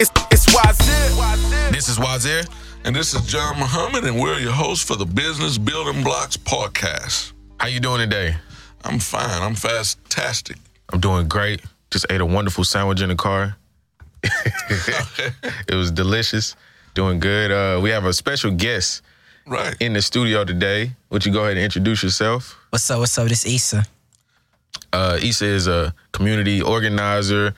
It's, 0.00 0.10
it's 0.30 0.46
Wazir. 0.54 1.70
This 1.70 1.88
is 1.88 1.98
Wazir. 1.98 2.42
And 2.84 2.96
this 2.96 3.14
is 3.14 3.24
John 3.26 3.58
Muhammad, 3.58 4.02
and 4.04 4.20
we're 4.20 4.38
your 4.38 4.50
hosts 4.52 4.84
for 4.84 4.96
the 4.96 5.06
Business 5.06 5.56
Building 5.58 6.02
Blocks 6.02 6.36
podcast. 6.36 7.32
How 7.58 7.68
you 7.68 7.78
doing 7.78 8.00
today? 8.00 8.34
I'm 8.84 8.98
fine. 8.98 9.40
I'm 9.42 9.54
fantastic. 9.54 10.56
I'm 10.92 10.98
doing 10.98 11.28
great. 11.28 11.62
Just 11.92 12.06
ate 12.10 12.20
a 12.20 12.26
wonderful 12.26 12.64
sandwich 12.64 13.00
in 13.00 13.08
the 13.10 13.14
car. 13.14 13.56
it 14.24 15.74
was 15.74 15.92
delicious. 15.92 16.56
Doing 16.94 17.20
good. 17.20 17.52
Uh, 17.52 17.80
we 17.80 17.90
have 17.90 18.04
a 18.04 18.12
special 18.12 18.50
guest 18.50 19.02
Right. 19.46 19.76
in 19.78 19.92
the 19.92 20.02
studio 20.02 20.44
today. 20.44 20.92
Would 21.10 21.24
you 21.24 21.32
go 21.32 21.44
ahead 21.44 21.56
and 21.56 21.64
introduce 21.64 22.02
yourself? 22.02 22.58
What's 22.70 22.90
up? 22.90 22.98
What's 22.98 23.16
up? 23.16 23.28
This 23.28 23.44
is 23.46 23.54
Issa. 23.54 23.84
Uh, 24.92 25.18
Issa 25.22 25.46
is 25.46 25.66
a 25.68 25.94
community 26.12 26.60
organizer, 26.60 27.54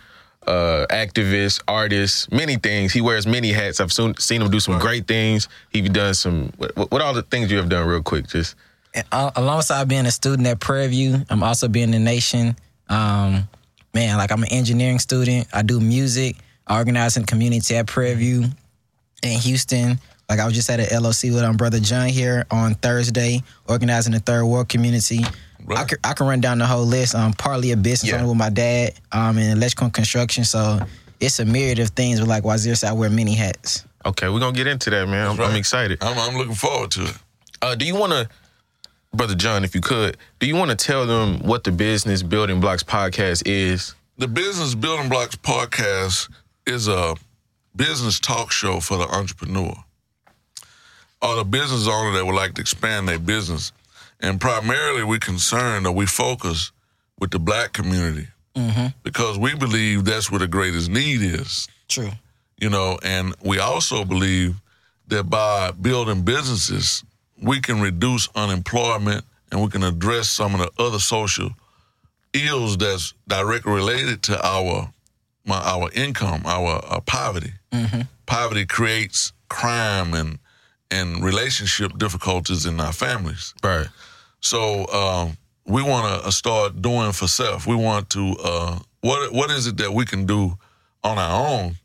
uh, 0.46 0.86
activist, 0.90 1.62
artist, 1.66 2.30
many 2.32 2.56
things. 2.56 2.92
He 2.92 3.00
wears 3.00 3.26
many 3.26 3.52
hats. 3.52 3.80
I've 3.80 3.92
soon, 3.92 4.16
seen 4.18 4.42
him 4.42 4.50
do 4.50 4.60
some 4.60 4.78
great 4.78 5.06
things. 5.06 5.48
He's 5.70 5.88
done 5.88 6.14
some. 6.14 6.52
What, 6.56 6.90
what 6.90 7.02
all 7.02 7.14
the 7.14 7.22
things 7.22 7.50
you 7.50 7.56
have 7.58 7.68
done, 7.68 7.86
real 7.86 8.02
quick? 8.02 8.28
Just 8.28 8.54
And, 8.94 9.06
uh, 9.10 9.30
alongside 9.36 9.88
being 9.88 10.06
a 10.06 10.10
student 10.10 10.46
at 10.46 10.60
Prairie 10.60 10.88
View, 10.88 11.24
I'm 11.30 11.42
also 11.42 11.68
being 11.68 11.90
the 11.90 11.98
nation. 11.98 12.56
Um, 12.88 13.48
man, 13.94 14.16
like 14.18 14.30
I'm 14.30 14.42
an 14.42 14.52
engineering 14.52 14.98
student. 14.98 15.48
I 15.52 15.62
do 15.62 15.80
music. 15.80 16.36
I 16.66 16.78
organize 16.78 17.16
in 17.16 17.24
community 17.24 17.76
at 17.76 17.86
Prairie 17.86 18.14
View 18.14 18.44
in 19.22 19.38
Houston. 19.40 19.98
Like 20.28 20.40
I 20.40 20.46
was 20.46 20.54
just 20.54 20.70
at 20.70 20.80
an 20.80 21.02
LOC 21.02 21.24
with 21.24 21.42
um, 21.42 21.56
brother 21.56 21.80
John 21.80 22.08
here 22.08 22.46
on 22.50 22.74
Thursday, 22.74 23.42
organizing 23.68 24.12
the 24.12 24.20
Third 24.20 24.44
Ward 24.44 24.68
community. 24.68 25.24
I 25.68 25.74
Right. 25.74 25.88
can, 25.88 25.98
I 26.04 26.12
can 26.12 26.26
run 26.26 26.40
down 26.40 26.58
the 26.58 26.66
whole 26.66 26.84
list. 26.84 27.14
I'm 27.14 27.32
partly 27.32 27.70
a 27.72 27.76
business 27.76 28.10
Yeah. 28.12 28.18
owner 28.18 28.28
with 28.28 28.36
my 28.36 28.50
dad 28.50 28.92
um, 29.12 29.38
in 29.38 29.50
electrical 29.50 29.90
construction. 29.90 30.44
So 30.44 30.80
it's 31.20 31.38
a 31.38 31.44
myriad 31.44 31.78
of 31.78 31.90
things. 31.90 32.20
But 32.20 32.28
like 32.28 32.44
Wazir 32.44 32.74
said, 32.74 32.90
I 32.90 32.92
wear 32.92 33.10
many 33.10 33.34
hats. 33.34 33.84
okay, 34.06 34.28
we're 34.28 34.40
gonna 34.40 34.52
get 34.56 34.66
into 34.66 34.90
that, 34.90 35.08
man. 35.08 35.26
I'm, 35.30 35.36
Right. 35.36 35.48
I'm 35.50 35.56
excited. 35.56 36.02
I'm, 36.02 36.18
I'm 36.18 36.36
looking 36.36 36.54
forward 36.54 36.90
to 36.92 37.04
it. 37.04 37.14
Uh, 37.62 37.74
do 37.74 37.86
you 37.86 37.94
want 37.94 38.12
to, 38.12 38.28
brother 39.14 39.34
John, 39.34 39.64
if 39.64 39.74
you 39.74 39.80
could, 39.80 40.18
do 40.40 40.46
you 40.46 40.54
want 40.56 40.70
to 40.70 40.76
tell 40.76 41.06
them 41.06 41.38
what 41.40 41.64
the 41.64 41.72
Business 41.72 42.22
Building 42.22 42.60
Blocks 42.60 42.82
podcast 42.82 43.42
is? 43.46 43.94
The 44.18 44.28
Business 44.28 44.74
Building 44.74 45.08
Blocks 45.08 45.36
podcast 45.36 46.28
is 46.66 46.88
a 46.88 47.14
business 47.74 48.20
talk 48.20 48.52
show 48.52 48.80
for 48.80 48.98
the 48.98 49.04
entrepreneur 49.08 49.74
or 51.22 51.36
the 51.36 51.44
business 51.44 51.88
owner 51.88 52.12
that 52.12 52.26
would 52.26 52.34
like 52.34 52.54
to 52.54 52.60
expand 52.60 53.08
their 53.08 53.18
business. 53.18 53.72
And 54.24 54.40
primarily, 54.40 55.04
we 55.04 55.18
concerned 55.18 55.86
or 55.86 55.92
we 55.92 56.06
focus 56.06 56.72
with 57.20 57.30
the 57.30 57.38
black 57.38 57.74
community 57.74 58.28
mm-hmm. 58.56 58.86
because 59.02 59.38
we 59.38 59.54
believe 59.54 60.06
that's 60.06 60.30
where 60.30 60.38
the 60.38 60.48
greatest 60.48 60.88
need 60.88 61.20
is. 61.20 61.68
True. 61.88 62.10
you 62.56 62.70
know, 62.70 62.98
and 63.02 63.34
we 63.44 63.58
also 63.58 64.02
believe 64.06 64.56
that 65.08 65.24
by 65.24 65.72
building 65.72 66.22
businesses, 66.22 67.04
we 67.42 67.60
can 67.60 67.82
reduce 67.82 68.26
unemployment 68.34 69.26
and 69.52 69.62
we 69.62 69.68
can 69.68 69.82
address 69.82 70.30
some 70.30 70.54
of 70.54 70.60
the 70.60 70.82
other 70.82 70.98
social 70.98 71.50
ills 72.32 72.78
that's 72.78 73.12
directly 73.28 73.72
related 73.72 74.22
to 74.22 74.46
our 74.46 74.90
my, 75.44 75.60
our 75.60 75.90
income, 75.92 76.40
our, 76.46 76.82
our 76.86 77.02
poverty. 77.02 77.52
Mm-hmm. 77.70 78.00
Poverty 78.24 78.64
creates 78.64 79.34
crime 79.50 80.14
and 80.14 80.38
and 80.90 81.22
relationship 81.22 81.98
difficulties 81.98 82.64
in 82.64 82.80
our 82.80 82.92
families. 82.94 83.52
Right. 83.62 83.88
So 84.44 84.86
um, 84.92 85.36
we 85.66 85.82
want 85.82 86.22
to 86.24 86.30
start 86.30 86.82
doing 86.82 87.12
for 87.12 87.26
self. 87.26 87.66
We 87.66 87.74
want 87.74 88.10
to 88.10 88.36
uh, 88.44 88.78
what 89.00 89.32
what 89.32 89.50
is 89.50 89.66
it 89.66 89.78
that 89.78 89.92
we 89.92 90.04
can 90.04 90.26
do 90.26 90.58
on 91.02 91.18
our 91.18 91.48
own 91.48 91.76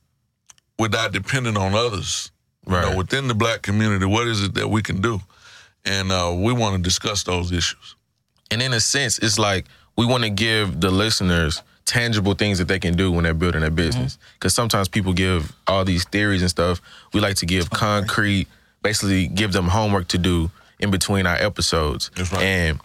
without 0.77 1.13
depending 1.13 1.55
on 1.55 1.73
others? 1.73 2.31
You 2.67 2.73
know, 2.73 2.87
Right. 2.89 2.97
within 2.97 3.27
the 3.29 3.33
black 3.33 3.61
community, 3.61 4.05
what 4.05 4.27
is 4.27 4.43
it 4.43 4.53
that 4.55 4.67
we 4.67 4.81
can 4.81 4.99
do? 5.01 5.21
And 5.85 6.11
uh, 6.11 6.35
we 6.37 6.51
want 6.51 6.75
to 6.75 6.81
discuss 6.81 7.23
those 7.23 7.53
issues. 7.53 7.95
And 8.51 8.61
in 8.61 8.73
a 8.73 8.81
sense, 8.81 9.17
it's 9.19 9.39
like 9.39 9.65
we 9.97 10.05
want 10.05 10.23
to 10.23 10.29
give 10.29 10.81
the 10.81 10.91
listeners 10.91 11.63
tangible 11.85 12.33
things 12.33 12.57
that 12.59 12.67
they 12.67 12.77
can 12.77 12.95
do 12.97 13.09
when 13.11 13.23
they're 13.23 13.33
building 13.33 13.61
their 13.61 13.71
business. 13.71 14.17
Because 14.33 14.53
sometimes 14.53 14.89
people 14.89 15.13
give 15.13 15.53
all 15.65 15.85
these 15.85 16.03
theories 16.03 16.41
and 16.41 16.49
stuff. 16.49 16.81
We 17.13 17.21
like 17.21 17.35
to 17.37 17.45
give 17.45 17.69
concrete, 17.69 18.47
basically 18.83 19.27
give 19.27 19.53
them 19.53 19.69
homework 19.69 20.09
to 20.09 20.17
do 20.17 20.51
in 20.79 20.91
between 20.91 21.25
our 21.25 21.35
episodes. 21.35 22.11
That's 22.15 22.31
right. 22.31 22.41
And 22.41 22.79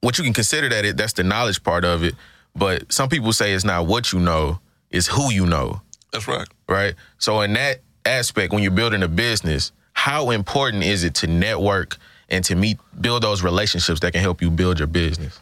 what 0.00 0.18
you 0.18 0.24
can 0.24 0.32
consider 0.32 0.68
that 0.68 0.84
it 0.84 0.96
that's 0.96 1.14
the 1.14 1.24
knowledge 1.24 1.62
part 1.62 1.84
of 1.84 2.02
it. 2.02 2.14
But 2.54 2.92
some 2.92 3.08
people 3.08 3.32
say 3.32 3.52
it's 3.52 3.64
not 3.64 3.86
what 3.86 4.12
you 4.12 4.20
know, 4.20 4.60
it's 4.90 5.06
who 5.06 5.32
you 5.32 5.46
know. 5.46 5.80
That's 6.12 6.28
right. 6.28 6.46
right? 6.68 6.94
So 7.18 7.40
in 7.40 7.54
that 7.54 7.80
aspect, 8.06 8.52
when 8.52 8.62
you're 8.62 8.70
building 8.70 9.02
a 9.02 9.08
business, 9.08 9.72
how 9.92 10.30
important 10.30 10.84
is 10.84 11.02
it 11.02 11.14
to 11.16 11.26
network 11.26 11.96
and 12.28 12.44
to 12.44 12.54
meet, 12.54 12.78
build 13.00 13.22
those 13.22 13.42
relationships 13.42 14.00
that 14.00 14.12
can 14.12 14.20
help 14.20 14.40
you 14.40 14.50
build 14.50 14.78
your 14.78 14.86
business? 14.86 15.40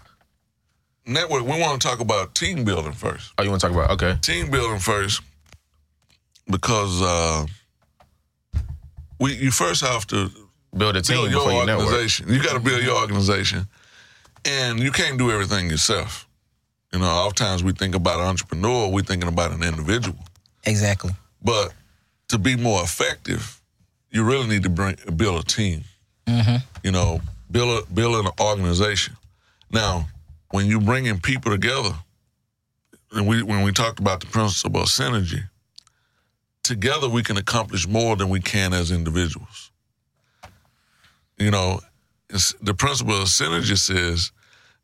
Network. 1.04 1.42
We 1.42 1.60
want 1.60 1.82
to 1.82 1.86
talk 1.88 2.00
about 2.00 2.34
team 2.34 2.64
building 2.64 2.92
first. 2.92 3.32
Oh, 3.36 3.42
you 3.42 3.50
want 3.50 3.60
to 3.60 3.66
talk 3.68 3.76
about? 3.76 3.90
Okay, 3.90 4.16
Team 4.22 4.50
building 4.50 4.78
first, 4.78 5.20
because 6.48 7.02
uh, 7.02 7.44
we 9.18 9.34
you 9.34 9.50
first 9.50 9.84
have 9.84 10.06
to 10.06 10.30
build 10.76 10.96
a 10.96 11.02
team 11.02 11.16
build 11.16 11.30
your 11.30 11.40
before 11.40 11.52
you 11.60 11.66
network. 11.66 11.86
organization. 11.86 12.28
You 12.28 12.42
got 12.42 12.54
to 12.54 12.60
build 12.60 12.82
your 12.82 12.96
organization, 13.00 13.66
and 14.44 14.80
you 14.80 14.90
can't 14.90 15.18
do 15.18 15.30
everything 15.30 15.70
yourself. 15.70 16.28
You 16.92 16.98
know, 16.98 17.06
oftentimes 17.06 17.64
we 17.64 17.72
think 17.72 17.94
about 17.94 18.20
an 18.20 18.26
entrepreneur, 18.26 18.88
we're 18.88 19.02
thinking 19.02 19.28
about 19.28 19.52
an 19.52 19.62
individual. 19.62 20.18
Exactly. 20.64 21.12
But 21.42 21.72
to 22.28 22.38
be 22.38 22.56
more 22.56 22.82
effective, 22.82 23.60
you 24.10 24.24
really 24.24 24.46
need 24.46 24.62
to 24.64 24.68
bring 24.68 24.96
build 25.16 25.42
a 25.42 25.44
team. 25.44 25.84
Mm-hmm. 26.26 26.56
You 26.84 26.92
know, 26.92 27.20
build 27.50 27.82
a 27.82 27.92
build 27.92 28.24
an 28.24 28.32
organization. 28.40 29.16
Now, 29.70 30.06
when 30.50 30.66
you 30.66 30.80
bring 30.80 31.06
in 31.06 31.18
people 31.18 31.50
together, 31.50 31.94
and 33.12 33.26
we 33.26 33.42
when 33.42 33.62
we 33.62 33.72
talked 33.72 33.98
about 33.98 34.20
the 34.20 34.26
principle 34.26 34.82
of 34.82 34.88
synergy, 34.88 35.48
together 36.62 37.08
we 37.08 37.22
can 37.22 37.36
accomplish 37.36 37.88
more 37.88 38.16
than 38.16 38.28
we 38.28 38.40
can 38.40 38.72
as 38.72 38.90
individuals. 38.90 39.71
You 41.38 41.50
know, 41.50 41.80
the 42.60 42.74
principle 42.74 43.20
of 43.20 43.28
synergy 43.28 43.76
says 43.78 44.32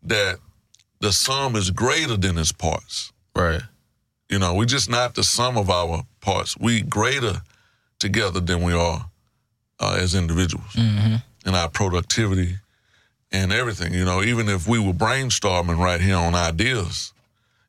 that 0.03 0.39
the 1.01 1.13
sum 1.13 1.57
is 1.57 1.71
greater 1.71 2.17
than 2.17 2.39
its 2.39 2.53
parts. 2.53 3.13
Right. 3.35 3.63
You 4.29 4.39
know, 4.39 4.55
we're 4.55 4.65
just 4.67 4.91
not 4.91 5.15
the 5.15 5.25
sum 5.25 5.57
of 5.57 5.71
our 5.71 6.03
parts. 6.21 6.57
We 6.59 6.83
greater 6.83 7.41
together 7.99 8.41
than 8.41 8.63
we 8.63 8.73
are 8.73 9.09
uh, 9.81 9.99
as 10.01 10.15
individuals 10.15 10.75
in 11.47 11.55
our 11.55 11.69
productivity 11.69 12.57
and 13.33 13.53
everything. 13.53 13.95
You 13.95 14.05
know, 14.05 14.23
even 14.23 14.49
if 14.49 14.67
we 14.67 14.79
were 14.79 14.93
brainstorming 14.93 15.79
right 15.79 16.01
here 16.01 16.17
on 16.17 16.35
ideas, 16.35 17.13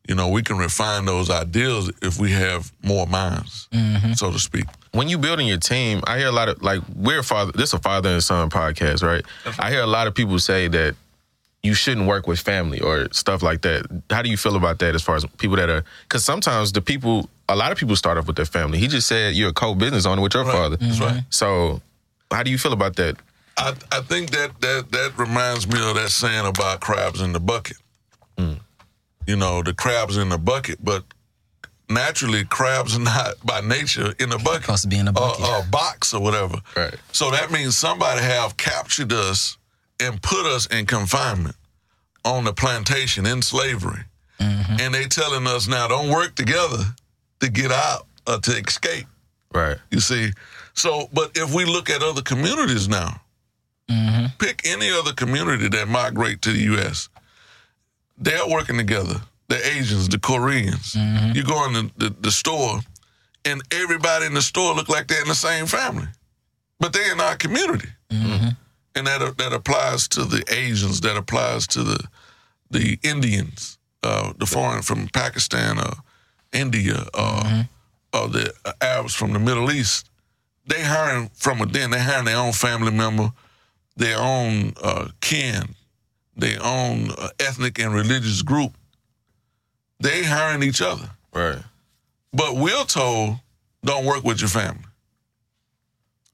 you 0.07 0.15
know, 0.15 0.27
we 0.29 0.41
can 0.41 0.57
refine 0.57 1.05
those 1.05 1.29
ideas 1.29 1.91
if 2.01 2.19
we 2.19 2.31
have 2.31 2.71
more 2.83 3.05
minds, 3.05 3.69
so 4.15 4.31
to 4.31 4.39
speak. 4.39 4.65
When 4.91 5.07
you 5.07 5.17
building 5.17 5.47
your 5.47 5.57
team, 5.57 6.01
I 6.07 6.17
hear 6.17 6.27
a 6.27 6.31
lot 6.31 6.49
of 6.49 6.61
like 6.61 6.81
we're 6.95 7.23
father. 7.23 7.51
This 7.51 7.69
is 7.69 7.73
a 7.75 7.79
father 7.79 8.09
and 8.09 8.23
son 8.23 8.49
podcast, 8.49 9.03
right? 9.03 9.23
I 9.59 9.69
hear 9.69 9.81
a 9.81 9.87
lot 9.87 10.07
of 10.07 10.15
people 10.15 10.39
say 10.39 10.67
that 10.67 10.95
you 11.61 11.73
shouldn't 11.73 12.07
work 12.07 12.25
with 12.25 12.39
family 12.39 12.79
or 12.79 13.07
stuff 13.11 13.43
like 13.43 13.61
that. 13.61 13.85
How 14.09 14.21
do 14.21 14.29
you 14.29 14.37
feel 14.37 14.55
about 14.55 14.79
that? 14.79 14.95
As 14.95 15.01
far 15.01 15.15
as 15.15 15.25
people 15.37 15.57
that 15.57 15.69
are, 15.69 15.83
because 16.03 16.23
sometimes 16.23 16.71
the 16.71 16.81
people, 16.81 17.29
a 17.49 17.55
lot 17.55 17.71
of 17.71 17.77
people 17.77 17.95
start 17.95 18.17
off 18.17 18.27
with 18.27 18.37
their 18.37 18.45
family. 18.45 18.79
He 18.79 18.87
just 18.87 19.07
said 19.07 19.35
you're 19.35 19.49
a 19.49 19.53
co-business 19.53 20.05
owner 20.05 20.21
with 20.21 20.33
your 20.33 20.45
father. 20.45 20.77
That's 20.77 20.99
right. 20.99 21.23
So, 21.29 21.81
how 22.31 22.43
do 22.43 22.51
you 22.51 22.57
feel 22.57 22.73
about 22.73 22.95
that? 22.95 23.17
I, 23.57 23.73
I 23.91 23.99
think 24.01 24.29
that, 24.31 24.61
that 24.61 24.91
that 24.91 25.17
reminds 25.17 25.67
me 25.67 25.77
of 25.87 25.95
that 25.95 26.09
saying 26.09 26.45
about 26.45 26.79
crabs 26.79 27.19
in 27.19 27.33
the 27.33 27.41
bucket. 27.41 27.77
Mm. 28.37 28.59
You 29.27 29.35
know, 29.35 29.61
the 29.61 29.73
crabs 29.73 30.15
in 30.15 30.29
the 30.29 30.37
bucket, 30.37 30.83
but 30.83 31.03
naturally, 31.89 32.45
crabs 32.45 32.95
are 32.95 33.01
not 33.01 33.35
by 33.45 33.61
nature 33.61 34.13
in 34.19 34.29
the 34.29 34.37
bucket. 34.37 34.63
Supposed 34.63 34.83
to 34.83 34.87
be 34.89 34.99
in 34.99 35.07
a 35.07 35.13
bucket. 35.13 35.45
Or, 35.45 35.59
a 35.59 35.63
box 35.63 36.13
or 36.13 36.21
whatever. 36.21 36.57
Right. 36.75 36.95
So 37.11 37.31
that 37.31 37.51
means 37.51 37.77
somebody 37.77 38.21
have 38.21 38.57
captured 38.57 39.11
us 39.11 39.57
and 39.99 40.21
put 40.21 40.45
us 40.45 40.65
in 40.67 40.85
confinement 40.85 41.55
on 42.23 42.43
the 42.43 42.53
plantation 42.53 43.25
in 43.25 43.41
slavery. 43.41 44.03
Mm-hmm. 44.39 44.79
And 44.79 44.93
they 44.93 45.05
telling 45.05 45.47
us 45.47 45.67
now 45.67 45.87
don't 45.87 46.09
work 46.09 46.35
together 46.35 46.83
to 47.41 47.49
get 47.49 47.71
out 47.71 48.05
or 48.27 48.37
to 48.37 48.51
escape. 48.51 49.07
Right. 49.53 49.77
You 49.91 49.99
see, 49.99 50.31
so 50.73 51.09
but 51.11 51.31
if 51.35 51.53
we 51.53 51.65
look 51.65 51.89
at 51.89 52.01
other 52.01 52.21
communities 52.21 52.87
now, 52.87 53.21
mm-hmm. 53.89 54.27
pick 54.37 54.61
any 54.65 54.91
other 54.91 55.11
community 55.11 55.67
that 55.69 55.87
migrate 55.87 56.41
to 56.43 56.51
the 56.51 56.59
U.S. 56.59 57.09
They're 58.17 58.47
working 58.47 58.77
together. 58.77 59.21
The 59.49 59.57
Asians, 59.77 60.07
the 60.09 60.19
Koreans. 60.19 60.95
You 61.35 61.43
go 61.43 61.65
in 61.67 61.73
the, 61.73 61.91
the, 61.97 62.15
the 62.21 62.31
store, 62.31 62.79
and 63.45 63.61
everybody 63.71 64.25
in 64.25 64.33
the 64.35 64.41
store 64.41 64.73
look 64.75 64.89
like 64.89 65.07
they're 65.07 65.21
in 65.21 65.27
the 65.27 65.35
same 65.35 65.65
family, 65.65 66.07
but 66.79 66.93
they're 66.93 67.11
in 67.13 67.19
our 67.19 67.35
community, 67.35 67.89
and 68.95 69.07
that 69.07 69.37
that 69.37 69.53
applies 69.53 70.07
to 70.09 70.23
the 70.25 70.43
Asians. 70.49 71.01
That 71.01 71.17
applies 71.17 71.67
to 71.67 71.83
the 71.83 71.99
the 72.71 72.97
Indians. 73.03 73.77
uh, 74.03 74.31
the 74.37 74.45
foreign 74.45 74.81
from 74.81 75.07
Pakistan, 75.09 75.77
uh, 75.79 75.95
India, 76.53 77.05
uh, 77.13 77.63
or 78.13 78.27
the 78.29 78.53
Arabs 78.81 79.13
from 79.13 79.33
the 79.33 79.39
Middle 79.39 79.71
East, 79.71 80.09
they 80.65 80.81
hiring 80.83 81.29
from 81.33 81.59
within. 81.59 81.91
They 81.91 81.99
hiring 81.99 82.25
their 82.25 82.37
own 82.37 82.53
family 82.53 82.91
member, 82.91 83.31
their 83.97 84.17
own 84.19 84.73
uh, 84.81 85.09
kin, 85.21 85.75
their 86.37 86.59
own 86.63 87.11
uh, 87.17 87.29
ethnic 87.39 87.77
and 87.79 87.93
religious 87.93 88.41
group. 88.41 88.71
They 89.99 90.23
hiring 90.23 90.63
each 90.63 90.81
other. 90.81 91.09
Right. 91.33 91.61
But 92.33 92.55
we're 92.55 92.85
told, 92.85 93.37
don't 93.83 94.05
work 94.05 94.23
with 94.23 94.39
your 94.41 94.49
family. 94.49 94.83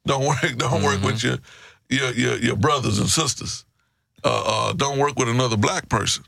Don't 0.05 0.25
work. 0.25 0.41
Don't 0.57 0.83
work 0.83 1.01
with 1.01 1.23
your, 1.23 1.37
your 1.89 2.11
your 2.11 2.35
your 2.37 2.55
brothers 2.55 2.99
and 2.99 3.09
sisters. 3.09 3.65
Uh, 4.23 4.43
uh, 4.45 4.73
don't 4.73 4.99
work 4.99 5.17
with 5.17 5.27
another 5.29 5.57
black 5.57 5.89
person. 5.89 6.23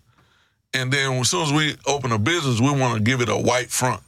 And 0.74 0.92
then 0.92 1.14
as 1.14 1.30
soon 1.30 1.44
as 1.44 1.54
we 1.54 1.76
open 1.86 2.12
a 2.12 2.18
business, 2.18 2.60
we 2.60 2.72
want 2.72 2.96
to 2.98 3.00
give 3.04 3.22
it 3.22 3.30
a 3.30 3.38
white 3.38 3.70
front. 3.70 4.02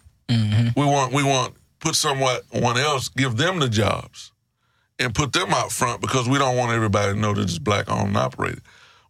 We 0.76 0.86
want 0.86 1.14
we 1.14 1.22
want 1.24 1.54
put 1.80 1.96
someone 1.96 2.40
else, 2.52 3.10
give 3.10 3.38
them 3.38 3.60
the 3.60 3.70
jobs, 3.70 4.32
and 4.98 5.14
put 5.14 5.34
them 5.34 5.54
out 5.54 5.72
front 5.72 6.02
because 6.02 6.28
we 6.28 6.38
don't 6.40 6.58
want 6.58 6.72
everybody 6.72 7.14
to 7.14 7.20
know 7.20 7.34
that 7.34 7.42
it's 7.44 7.60
black 7.60 7.90
owned 7.90 8.08
and 8.10 8.18
operated. 8.18 8.62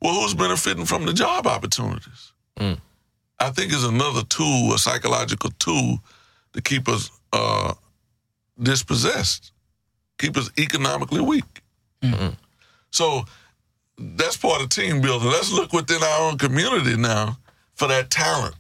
Well, 0.02 0.14
who's 0.14 0.34
benefiting 0.34 0.86
from 0.86 1.06
the 1.06 1.14
job 1.14 1.48
opportunities? 1.48 2.34
I 3.40 3.52
think 3.52 3.72
is 3.72 3.84
another 3.84 4.24
tool, 4.24 4.74
a 4.74 4.80
psychological 4.80 5.52
tool, 5.60 6.00
to 6.54 6.62
keep 6.62 6.90
us 6.90 7.10
uh, 7.32 7.74
dispossessed, 8.62 9.52
keep 10.18 10.36
us 10.36 10.50
economically 10.58 11.22
weak. 11.22 11.62
So 12.92 13.24
that's 13.98 14.38
part 14.38 14.62
of 14.62 14.70
team 14.70 15.02
building. 15.02 15.30
Let's 15.30 15.52
look 15.52 15.74
within 15.74 16.02
our 16.02 16.30
own 16.30 16.38
community 16.38 16.98
now 16.98 17.38
for 17.76 17.88
that 17.88 18.10
talent. 18.10 18.56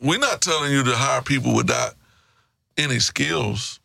We're 0.00 0.18
not 0.18 0.40
telling 0.40 0.72
you 0.72 0.82
to 0.84 0.96
hire 0.96 1.22
people 1.22 1.54
without 1.54 1.94
any 2.76 2.98
skills. 2.98 3.80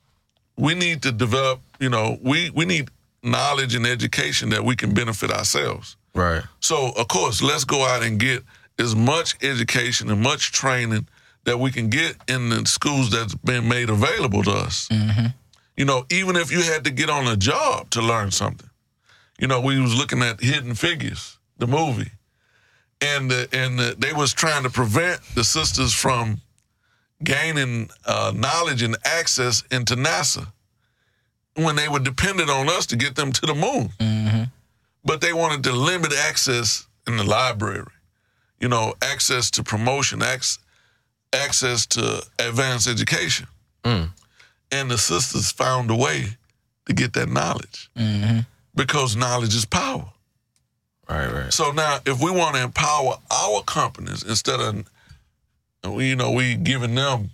We 0.57 0.75
need 0.75 1.01
to 1.04 1.12
develop, 1.12 1.62
you 1.80 1.89
know, 1.89 2.18
we, 2.21 2.50
we 2.50 2.66
need 2.66 2.89
knowledge 3.24 3.75
and 3.75 3.86
education 3.86 4.50
that 4.50 4.63
we 4.63 4.75
can 4.75 4.94
benefit 4.94 5.31
ourselves. 5.31 5.95
Right. 6.13 6.44
So, 6.60 6.92
of 6.98 7.07
course, 7.07 7.42
let's 7.42 7.63
go 7.63 7.86
out 7.86 8.04
and 8.04 8.19
get 8.19 8.44
as 8.80 8.96
much 8.96 9.36
education 9.44 10.10
and 10.10 10.22
much 10.22 10.52
training 10.52 11.08
that 11.44 11.60
we 11.60 11.72
can 11.72 11.90
get 11.90 12.16
in 12.28 12.50
the 12.50 12.66
schools 12.66 13.10
that's 13.12 13.36
been 13.36 13.68
made 13.68 13.90
available 13.90 14.44
to 14.44 14.52
us. 14.52 14.88
You 15.78 15.86
know, 15.86 16.06
even 16.10 16.36
if 16.36 16.52
you 16.52 16.62
had 16.62 16.84
to 16.86 16.92
get 16.92 17.10
on 17.10 17.28
a 17.28 17.38
job 17.38 17.90
to 17.92 18.02
learn 18.02 18.31
something. 18.31 18.70
You 19.40 19.48
know, 19.48 19.62
we 19.62 19.80
was 19.80 19.96
looking 19.96 20.22
at 20.22 20.42
Hidden 20.42 20.76
Figures, 20.76 21.38
the 21.58 21.68
movie, 21.68 22.12
and 23.02 23.31
the, 23.31 23.48
and 23.54 23.80
the, 23.80 23.96
they 23.98 24.12
was 24.12 24.34
trying 24.34 24.64
to 24.64 24.70
prevent 24.70 25.22
the 25.36 25.44
sisters 25.46 25.94
from 25.94 26.42
gaining 27.24 27.90
uh, 28.06 28.34
knowledge 28.36 28.81
and 28.81 28.98
access 29.06 29.64
into 29.72 29.96
NASA 29.96 30.48
when 31.56 31.76
they 31.78 31.88
were 31.88 32.00
dependent 32.00 32.50
on 32.50 32.68
us 32.70 32.86
to 32.88 32.96
get 32.98 33.16
them 33.16 33.31
to 33.31 33.46
the 33.46 33.56
moon. 33.56 33.90
But 35.06 35.22
they 35.22 35.31
wanted 35.31 35.64
to 35.64 35.72
limit 35.72 36.14
access 36.14 36.86
in 37.08 37.16
the 37.16 37.24
library, 37.24 37.86
you 38.59 38.67
know, 38.67 38.94
access 39.01 39.50
to 39.51 39.63
promotion, 39.63 40.21
ac- 40.21 40.59
access 41.33 41.85
to 41.88 42.21
advanced 42.39 42.88
education. 42.88 43.47
Mm. 43.83 44.09
And 44.71 44.91
the 44.91 44.97
sisters 44.97 45.51
found 45.51 45.89
a 45.89 45.95
way 45.95 46.38
to 46.85 46.94
get 46.94 47.13
that 47.13 47.29
knowledge 47.29 47.89
mm-hmm. 47.95 48.39
because 48.75 49.15
knowledge 49.15 49.56
is 49.56 49.65
power. 49.65 50.06
Right. 51.07 51.31
Right. 51.31 51.53
So 51.53 51.71
now, 51.71 52.00
if 52.06 52.21
we 52.21 52.29
want 52.29 52.56
to 52.56 52.61
empower 52.61 53.15
our 53.31 53.63
companies 53.63 54.23
instead 54.23 54.59
of, 54.59 54.83
you 56.00 56.15
know, 56.15 56.31
we 56.31 56.56
giving 56.56 56.94
them 56.94 57.31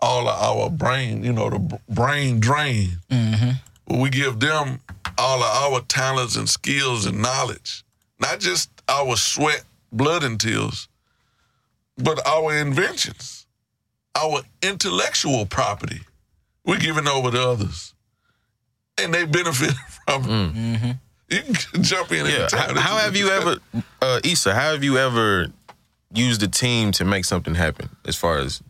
all 0.00 0.28
of 0.28 0.40
our 0.40 0.70
brain, 0.70 1.24
you 1.24 1.32
know, 1.32 1.50
the 1.50 1.80
brain 1.88 2.38
drain, 2.38 3.00
mm-hmm. 3.10 3.50
well, 3.88 4.00
we 4.00 4.10
give 4.10 4.38
them 4.38 4.80
all 5.18 5.42
of 5.42 5.72
our 5.72 5.80
talents 5.82 6.36
and 6.36 6.48
skills 6.48 7.06
and 7.06 7.20
knowledge, 7.20 7.84
not 8.20 8.38
just 8.38 8.70
our 8.88 9.16
sweat, 9.16 9.64
blood, 9.92 10.22
and 10.24 10.38
tears, 10.40 10.88
but 11.96 12.24
our 12.26 12.56
inventions, 12.56 13.46
our 14.14 14.42
intellectual 14.62 15.46
property. 15.46 16.00
We're 16.64 16.78
giving 16.78 17.06
over 17.06 17.30
to 17.30 17.48
others, 17.48 17.94
and 18.98 19.14
they 19.14 19.24
benefit 19.24 19.72
from 20.06 20.24
it. 20.28 20.96
You 21.28 21.42
can 21.42 21.54
jump 21.82 22.10
in 22.12 22.26
Yeah. 22.26 22.32
anytime. 22.32 22.76
How, 22.76 22.80
how 22.80 22.96
have 22.98 23.16
you 23.16 23.28
ever, 23.30 23.56
uh, 24.02 24.20
Issa? 24.24 24.54
How 24.54 24.72
have 24.72 24.82
you 24.84 24.98
ever 24.98 25.46
used 26.12 26.42
a 26.42 26.48
team 26.48 26.92
to 26.92 27.04
make 27.04 27.24
something 27.24 27.54
happen? 27.54 27.88
As 28.04 28.16
far 28.16 28.38
as 28.38 28.62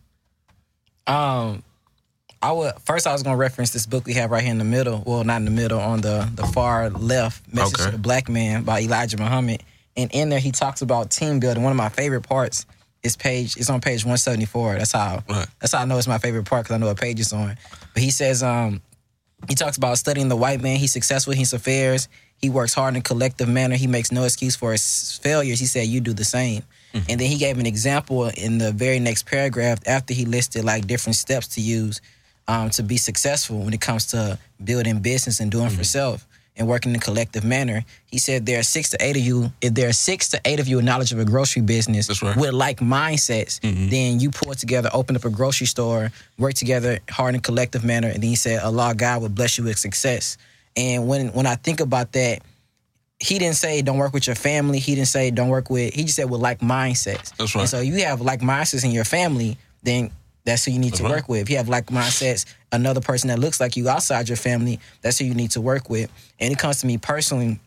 Um, 1.06 1.62
I 2.42 2.52
would 2.52 2.74
first. 2.84 3.06
I 3.06 3.12
was 3.12 3.22
gonna 3.22 3.36
reference 3.36 3.70
this 3.70 3.86
book 3.86 4.04
we 4.06 4.14
have 4.14 4.30
right 4.30 4.42
here 4.42 4.52
in 4.52 4.58
the 4.58 4.64
middle. 4.64 5.02
Well, 5.06 5.24
not 5.24 5.36
in 5.36 5.44
the 5.46 5.50
middle, 5.50 5.80
on 5.80 6.00
the 6.02 6.28
the 6.34 6.46
far 6.48 6.90
left. 6.90 7.42
Message 7.52 7.74
Okay. 7.80 7.84
to 7.86 7.90
the 7.92 7.98
Black 8.02 8.28
Man 8.28 8.62
by 8.62 8.80
Elijah 8.82 9.16
Muhammad. 9.16 9.62
And 9.96 10.10
in 10.12 10.28
there, 10.28 10.38
he 10.38 10.52
talks 10.52 10.82
about 10.82 11.10
team 11.10 11.40
building. 11.40 11.62
One 11.62 11.72
of 11.72 11.76
my 11.76 11.88
favorite 11.88 12.22
parts 12.22 12.66
is 13.02 13.16
page. 13.16 13.56
It's 13.56 13.70
on 13.70 13.81
page 13.81 14.04
one 14.04 14.19
seventy 14.19 14.44
four. 14.44 14.75
That's 14.75 14.93
how. 14.93 15.22
Right. 15.28 15.46
That's 15.60 15.72
how 15.72 15.81
I 15.81 15.84
know 15.84 15.98
it's 15.98 16.06
my 16.06 16.19
favorite 16.19 16.44
part 16.44 16.64
because 16.64 16.75
I 16.75 16.78
know 16.78 16.87
what 16.87 17.00
page 17.00 17.20
it's 17.20 17.32
on. 17.32 17.56
But 17.94 18.02
he 18.02 18.10
says, 18.10 18.43
um, 18.43 18.82
he 19.48 19.54
talks 19.54 19.76
about 19.76 19.98
studying 19.98 20.28
the 20.28 20.37
white 20.37 20.60
man. 20.60 20.76
He's 20.76 20.93
successful 20.93 21.32
in 21.32 21.38
his 21.38 21.52
affairs. 21.52 22.08
He 22.37 22.50
works 22.50 22.75
hard 22.75 22.94
in 22.94 23.00
a 23.00 23.02
collective 23.02 23.48
manner. 23.48 23.76
He 23.76 23.87
makes 23.87 24.12
no 24.12 24.25
excuse 24.25 24.56
for 24.56 24.72
his 24.72 25.19
failures. 25.22 25.58
He 25.58 25.66
said, 25.66 25.87
"You 25.87 26.00
do 26.00 26.12
the 26.12 26.25
same." 26.25 26.62
And 27.08 27.20
then 27.20 27.31
he 27.31 27.37
gave 27.37 27.58
an 27.58 27.66
example 27.66 28.28
in 28.28 28.56
the 28.56 28.72
very 28.72 28.99
next 28.99 29.26
paragraph 29.26 29.81
after 29.87 30.14
he 30.14 30.25
listed 30.25 30.64
like 30.64 30.87
different 30.87 31.16
steps 31.16 31.46
to 31.49 31.60
use 31.60 32.00
um, 32.49 32.70
to 32.70 32.82
be 32.82 32.96
successful 32.96 33.58
when 33.58 33.75
it 33.75 33.81
comes 33.81 34.06
to 34.06 34.38
building 34.62 35.00
business 35.00 35.40
and 35.40 35.50
doing 35.50 35.69
for 35.69 35.84
self 35.84 36.25
and 36.56 36.66
working 36.66 36.90
in 36.90 36.96
a 36.96 37.00
collective 37.00 37.44
manner. 37.44 37.84
He 38.06 38.18
said 38.18 38.46
there 38.46 38.58
are 38.58 38.62
six 38.62 38.90
to 38.90 38.98
eight 39.00 39.16
of 39.16 39.22
you. 39.22 39.52
If 39.60 39.74
there 39.74 39.88
are 39.88 39.92
six 39.92 40.28
to 40.30 40.40
eight 40.44 40.60
of 40.60 40.68
you 40.68 40.76
with 40.76 40.84
knowledge 40.84 41.12
of 41.12 41.18
a 41.18 41.24
grocery 41.24 41.62
business 41.62 42.22
right. 42.22 42.36
with 42.36 42.52
like 42.52 42.78
mindsets, 42.78 43.60
mm-hmm. 43.60 43.88
then 43.88 44.20
you 44.20 44.30
pull 44.30 44.54
together, 44.54 44.88
open 44.92 45.16
up 45.16 45.24
a 45.24 45.30
grocery 45.30 45.66
store, 45.66 46.10
work 46.38 46.54
together 46.54 46.98
hard 47.10 47.34
in 47.34 47.38
a 47.38 47.42
collective 47.42 47.84
manner, 47.84 48.08
and 48.08 48.22
then 48.22 48.30
he 48.30 48.36
said 48.36 48.62
Allah 48.62 48.94
God 48.96 49.22
will 49.22 49.28
bless 49.28 49.58
you 49.58 49.64
with 49.64 49.78
success. 49.78 50.38
And 50.76 51.06
when 51.06 51.28
when 51.28 51.46
I 51.46 51.56
think 51.56 51.80
about 51.80 52.12
that, 52.12 52.42
he 53.18 53.38
didn't 53.38 53.56
say 53.56 53.82
don't 53.82 53.98
work 53.98 54.12
with 54.12 54.26
your 54.26 54.36
family. 54.36 54.78
He 54.78 54.94
didn't 54.94 55.08
say 55.08 55.30
don't 55.30 55.48
work 55.48 55.70
with. 55.70 55.94
He 55.94 56.02
just 56.02 56.16
said 56.16 56.30
with 56.30 56.40
like 56.40 56.60
mindsets. 56.60 57.34
That's 57.36 57.54
right. 57.54 57.62
And 57.62 57.70
so 57.70 57.80
you 57.80 58.04
have 58.04 58.20
like 58.20 58.40
mindsets 58.40 58.84
in 58.84 58.90
your 58.90 59.04
family, 59.04 59.58
then 59.82 60.10
that's 60.46 60.64
who 60.64 60.70
you 60.70 60.78
need 60.78 60.94
to 60.94 61.02
right. 61.02 61.12
work 61.12 61.28
with. 61.28 61.42
If 61.42 61.50
you 61.50 61.59
have 61.59 61.68
like 61.68 61.87
mindsets, 61.87 62.47
another 62.73 63.02
person 63.02 63.28
that 63.28 63.38
looks 63.38 63.61
like 63.61 63.76
you 63.76 63.88
outside 63.88 64.28
your 64.28 64.37
family, 64.37 64.80
that's 65.02 65.18
who 65.18 65.26
you 65.26 65.35
need 65.35 65.50
to 65.50 65.61
work 65.61 65.90
with. 65.90 66.11
And 66.40 66.52
it 66.52 66.59
comes 66.59 66.80
to 66.80 66.87
me 66.87 66.97
personally, 66.97 67.61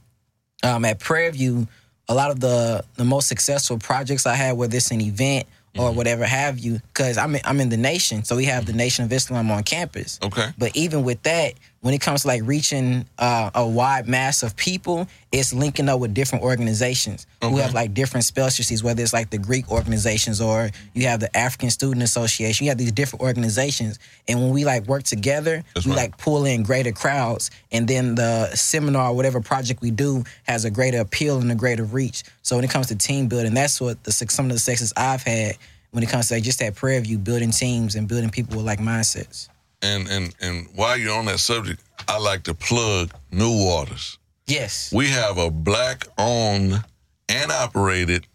um, 0.63 0.84
at 0.86 1.00
Prairie 1.00 1.30
View, 1.32 1.68
a 2.08 2.15
lot 2.15 2.32
of 2.32 2.39
the 2.39 2.84
the 2.96 3.06
most 3.06 3.27
successful 3.27 3.77
projects 3.77 4.25
I 4.25 4.34
had, 4.34 4.58
whether 4.58 4.75
it's 4.75 4.89
an 4.89 5.01
event 5.01 5.46
Mm-hmm. 5.75 5.82
or 5.82 5.92
whatever 5.92 6.25
have 6.25 6.58
you, 6.58 6.80
because 6.92 7.20
I'm 7.20 7.36
in, 7.36 7.42
I'm 7.46 7.60
in 7.60 7.70
the 7.70 7.77
nation, 7.77 8.24
so 8.24 8.36
we 8.36 8.46
have 8.46 8.65
the 8.65 8.74
Nation 8.74 9.06
of 9.06 9.13
Islam 9.13 9.51
on 9.51 9.62
campus. 9.62 10.20
Okay. 10.24 10.48
But 10.58 10.75
even 10.75 11.03
with 11.03 11.22
that, 11.22 11.53
when 11.81 11.93
it 11.93 12.01
comes 12.01 12.24
to 12.24 12.27
like 12.27 12.41
reaching 12.43 13.05
uh, 13.19 13.51
a 13.55 13.65
wide 13.65 14.07
mass 14.07 14.43
of 14.43 14.55
people, 14.55 15.07
it's 15.31 15.53
linking 15.53 15.88
up 15.88 16.00
with 16.00 16.13
different 16.13 16.43
organizations 16.43 17.25
who 17.41 17.55
have 17.57 17.74
like 17.74 17.93
different 17.93 18.25
specialties, 18.25 18.83
whether 18.83 19.01
it's 19.01 19.13
like 19.13 19.29
the 19.29 19.38
Greek 19.38 19.71
organizations 19.71 20.41
or 20.41 20.71
you 20.93 21.07
have 21.07 21.21
the 21.21 21.36
African 21.38 21.69
Student 21.69 22.03
Association. 22.03 22.65
You 22.65 22.71
have 22.71 22.77
these 22.77 22.91
different 22.91 23.24
organizations. 23.24 23.98
And 24.27 24.41
when 24.41 24.50
we 24.50 24.65
like 24.65 24.88
work 24.88 25.03
together, 25.03 25.63
That's 25.74 25.86
we 25.86 25.93
right. 25.93 26.01
like 26.01 26.17
pull 26.17 26.45
in 26.45 26.63
greater 26.63 26.91
crowds. 26.91 27.50
And 27.71 27.88
then 27.88 28.15
the 28.15 28.53
seminar 28.55 29.12
or 29.12 29.15
whatever 29.15 29.39
project 29.39 29.81
we 29.81 29.91
do 29.91 30.25
has 30.43 30.65
a 30.65 30.71
greater 30.71 31.00
appeal 31.00 31.39
and 31.39 31.50
a 31.50 31.55
greater 31.55 31.86
reach. 31.86 32.24
So 32.41 32.57
when 32.57 32.65
it 32.65 32.71
comes 32.71 32.88
to 32.88 32.95
team 32.98 33.27
building, 33.27 33.53
that's 33.53 33.79
what 33.79 34.03
the 34.03 34.12
some 34.12 34.48
of 34.48 34.51
the 34.51 34.59
successes 34.59 34.91
I've 34.98 35.24
had 35.24 35.55
when 35.91 36.03
it 36.03 36.09
comes 36.09 36.27
to 36.27 36.36
like, 36.36 36.43
just 36.43 36.59
that 36.59 36.75
Prairie 36.75 37.00
View, 37.00 37.17
building 37.17 37.51
teams 37.51 37.95
and 37.95 38.07
building 38.07 38.29
people 38.29 38.57
with 38.57 38.65
like 38.65 38.79
mindsets. 38.79 39.48
And 39.81 40.07
and 40.09 40.36
and 40.41 40.67
while 40.75 40.98
you're 40.98 41.17
on 41.17 41.25
that 41.25 41.39
subject, 41.39 41.81
I 42.07 42.17
like 42.19 42.43
to 42.43 42.53
plug 42.53 43.12
New 43.31 43.65
Waters. 43.65 44.17
Yes. 44.48 44.91
We 44.91 45.07
have 45.09 45.38
a 45.38 45.50
black 45.50 46.07
owned 46.17 46.83
and 47.29 47.51
operated 47.51 48.25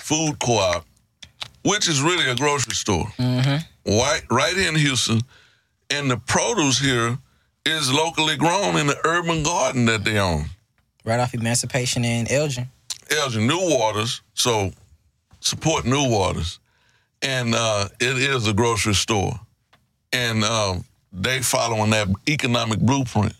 food 0.00 0.38
co-op, 0.38 0.84
which 1.64 1.88
is 1.88 2.02
really 2.02 2.28
a 2.30 2.34
grocery 2.36 2.74
store. 2.74 3.06
Right, 3.18 4.22
right 4.30 4.54
here 4.56 4.68
in 4.68 4.74
Houston, 4.74 5.20
and 5.90 6.10
the 6.10 6.16
produce 6.18 6.78
here 6.78 7.18
is 7.64 7.92
locally 7.92 8.36
grown 8.36 8.76
in 8.76 8.86
the 8.86 8.98
urban 9.04 9.42
garden 9.42 9.86
that 9.86 10.04
they 10.04 10.18
own. 10.18 10.46
right 11.04 11.18
off 11.20 11.34
Emancipation 11.34 12.04
in 12.04 12.26
Elgin. 12.30 12.68
Elgin 13.10 13.46
New 13.46 13.60
Waters, 13.78 14.22
so 14.34 14.72
support 15.40 15.84
New 15.84 16.08
Waters, 16.10 16.58
and 17.22 17.54
uh, 17.54 17.88
it 18.00 18.18
is 18.18 18.46
a 18.48 18.52
grocery 18.52 18.94
store, 18.94 19.38
and 20.16 20.44
um, 20.44 20.84
they 21.12 21.40
following 21.40 21.90
that 21.90 22.08
economic 22.28 22.78
blueprint. 22.80 23.34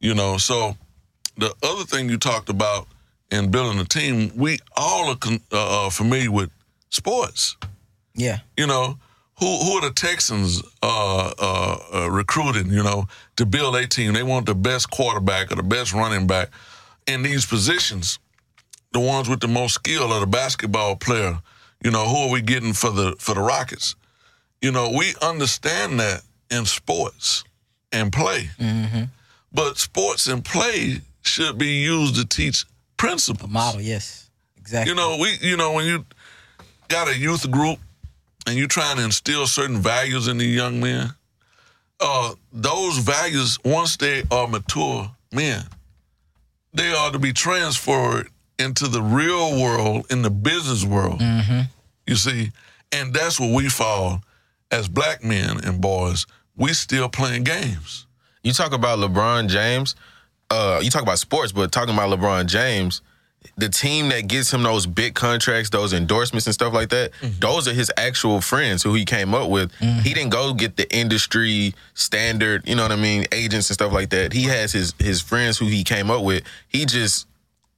You 0.00 0.14
know, 0.14 0.36
so 0.36 0.76
the 1.38 1.54
other 1.62 1.84
thing 1.84 2.10
you 2.10 2.18
talked 2.18 2.50
about 2.50 2.86
in 3.30 3.50
building 3.50 3.80
a 3.80 3.84
team, 3.84 4.30
we 4.36 4.58
all 4.76 5.08
are 5.10 5.16
con- 5.16 5.40
uh, 5.50 5.86
uh, 5.86 5.90
familiar 5.90 6.30
with 6.30 6.50
sports. 6.90 7.56
Yeah. 8.14 8.40
You 8.56 8.66
know, 8.66 8.98
who 9.40 9.46
who 9.46 9.70
are 9.78 9.88
the 9.88 9.94
Texans 9.94 10.62
uh, 10.82 11.32
uh, 11.38 11.78
uh, 11.92 12.10
recruiting? 12.10 12.70
You 12.70 12.82
know, 12.82 13.08
to 13.36 13.46
build 13.46 13.76
a 13.76 13.86
team, 13.86 14.12
they 14.12 14.22
want 14.22 14.46
the 14.46 14.54
best 14.54 14.90
quarterback 14.90 15.50
or 15.50 15.56
the 15.56 15.62
best 15.62 15.92
running 15.92 16.26
back 16.26 16.50
in 17.06 17.22
these 17.22 17.46
positions. 17.46 18.18
The 18.92 19.00
ones 19.00 19.28
with 19.28 19.40
the 19.40 19.48
most 19.48 19.74
skill 19.74 20.12
are 20.12 20.20
the 20.20 20.26
basketball 20.26 20.96
player. 20.96 21.40
You 21.82 21.90
know, 21.90 22.06
who 22.06 22.28
are 22.28 22.30
we 22.30 22.42
getting 22.42 22.74
for 22.74 22.90
the 22.90 23.16
for 23.18 23.34
the 23.34 23.40
Rockets? 23.40 23.96
You 24.64 24.72
know, 24.72 24.88
we 24.96 25.14
understand 25.20 26.00
that 26.00 26.22
in 26.50 26.64
sports 26.64 27.44
and 27.92 28.10
play, 28.10 28.48
but 29.52 29.76
sports 29.76 30.26
and 30.26 30.42
play 30.42 31.02
should 31.20 31.58
be 31.58 31.82
used 31.82 32.14
to 32.14 32.24
teach 32.24 32.64
principles. 32.96 33.50
Model, 33.50 33.82
yes. 33.82 34.30
Exactly. 34.56 34.90
You 34.90 34.96
know, 34.96 35.18
we 35.20 35.36
you 35.42 35.58
know 35.58 35.74
when 35.74 35.84
you 35.84 36.06
got 36.88 37.08
a 37.08 37.14
youth 37.14 37.50
group 37.50 37.78
and 38.46 38.56
you're 38.56 38.66
trying 38.66 38.96
to 38.96 39.04
instill 39.04 39.46
certain 39.46 39.76
values 39.82 40.28
in 40.28 40.38
the 40.38 40.46
young 40.46 40.80
men, 40.80 41.10
uh, 42.00 42.32
those 42.50 42.96
values 42.96 43.58
once 43.66 43.98
they 43.98 44.22
are 44.30 44.48
mature 44.48 45.10
men, 45.30 45.62
they 46.72 46.90
are 46.90 47.10
to 47.12 47.18
be 47.18 47.34
transferred 47.34 48.30
into 48.58 48.88
the 48.88 49.02
real 49.02 49.60
world, 49.60 50.06
in 50.08 50.22
the 50.22 50.30
business 50.30 50.86
world. 50.86 51.20
You 52.06 52.16
see, 52.16 52.50
and 52.92 53.12
that's 53.12 53.38
where 53.38 53.54
we 53.54 53.68
fall 53.68 54.22
as 54.74 54.88
black 54.88 55.22
men 55.22 55.64
and 55.64 55.80
boys. 55.80 56.26
We 56.56 56.72
still 56.72 57.08
playing 57.08 57.44
games. 57.44 58.06
You 58.42 58.52
talk 58.52 58.72
about 58.72 58.98
LeBron 58.98 59.48
James. 59.48 59.94
Uh, 60.50 60.80
you 60.82 60.90
talk 60.90 61.02
about 61.02 61.18
sports, 61.18 61.52
but 61.52 61.72
talking 61.72 61.94
about 61.94 62.10
LeBron 62.16 62.46
James, 62.46 63.00
the 63.56 63.68
team 63.68 64.08
that 64.08 64.26
gets 64.26 64.52
him 64.52 64.62
those 64.62 64.86
big 64.86 65.14
contracts, 65.14 65.70
those 65.70 65.92
endorsements 65.92 66.46
and 66.46 66.54
stuff 66.54 66.72
like 66.72 66.88
that, 66.90 67.12
those 67.40 67.66
are 67.68 67.72
his 67.72 67.90
actual 67.96 68.40
friends 68.40 68.82
who 68.82 68.94
he 68.94 69.04
came 69.04 69.32
up 69.34 69.48
with. 69.48 69.72
He 70.02 70.12
didn't 70.12 70.30
go 70.30 70.52
get 70.54 70.76
the 70.76 70.92
industry 70.94 71.74
standard, 71.94 72.68
you 72.68 72.74
know 72.74 72.82
what 72.82 72.92
I 72.92 72.96
mean, 72.96 73.26
agents 73.32 73.70
and 73.70 73.74
stuff 73.74 73.92
like 73.92 74.10
that. 74.10 74.32
He 74.32 74.44
has 74.44 74.72
his 74.72 74.92
his 74.98 75.20
friends 75.20 75.56
who 75.58 75.66
he 75.66 75.84
came 75.84 76.10
up 76.10 76.22
with. 76.24 76.42
He 76.68 76.84
just 76.84 77.26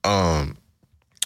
um 0.05 0.57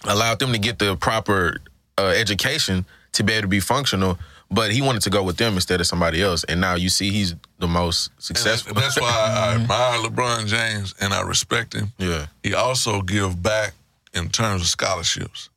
allowed 0.05 0.39
them 0.41 0.53
to 0.53 0.59
get 0.59 0.79
the 0.79 0.97
proper 0.97 1.59
uh, 1.99 2.13
education 2.17 2.87
to 3.13 3.23
be 3.23 3.33
able 3.35 3.43
to 3.43 3.49
be 3.49 3.61
functional. 3.61 4.19
But 4.53 4.73
he 4.73 4.83
wanted 4.83 5.03
to 5.03 5.11
go 5.11 5.23
with 5.23 5.37
them 5.37 5.55
instead 5.55 5.81
of 5.81 5.87
somebody 5.87 6.21
else, 6.23 6.43
and 6.45 6.61
now 6.61 6.75
you 6.75 6.89
see 6.89 7.11
he's 7.11 7.37
the 7.59 7.69
most 7.69 8.11
successful. 8.19 8.71
And 8.73 8.83
that's 8.83 9.01
why 9.01 9.09
I 9.09 9.55
admire 9.61 9.99
LeBron 9.99 10.47
James 10.47 10.95
and 11.01 11.15
I 11.15 11.23
respect 11.23 11.75
him. 11.75 11.93
yeah. 11.99 12.27
he 12.43 12.55
also 12.55 13.03
give 13.03 13.41
back 13.41 13.75
in 14.13 14.29
terms 14.29 14.63
of 14.63 14.67
scholarships 14.67 15.51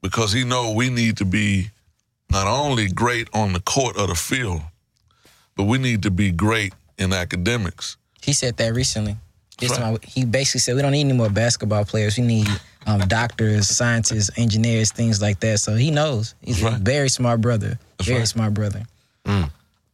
because 0.00 0.32
he 0.32 0.44
know 0.44 0.72
we 0.72 0.90
need 0.90 1.16
to 1.16 1.24
be 1.24 1.70
not 2.30 2.46
only 2.46 2.88
great 2.88 3.28
on 3.32 3.52
the 3.52 3.60
court 3.60 3.98
or 3.98 4.06
the 4.06 4.14
field, 4.14 4.62
but 5.56 5.64
we 5.64 5.78
need 5.78 6.02
to 6.04 6.10
be 6.10 6.30
great 6.30 6.74
in 6.98 7.12
academics. 7.12 7.96
He 8.22 8.32
said 8.32 8.56
that 8.58 8.74
recently. 8.74 9.16
This 9.58 9.70
That's 9.70 9.80
time, 9.80 9.98
he 10.02 10.24
basically 10.24 10.60
said 10.60 10.76
we 10.76 10.82
don't 10.82 10.92
need 10.92 11.00
any 11.00 11.12
more 11.14 11.28
basketball 11.30 11.84
players. 11.84 12.16
We 12.16 12.24
need 12.24 12.46
um, 12.86 13.00
doctors, 13.00 13.68
scientists, 13.68 14.30
engineers, 14.36 14.92
things 14.92 15.20
like 15.20 15.40
that. 15.40 15.58
So 15.58 15.74
he 15.74 15.90
knows. 15.90 16.34
He's 16.42 16.60
That's 16.60 16.76
a 16.76 16.78
very 16.78 17.08
smart 17.08 17.40
brother. 17.40 17.78
That's 17.98 18.08
very 18.08 18.20
right. 18.20 18.28
smart 18.28 18.54
brother. 18.54 18.84
Mm. 19.24 19.50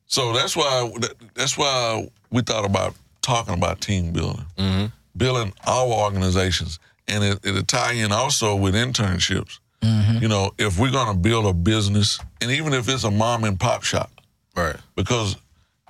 So 0.06 0.32
that's 0.32 0.56
why 0.56 0.90
that's 1.34 1.56
why 1.56 2.08
we 2.30 2.42
thought 2.42 2.64
about 2.64 2.94
talking 3.22 3.54
about 3.54 3.80
team 3.80 4.12
building, 4.12 4.44
mm-hmm. 4.58 4.86
building 5.16 5.52
our 5.66 5.86
organizations, 5.88 6.78
and 7.08 7.24
it, 7.24 7.40
it'll 7.42 7.62
tie 7.62 7.92
in 7.92 8.12
also 8.12 8.54
with 8.54 8.74
internships. 8.74 9.58
Mm-hmm. 9.80 10.22
You 10.22 10.28
know, 10.28 10.52
if 10.58 10.78
we're 10.78 10.92
going 10.92 11.12
to 11.12 11.18
build 11.18 11.46
a 11.46 11.52
business, 11.52 12.20
and 12.40 12.50
even 12.50 12.74
if 12.74 12.88
it's 12.88 13.04
a 13.04 13.10
mom 13.10 13.44
and 13.44 13.58
pop 13.58 13.82
shop, 13.82 14.10
Right. 14.56 14.76
because 14.94 15.36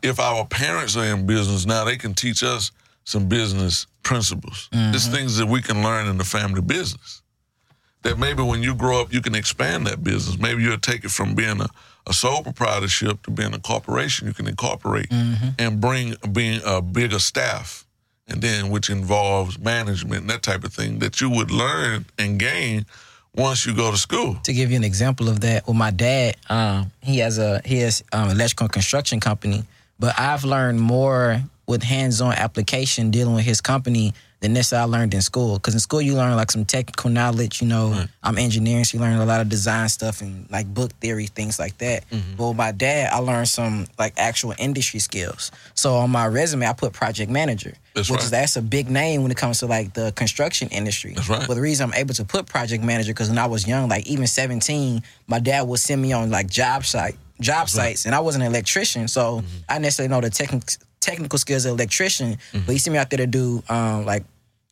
if 0.03 0.19
our 0.19 0.47
parents 0.47 0.97
are 0.97 1.05
in 1.05 1.27
business 1.27 1.67
now, 1.67 1.85
they 1.85 1.97
can 1.97 2.15
teach 2.15 2.43
us 2.43 2.71
some 3.05 3.29
business 3.29 3.87
principles. 4.03 4.69
There's 4.73 5.07
things 5.07 5.37
that 5.37 5.47
we 5.47 5.63
can 5.63 5.83
learn 5.83 6.09
in 6.09 6.19
the 6.19 6.25
family 6.25 6.61
business. 6.61 7.23
That 8.03 8.19
maybe 8.19 8.43
when 8.43 8.63
you 8.63 8.75
grow 8.75 9.01
up, 9.01 9.13
you 9.15 9.23
can 9.23 9.35
expand 9.35 9.87
that 9.87 10.05
business. 10.05 10.39
Maybe 10.39 10.63
you'll 10.63 10.79
take 10.79 11.05
it 11.05 11.11
from 11.11 11.35
being 11.35 11.61
a, 11.61 11.67
a 12.07 12.13
sole 12.13 12.43
proprietorship 12.43 13.23
to 13.23 13.31
being 13.31 13.55
a 13.55 13.59
corporation. 13.59 14.27
You 14.27 14.35
can 14.35 14.47
incorporate 14.47 15.11
and 15.59 15.81
bring 15.81 16.15
being 16.33 16.61
a 16.67 16.83
bigger 16.83 17.19
staff, 17.19 17.87
and 18.29 18.43
then 18.43 18.69
which 18.69 18.91
involves 18.91 19.59
management 19.59 20.23
and 20.23 20.31
that 20.31 20.43
type 20.43 20.65
of 20.65 20.73
thing 20.75 20.99
that 20.99 21.21
you 21.23 21.31
would 21.31 21.51
learn 21.51 22.05
and 22.19 22.39
gain 22.39 22.85
once 23.35 23.65
you 23.65 23.75
go 23.75 23.91
to 23.91 23.97
school. 23.97 24.37
To 24.45 24.53
give 24.53 24.71
you 24.71 24.77
an 24.77 24.85
example 24.85 25.29
of 25.31 25.41
that, 25.41 25.67
well, 25.67 25.75
my 25.75 25.91
dad, 25.91 26.37
um, 26.51 26.93
he 27.01 27.19
has 27.19 27.39
a 27.39 27.63
he 27.65 27.79
has 27.79 28.05
um, 28.13 28.29
electrical 28.29 28.69
construction 28.69 29.19
company, 29.19 29.65
but 29.99 30.19
I've 30.19 30.45
learned 30.45 30.79
more 30.81 31.43
with 31.67 31.83
hands-on 31.83 32.33
application 32.35 33.11
dealing 33.11 33.35
with 33.35 33.45
his 33.45 33.61
company 33.61 34.13
than 34.41 34.53
this 34.53 34.75
I 34.75 34.83
learned 34.85 35.15
in 35.15 35.23
school. 35.23 35.55
Because 35.55 35.73
in 35.73 35.81
school 35.81 36.03
you 36.03 36.15
learn 36.15 36.37
like 36.37 36.51
some 36.51 36.67
technical 36.67 37.09
knowledge. 37.09 37.63
You 37.63 37.69
know, 37.69 38.05
I'm 38.23 38.37
engineering, 38.37 38.85
so 38.85 38.99
you 38.99 39.03
learn 39.03 39.17
a 39.17 39.25
lot 39.25 39.41
of 39.41 39.49
design 39.49 39.89
stuff 39.89 40.21
and 40.21 40.47
like 40.51 40.67
book 40.67 40.93
theory, 41.01 41.27
things 41.27 41.59
like 41.59 41.79
that. 41.79 42.05
But 42.37 42.49
with 42.49 42.57
my 42.57 42.71
dad, 42.73 43.11
I 43.13 43.19
learned 43.21 43.49
some 43.49 43.87
like 43.99 44.13
actual 44.19 44.53
industry 44.59 45.01
skills. 45.01 45.51
So 45.75 45.95
on 45.95 46.11
my 46.11 46.27
resume, 46.27 46.67
I 46.67 46.75
put 46.75 46.93
project 46.93 47.31
manager, 47.31 47.73
That's 47.95 48.11
which 48.11 48.19
right. 48.19 48.25
is 48.25 48.31
that's 48.31 48.57
a 48.57 48.63
big 48.63 48.91
name 48.91 49.23
when 49.23 49.31
it 49.31 49.39
comes 49.39 49.61
to 49.61 49.67
like 49.67 49.95
the 49.95 50.13
construction 50.13 50.69
industry. 50.69 51.15
That's 51.15 51.31
right. 51.31 51.49
But 51.49 51.55
the 51.55 51.63
reason 51.63 51.89
I'm 51.89 51.95
able 51.95 52.13
to 52.15 52.25
put 52.27 52.45
project 52.45 52.85
manager 52.85 53.15
because 53.15 53.31
when 53.31 53.39
I 53.39 53.47
was 53.47 53.67
young, 53.67 53.89
like 53.89 54.07
even 54.07 54.27
17, 54.27 55.03
my 55.27 55.39
dad 55.39 55.63
would 55.63 55.81
send 55.81 56.03
me 56.03 56.13
on 56.13 56.31
like 56.31 56.49
job 56.51 56.85
site 56.85 57.17
job 57.41 57.69
sites, 57.69 58.07
and 58.07 58.15
I 58.15 58.21
wasn't 58.21 58.45
an 58.45 58.51
electrician, 58.53 59.09
so 59.09 59.39
Mm-hmm. 59.39 59.47
I 59.69 59.79
necessarily 59.79 60.09
know 60.11 60.21
the 60.21 60.31
technical 60.31 60.69
technical 61.05 61.39
skills 61.39 61.65
of 61.67 61.73
an 61.73 61.79
electrician. 61.79 62.39
But 62.53 62.73
he 62.73 62.79
sent 62.79 62.93
me 62.93 62.99
out 62.99 63.11
there 63.11 63.19
to 63.19 63.27
do 63.27 63.63
um, 63.69 64.05
like 64.05 64.25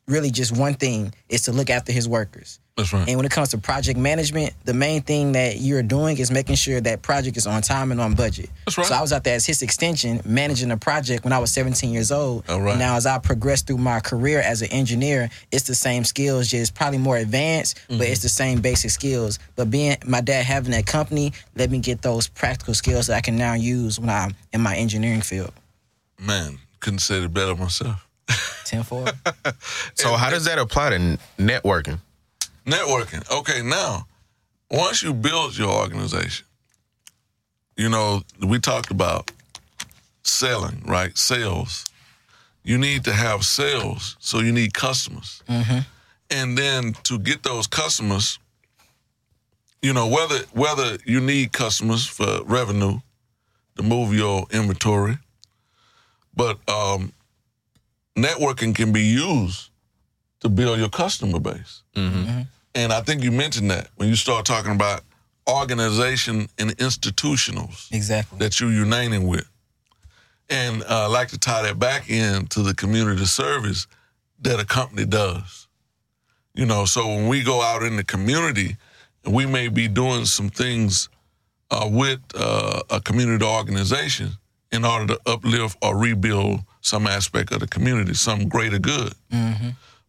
really 0.07 0.31
just 0.31 0.55
one 0.57 0.73
thing 0.73 1.13
is 1.29 1.43
to 1.43 1.51
look 1.53 1.69
after 1.69 1.93
his 1.93 2.09
workers. 2.09 2.59
That's 2.75 2.91
right. 2.91 3.07
And 3.07 3.17
when 3.17 3.25
it 3.25 3.31
comes 3.31 3.49
to 3.49 3.59
project 3.59 3.99
management, 3.99 4.53
the 4.65 4.73
main 4.73 5.03
thing 5.03 5.33
that 5.33 5.59
you're 5.61 5.83
doing 5.83 6.17
is 6.17 6.31
making 6.31 6.55
sure 6.55 6.81
that 6.81 7.03
project 7.03 7.37
is 7.37 7.45
on 7.45 7.61
time 7.61 7.91
and 7.91 8.01
on 8.01 8.15
budget. 8.15 8.49
That's 8.65 8.77
right. 8.79 8.87
So 8.87 8.95
I 8.95 9.01
was 9.01 9.13
out 9.13 9.23
there 9.23 9.35
as 9.35 9.45
his 9.45 9.61
extension, 9.61 10.19
managing 10.25 10.69
the 10.69 10.77
project 10.77 11.23
when 11.23 11.31
I 11.33 11.37
was 11.37 11.51
17 11.53 11.91
years 11.91 12.11
old. 12.11 12.43
All 12.49 12.59
right. 12.59 12.71
And 12.71 12.79
now 12.79 12.95
as 12.95 13.05
I 13.05 13.19
progress 13.19 13.61
through 13.61 13.77
my 13.77 13.99
career 13.99 14.39
as 14.41 14.63
an 14.63 14.71
engineer, 14.71 15.29
it's 15.51 15.67
the 15.67 15.75
same 15.75 16.03
skills, 16.03 16.47
just 16.49 16.73
probably 16.73 16.97
more 16.97 17.15
advanced, 17.17 17.79
but 17.87 17.93
Mm-hmm. 17.93 18.11
it's 18.11 18.23
the 18.23 18.29
same 18.29 18.59
basic 18.59 18.89
skills. 18.89 19.37
But 19.55 19.69
being 19.69 19.95
my 20.07 20.21
dad 20.21 20.43
having 20.43 20.71
that 20.71 20.87
company 20.87 21.31
let 21.55 21.69
me 21.69 21.77
get 21.77 22.01
those 22.01 22.27
practical 22.27 22.73
skills 22.73 23.05
that 23.07 23.15
I 23.15 23.21
can 23.21 23.35
now 23.37 23.53
use 23.53 23.99
when 23.99 24.09
I'm 24.09 24.33
in 24.51 24.61
my 24.61 24.75
engineering 24.75 25.21
field. 25.21 25.53
Man, 26.23 26.59
couldn't 26.79 26.99
say 26.99 27.21
it 27.23 27.33
better 27.33 27.55
myself. 27.55 28.07
10 28.65 28.83
4. 28.83 29.05
So 29.95 30.13
how 30.13 30.29
does 30.29 30.45
that 30.45 30.57
apply 30.57 30.91
to 30.91 31.19
networking? 31.37 31.99
Networking. 32.65 33.29
Okay, 33.39 33.61
now, 33.61 34.07
once 34.71 35.03
you 35.03 35.13
build 35.13 35.57
your 35.57 35.69
organization, 35.69 36.45
you 37.75 37.89
know, 37.89 38.21
we 38.39 38.59
talked 38.59 38.91
about 38.91 39.31
selling, 40.23 40.81
right? 40.85 41.17
Sales. 41.17 41.85
You 42.63 42.77
need 42.77 43.03
to 43.03 43.13
have 43.13 43.43
sales, 43.43 44.15
so 44.19 44.39
you 44.39 44.53
need 44.53 44.73
customers. 44.73 45.43
Mm-hmm. 45.49 45.79
And 46.29 46.57
then 46.57 46.93
to 47.03 47.19
get 47.19 47.43
those 47.43 47.67
customers, 47.67 48.39
you 49.81 49.93
know, 49.93 50.07
whether 50.07 50.39
whether 50.53 50.97
you 51.05 51.19
need 51.19 51.51
customers 51.51 52.07
for 52.07 52.41
revenue 52.45 52.99
to 53.75 53.83
move 53.83 54.13
your 54.13 54.45
inventory, 54.51 55.17
but 56.35 56.57
um, 56.69 57.13
networking 58.17 58.75
can 58.75 58.91
be 58.91 59.01
used 59.01 59.69
to 60.41 60.49
build 60.49 60.79
your 60.79 60.89
customer 60.89 61.39
base. 61.39 61.83
And 62.75 62.91
I 62.91 63.01
think 63.01 63.23
you 63.23 63.31
mentioned 63.31 63.69
that 63.71 63.89
when 63.95 64.09
you 64.09 64.15
start 64.15 64.45
talking 64.45 64.71
about 64.71 65.01
organization 65.47 66.47
and 66.57 66.75
institutionals 66.77 67.93
exactly. 67.93 68.39
that 68.39 68.59
you're 68.59 68.71
uniting 68.71 69.27
with. 69.27 69.47
And 70.49 70.83
uh, 70.83 71.03
I 71.03 71.05
like 71.07 71.29
to 71.29 71.39
tie 71.39 71.63
that 71.63 71.79
back 71.79 72.09
into 72.09 72.61
the 72.61 72.73
community 72.73 73.25
service 73.25 73.87
that 74.41 74.59
a 74.59 74.65
company 74.65 75.05
does. 75.05 75.67
You 76.53 76.65
know, 76.65 76.85
so 76.85 77.07
when 77.07 77.27
we 77.27 77.43
go 77.43 77.61
out 77.61 77.83
in 77.83 77.95
the 77.95 78.03
community, 78.03 78.77
we 79.25 79.45
may 79.45 79.69
be 79.69 79.87
doing 79.87 80.25
some 80.25 80.49
things 80.49 81.09
uh, 81.71 81.87
with 81.89 82.19
uh, 82.35 82.81
a 82.89 83.01
community 83.01 83.45
organization 83.45 84.31
in 84.73 84.83
order 84.83 85.13
to 85.15 85.19
uplift 85.25 85.77
or 85.81 85.95
rebuild 85.97 86.59
some 86.81 87.07
aspect 87.07 87.53
of 87.53 87.59
the 87.61 87.67
community, 87.67 88.13
some 88.13 88.49
greater 88.49 88.79
good. 88.79 89.13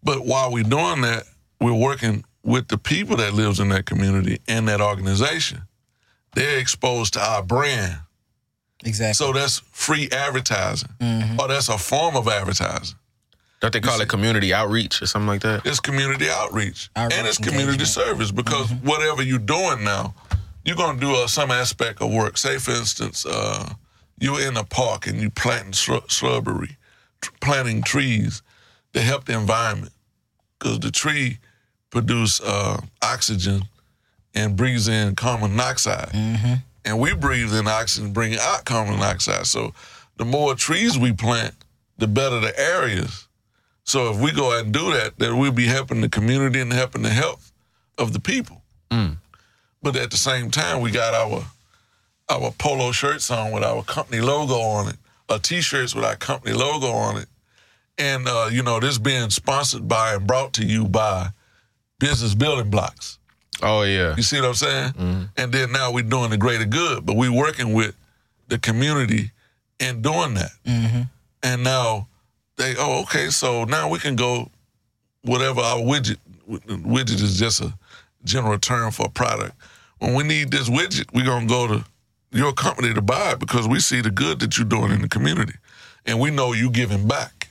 But 0.02 0.26
while 0.26 0.50
we're 0.52 0.64
doing 0.64 1.02
that, 1.02 1.25
we're 1.61 1.73
working 1.75 2.25
with 2.42 2.68
the 2.68 2.76
people 2.78 3.16
that 3.18 3.33
lives 3.35 3.61
in 3.61 3.68
that 3.71 3.87
community 3.87 4.40
and 4.49 4.66
that 4.68 4.80
organization. 4.80 5.62
They're 6.35 6.59
exposed 6.59 7.14
to 7.14 7.21
our 7.21 7.42
brand. 7.42 7.99
Exactly. 8.85 9.14
So 9.14 9.33
that's 9.33 9.61
free 9.71 10.09
advertising, 10.12 10.90
or 11.38 11.49
that's 11.49 11.68
a 11.68 11.78
form 11.78 12.16
of 12.16 12.26
advertising. 12.28 12.97
Don't 13.61 13.73
they 13.73 13.80
call 13.80 13.99
it 14.00 14.09
community 14.11 14.52
outreach 14.52 15.00
or 15.00 15.06
something 15.06 15.28
like 15.28 15.40
that? 15.42 15.64
It's 15.64 15.80
community 15.80 16.28
outreach, 16.28 16.90
Outreach 16.97 17.18
and 17.18 17.26
it's 17.26 17.38
community 17.38 17.62
engagement. 17.80 17.88
service 17.88 18.30
because 18.30 18.71
whatever 18.83 19.23
you're 19.23 19.38
doing 19.38 19.85
now, 19.85 20.14
you're 20.66 20.76
gonna 20.76 21.00
do 21.00 21.14
uh, 21.14 21.26
some 21.28 21.50
aspect 21.50 22.02
of 22.02 22.12
work. 22.12 22.37
Say, 22.37 22.59
for 22.59 22.73
instance, 22.73 23.25
uh, 23.25 23.73
you're 24.25 24.40
in 24.40 24.57
a 24.57 24.64
park 24.64 25.07
and 25.07 25.21
you 25.21 25.28
planting 25.31 25.73
shrubbery, 25.73 26.76
tr- 27.21 27.31
planting 27.40 27.83
trees 27.83 28.43
to 28.95 29.00
help 29.00 29.26
the 29.26 29.35
environment, 29.38 29.93
because 30.59 30.81
the 30.81 30.90
tree 30.90 31.38
produce 31.90 32.40
uh, 32.40 32.81
oxygen 33.02 33.62
and 34.35 34.57
breathes 34.57 34.88
in 34.88 35.14
carbon 35.14 35.50
monoxide, 35.50 36.09
and 36.85 36.99
we 36.99 37.14
breathe 37.14 37.54
in 37.54 37.69
oxygen, 37.69 38.12
bring 38.12 38.37
out 38.38 38.64
carbon 38.64 38.95
monoxide. 38.95 39.47
So, 39.47 39.73
the 40.16 40.25
more 40.25 40.54
trees 40.54 40.97
we 40.99 41.12
plant, 41.12 41.54
the 41.99 42.07
better 42.09 42.40
the 42.40 42.59
areas. 42.59 43.28
So, 43.85 44.11
if 44.12 44.21
we 44.21 44.33
go 44.33 44.57
out 44.57 44.64
and 44.64 44.73
do 44.73 44.93
that, 44.93 45.19
then 45.19 45.38
we'll 45.38 45.52
be 45.52 45.66
helping 45.66 46.00
the 46.00 46.09
community 46.09 46.61
and 46.61 46.73
helping 46.73 47.02
the 47.02 47.11
health 47.11 47.52
of 47.99 48.12
the 48.12 48.21
people. 48.21 48.62
But 49.83 49.97
at 49.97 50.11
the 50.11 50.16
same 50.16 50.50
time, 50.50 50.81
we 50.81 50.90
got 50.90 51.12
our 51.14 51.45
our 52.28 52.50
polo 52.52 52.93
shirts 52.93 53.31
on 53.31 53.52
with 53.52 53.62
our 53.62 53.83
company 53.83 54.21
logo 54.21 54.54
on 54.54 54.88
it, 54.88 54.97
uh, 55.28 55.38
t-shirts 55.38 55.95
with 55.95 56.04
our 56.04 56.16
company 56.16 56.54
logo 56.54 56.88
on 56.88 57.19
it, 57.19 57.26
and 57.99 58.26
uh, 58.26 58.49
you 58.50 58.62
know 58.62 58.81
this 58.81 58.99
being 58.99 59.31
sponsored 59.31 59.87
by 59.88 60.14
and 60.14 60.26
brought 60.26 60.52
to 60.54 60.64
you 60.64 60.87
by 60.87 61.28
Business 61.99 62.35
Building 62.35 62.71
Blocks. 62.71 63.19
Oh 63.62 63.83
yeah. 63.83 64.14
You 64.16 64.23
see 64.23 64.40
what 64.40 64.49
I'm 64.49 64.54
saying? 64.54 64.93
And 65.37 65.52
then 65.52 65.73
now 65.73 65.93
we're 65.93 66.02
doing 66.02 66.31
the 66.31 66.37
greater 66.37 66.64
good, 66.64 67.07
but 67.07 67.16
we're 67.16 67.33
working 67.33 67.73
with 67.73 67.95
the 68.49 68.59
community 68.59 69.31
and 69.81 70.02
doing 70.02 70.35
that. 70.35 70.50
And 71.43 71.62
now 71.62 72.09
they, 72.57 72.75
oh, 72.78 73.02
okay, 73.02 73.28
so 73.31 73.64
now 73.64 73.88
we 73.88 73.99
can 73.99 74.16
go 74.16 74.50
whatever 75.23 75.61
our 75.61 75.78
widget, 75.78 76.16
widget 76.49 77.23
is 77.23 77.38
just 77.38 77.61
a 77.61 77.73
general 78.25 78.59
term 78.59 78.90
for 78.90 79.07
a 79.07 79.11
product. 79.11 79.52
When 79.99 80.14
we 80.14 80.25
need 80.25 80.50
this 80.50 80.69
widget, 80.69 81.12
we're 81.14 81.25
going 81.25 81.47
to 81.47 81.52
go 81.52 81.66
to 81.69 81.85
your 82.35 82.53
company 82.53 82.93
to 82.93 83.00
buy 83.00 83.33
it 83.33 83.38
because 83.38 83.69
we 83.69 83.81
see 83.81 84.00
the 84.00 84.11
good 84.11 84.41
that 84.41 84.59
you're 84.59 84.67
doing 84.67 84.91
in 84.91 85.00
the 85.00 85.09
community. 85.09 85.55
And 86.05 86.21
we 86.21 86.31
know 86.31 86.53
you 86.53 86.71
giving 86.71 87.07
back. 87.07 87.49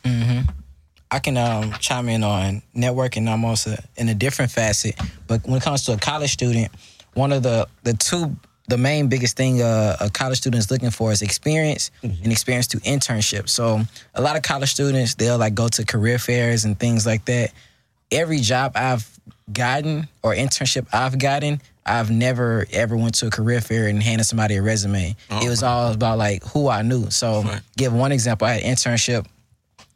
I 1.09 1.19
can 1.19 1.37
um, 1.37 1.71
chime 1.79 2.09
in 2.09 2.23
on 2.23 2.63
networking 2.75 3.29
almost 3.29 3.67
a, 3.67 3.83
in 3.97 4.09
a 4.09 4.15
different 4.15 4.51
facet, 4.51 4.95
but 5.27 5.43
when 5.45 5.57
it 5.57 5.63
comes 5.63 5.85
to 5.85 5.93
a 5.93 5.97
college 5.97 6.33
student, 6.33 6.71
one 7.13 7.31
of 7.31 7.43
the 7.43 7.67
the 7.83 7.93
two 7.93 8.35
the 8.67 8.77
main 8.77 9.09
biggest 9.09 9.37
thing 9.37 9.61
uh, 9.61 9.95
a 9.99 10.09
college 10.09 10.39
student 10.39 10.59
is 10.59 10.71
looking 10.71 10.89
for 10.89 11.11
is 11.11 11.21
experience 11.21 11.91
and 12.01 12.31
experience 12.31 12.65
to 12.67 12.77
internship. 12.77 13.47
So 13.47 13.81
a 14.15 14.21
lot 14.21 14.35
of 14.35 14.41
college 14.41 14.71
students 14.71 15.13
they'll 15.13 15.37
like 15.37 15.53
go 15.53 15.67
to 15.67 15.85
career 15.85 16.17
fairs 16.17 16.65
and 16.65 16.79
things 16.79 17.05
like 17.05 17.25
that. 17.25 17.51
Every 18.11 18.39
job 18.39 18.71
I've 18.75 19.07
gotten 19.51 20.07
or 20.21 20.33
internship 20.33 20.87
I've 20.93 21.17
gotten, 21.19 21.61
I've 21.85 22.09
never 22.09 22.65
ever 22.71 22.95
went 22.95 23.15
to 23.15 23.27
a 23.27 23.29
career 23.29 23.59
fair 23.61 23.87
and 23.87 24.01
handed 24.01 24.23
somebody 24.25 24.55
a 24.55 24.61
resume. 24.61 25.15
it 25.29 25.49
was 25.49 25.63
all 25.63 25.91
about 25.91 26.17
like 26.17 26.43
who 26.45 26.69
I 26.69 26.81
knew. 26.81 27.09
So 27.09 27.41
Right. 27.43 27.61
give 27.77 27.93
one 27.93 28.11
example, 28.11 28.47
I 28.47 28.53
had 28.53 28.63
an 28.63 28.73
internship 28.75 29.25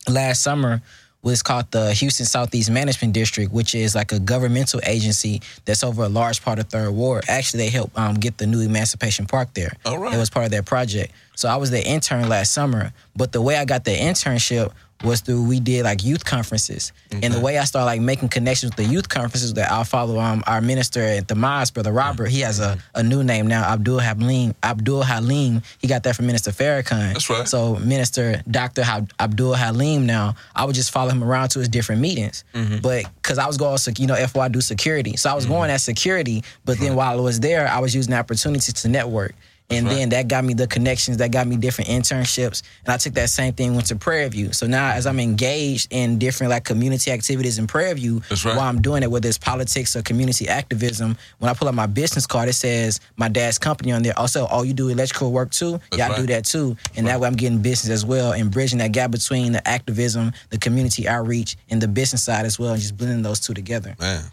last 0.09 0.41
summer 0.43 0.81
was 1.23 1.41
called 1.43 1.69
the 1.71 1.93
Houston 1.93 2.25
Southeast 2.25 2.69
Management 2.69 3.13
District, 3.13 3.51
which 3.51 3.75
is 3.75 3.95
like 3.95 4.11
a 4.13 4.19
governmental 4.19 4.79
agency 4.85 5.41
that's 5.65 5.83
over 5.83 6.03
a 6.03 6.09
large 6.09 6.41
part 6.41 6.59
of 6.59 6.67
Third 6.69 6.91
Ward. 6.91 7.25
Actually, 7.27 7.63
they 7.63 7.69
helped 7.69 7.97
um, 7.97 8.15
get 8.15 8.37
the 8.37 8.47
new 8.47 8.61
Emancipation 8.61 9.25
Park 9.25 9.53
there. 9.53 9.73
All 9.85 9.97
right. 9.97 10.13
It 10.13 10.17
was 10.17 10.29
part 10.29 10.45
of 10.45 10.51
their 10.51 10.63
project. 10.63 11.11
So 11.35 11.49
I 11.49 11.57
was 11.57 11.69
the 11.71 11.85
intern 11.85 12.29
last 12.29 12.53
summer, 12.53 12.93
but 13.15 13.31
the 13.31 13.41
way 13.41 13.57
I 13.57 13.65
got 13.65 13.83
the 13.83 13.91
internship 13.91 14.71
was 15.03 15.21
through 15.21 15.43
we 15.47 15.59
did 15.59 15.83
like 15.83 16.03
youth 16.03 16.25
conferences, 16.25 16.91
and 17.11 17.33
the 17.33 17.39
way 17.39 17.57
I 17.57 17.63
started 17.65 17.85
like 17.85 18.01
making 18.01 18.29
connections 18.29 18.75
with 18.75 18.87
the 18.87 18.91
youth 18.91 19.09
conferences 19.09 19.53
that 19.53 19.71
I'll 19.71 19.83
follow 19.83 20.19
um 20.19 20.43
our 20.47 20.61
minister 20.61 21.01
at 21.01 21.27
the 21.27 21.35
mosque, 21.35 21.73
brother 21.73 21.91
Robert. 21.91 22.29
He 22.29 22.41
has 22.41 22.59
a, 22.59 22.75
mm-hmm. 22.75 22.99
a 22.99 23.03
new 23.03 23.23
name 23.23 23.47
now, 23.47 23.63
Abdul 23.71 23.99
Halim. 23.99 24.55
Abdul 24.63 25.03
Halim. 25.03 25.61
He 25.79 25.87
got 25.87 26.03
that 26.03 26.15
from 26.15 26.25
Minister 26.25 26.51
Farrakhan. 26.51 27.13
That's 27.13 27.29
right. 27.29 27.47
So 27.47 27.75
Minister 27.75 28.41
Dr. 28.49 28.83
Hab- 28.83 29.11
Abdul 29.19 29.53
Halim 29.53 30.05
now, 30.05 30.35
I 30.55 30.65
would 30.65 30.75
just 30.75 30.91
follow 30.91 31.11
him 31.11 31.23
around 31.23 31.49
to 31.49 31.59
his 31.59 31.69
different 31.69 32.01
meetings. 32.01 32.43
Mm-hmm. 32.53 32.77
But 32.77 33.05
because 33.21 33.37
I 33.37 33.47
was 33.47 33.57
going, 33.57 33.77
you 33.97 34.07
know, 34.07 34.15
FOI 34.15 34.49
do 34.49 34.61
security. 34.61 35.15
So 35.17 35.29
I 35.29 35.33
was 35.33 35.45
mm-hmm. 35.45 35.53
going 35.53 35.69
as 35.69 35.83
security, 35.83 36.43
but 36.65 36.79
then 36.79 36.95
while 36.95 37.17
I 37.17 37.21
was 37.21 37.39
there, 37.39 37.67
I 37.67 37.79
was 37.79 37.93
using 37.93 38.11
the 38.11 38.17
opportunity 38.17 38.71
to 38.71 38.87
network. 38.87 39.35
And 39.69 39.85
right. 39.85 39.95
then 39.95 40.09
that 40.09 40.29
got 40.29 40.45
me 40.45 40.53
the 40.53 40.65
connections, 40.65 41.17
that 41.17 41.31
got 41.31 41.45
me 41.45 41.57
different 41.57 41.89
internships. 41.89 42.63
And 42.85 42.93
I 42.93 42.97
took 42.97 43.13
that 43.15 43.29
same 43.29 43.53
thing, 43.53 43.75
went 43.75 43.87
to 43.87 43.97
Prairie 43.97 44.29
View. 44.29 44.53
So 44.53 44.65
now 44.65 44.91
as 44.91 45.05
I'm 45.05 45.19
engaged 45.19 45.87
in 45.91 46.17
different 46.17 46.51
like 46.51 46.63
community 46.63 47.11
activities 47.11 47.59
in 47.59 47.67
Prairie 47.67 47.93
View, 47.95 48.21
That's 48.29 48.45
right. 48.45 48.55
while 48.55 48.69
I'm 48.69 48.81
doing 48.81 49.03
it, 49.03 49.11
whether 49.11 49.27
it's 49.27 49.37
politics 49.37 49.95
or 49.95 50.01
community 50.03 50.47
activism, 50.47 51.17
when 51.39 51.49
I 51.49 51.53
pull 51.53 51.67
out 51.67 51.73
my 51.73 51.85
business 51.85 52.25
card, 52.25 52.47
it 52.47 52.53
says 52.53 53.01
my 53.17 53.27
dad's 53.27 53.57
company 53.57 53.91
on 53.91 54.03
there. 54.03 54.17
Also, 54.17 54.47
oh, 54.49 54.63
you 54.63 54.73
do 54.73 54.87
electrical 54.87 55.33
work 55.33 55.51
too? 55.51 55.71
That's 55.71 55.97
yeah, 55.97 56.05
I 56.05 56.09
right. 56.11 56.17
do 56.17 56.27
that 56.27 56.45
too. 56.45 56.77
And 56.95 57.05
that 57.07 57.19
way 57.19 57.27
I'm 57.27 57.35
getting 57.35 57.61
business 57.61 57.91
as 57.91 58.05
well 58.05 58.31
and 58.31 58.49
bridging 58.49 58.79
that 58.79 58.93
gap 58.93 59.11
between 59.11 59.51
the 59.51 59.67
activism, 59.67 60.31
the 60.49 60.57
community 60.57 61.09
outreach, 61.09 61.57
and 61.69 61.81
the 61.81 61.89
business 61.89 62.23
side 62.23 62.45
as 62.45 62.57
well, 62.57 62.71
and 62.71 62.81
just 62.81 62.95
blending 62.95 63.21
those 63.21 63.41
two 63.41 63.53
together. 63.53 63.97
Man, 63.99 64.23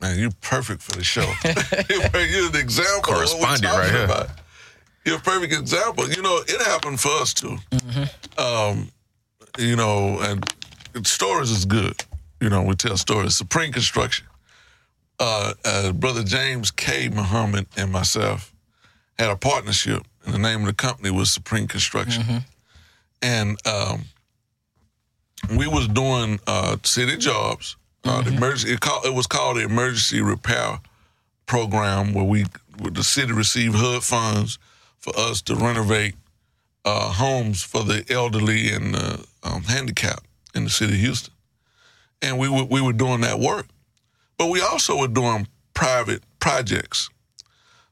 man, 0.00 0.18
you're 0.18 0.30
perfect 0.40 0.80
for 0.80 0.92
the 0.92 1.04
show. 1.04 1.20
you're 1.44 2.48
an 2.48 2.56
example. 2.56 3.12
of 3.12 3.30
what 3.36 3.40
we're 3.40 3.58
Correspondent 3.58 3.74
right 3.74 3.90
here. 3.90 4.04
about. 4.04 4.30
You're 5.08 5.16
a 5.16 5.20
perfect 5.20 5.54
example. 5.54 6.06
You 6.10 6.20
know, 6.20 6.38
it 6.46 6.60
happened 6.66 7.00
for 7.00 7.08
us 7.08 7.32
too. 7.32 7.56
Um, 8.36 8.92
you 9.58 9.74
know, 9.74 10.18
and 10.20 11.06
stories 11.06 11.50
is 11.50 11.64
good. 11.64 12.04
You 12.42 12.50
know, 12.50 12.60
we 12.60 12.74
tell 12.74 12.94
stories. 12.98 13.34
Supreme 13.34 13.72
Construction. 13.72 14.26
Uh, 15.18 15.54
uh, 15.64 15.92
Brother 15.92 16.22
James 16.22 16.70
K. 16.70 17.08
Muhammad 17.08 17.66
and 17.74 17.90
myself 17.90 18.52
had 19.18 19.30
a 19.30 19.36
partnership, 19.36 20.02
and 20.26 20.34
the 20.34 20.38
name 20.38 20.60
of 20.60 20.66
the 20.66 20.74
company 20.74 21.10
was 21.10 21.30
Supreme 21.30 21.66
Construction. 21.66 22.44
And 23.22 23.56
um, 23.66 24.04
we 25.56 25.66
was 25.68 25.88
doing 25.88 26.38
uh, 26.46 26.76
city 26.82 27.16
jobs. 27.16 27.78
Uh, 28.04 28.20
the 28.20 28.34
emergency, 28.34 28.74
it, 28.74 28.80
call, 28.80 29.02
it 29.06 29.14
was 29.14 29.26
called 29.26 29.56
the 29.56 29.62
Emergency 29.62 30.20
Repair 30.20 30.80
Program, 31.46 32.12
where 32.12 32.24
we, 32.24 32.44
where 32.78 32.90
the 32.90 33.02
city 33.02 33.32
received 33.32 33.74
HUD 33.74 34.04
funds 34.04 34.58
for 35.00 35.12
us 35.18 35.42
to 35.42 35.54
renovate 35.54 36.14
uh, 36.84 37.12
homes 37.12 37.62
for 37.62 37.84
the 37.84 38.04
elderly 38.10 38.70
and 38.70 38.96
uh, 38.96 39.16
um, 39.42 39.62
handicapped 39.62 40.26
in 40.54 40.64
the 40.64 40.70
city 40.70 40.94
of 40.94 41.00
Houston. 41.00 41.34
And 42.22 42.38
we 42.38 42.48
were, 42.48 42.64
we 42.64 42.80
were 42.80 42.92
doing 42.92 43.20
that 43.20 43.38
work. 43.38 43.66
But 44.36 44.48
we 44.50 44.60
also 44.60 44.98
were 44.98 45.08
doing 45.08 45.48
private 45.74 46.22
projects. 46.40 47.10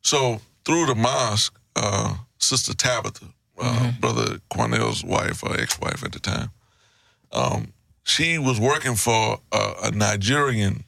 So 0.02 0.40
through 0.64 0.86
the 0.86 0.94
mosque, 0.94 1.58
uh, 1.74 2.16
Sister 2.38 2.74
Tabitha, 2.74 3.26
uh, 3.58 3.92
Brother 4.00 4.38
Cornell's 4.50 5.02
wife, 5.04 5.42
or 5.42 5.58
ex-wife 5.58 6.04
at 6.04 6.12
the 6.12 6.20
time, 6.20 6.50
um, 7.32 7.72
she 8.04 8.38
was 8.38 8.60
working 8.60 8.94
for 8.94 9.40
a, 9.52 9.72
a 9.84 9.90
Nigerian 9.90 10.84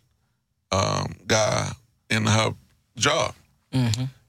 um, 0.70 1.16
guy 1.26 1.72
in 2.10 2.26
her 2.26 2.54
job. 2.96 3.34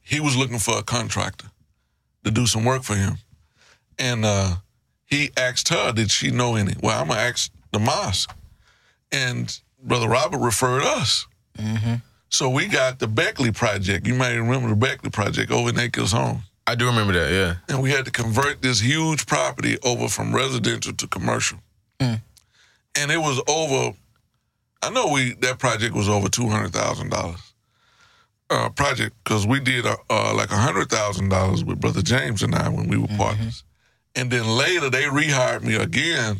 He 0.01 0.19
was 0.19 0.35
looking 0.35 0.59
for 0.59 0.77
a 0.79 0.83
contractor 0.83 1.47
to 2.23 2.31
do 2.31 2.45
some 2.45 2.65
work 2.65 2.83
for 2.83 2.95
him. 2.95 3.17
And 3.97 4.25
uh, 4.25 4.55
he 5.05 5.31
asked 5.37 5.69
her, 5.69 5.91
did 5.91 6.11
she 6.11 6.31
know 6.31 6.55
any? 6.55 6.73
Well, 6.81 6.99
I'm 6.99 7.07
going 7.07 7.19
to 7.19 7.25
ask 7.25 7.51
the 7.71 7.79
mosque. 7.79 8.35
And 9.11 9.59
Brother 9.81 10.07
Robert 10.07 10.39
referred 10.39 10.83
us. 10.83 11.25
So 12.29 12.49
we 12.49 12.67
got 12.67 12.99
the 12.99 13.07
Beckley 13.07 13.51
Project. 13.51 14.05
You 14.07 14.13
might 14.13 14.35
remember 14.35 14.69
the 14.69 14.75
Beckley 14.75 15.09
Project 15.09 15.51
over 15.51 15.69
in 15.69 15.79
Acres 15.79 16.11
Home. 16.11 16.43
I 16.67 16.75
do 16.75 16.85
remember 16.85 17.13
that. 17.13 17.31
Yeah. 17.31 17.55
And 17.67 17.81
we 17.81 17.89
had 17.89 18.05
to 18.05 18.11
convert 18.11 18.61
this 18.61 18.79
huge 18.79 19.25
property 19.25 19.77
over 19.83 20.07
from 20.07 20.33
residential 20.35 20.93
to 20.93 21.07
commercial. 21.07 21.57
And 22.95 23.11
it 23.11 23.17
was 23.17 23.41
over, 23.47 23.95
I 24.81 24.89
know 24.89 25.11
we 25.11 25.33
that 25.35 25.57
project 25.59 25.93
was 25.95 26.09
over 26.09 26.27
$200,000. 26.27 27.48
Uh, 28.51 28.67
project 28.69 29.15
because 29.23 29.45
we 29.45 29.59
did 29.59 29.85
uh, 29.85 29.95
uh, 30.09 30.33
like 30.35 30.49
$100,000 30.49 31.63
with 31.65 31.79
Brother 31.79 32.01
James 32.01 32.41
and 32.41 32.55
I 32.55 32.67
when 32.67 32.87
we 32.87 32.97
were 32.97 33.07
partners. 33.09 33.63
And 34.15 34.31
then 34.31 34.47
later 34.47 34.89
they 34.89 35.03
rehired 35.03 35.61
me 35.61 35.75
again 35.75 36.37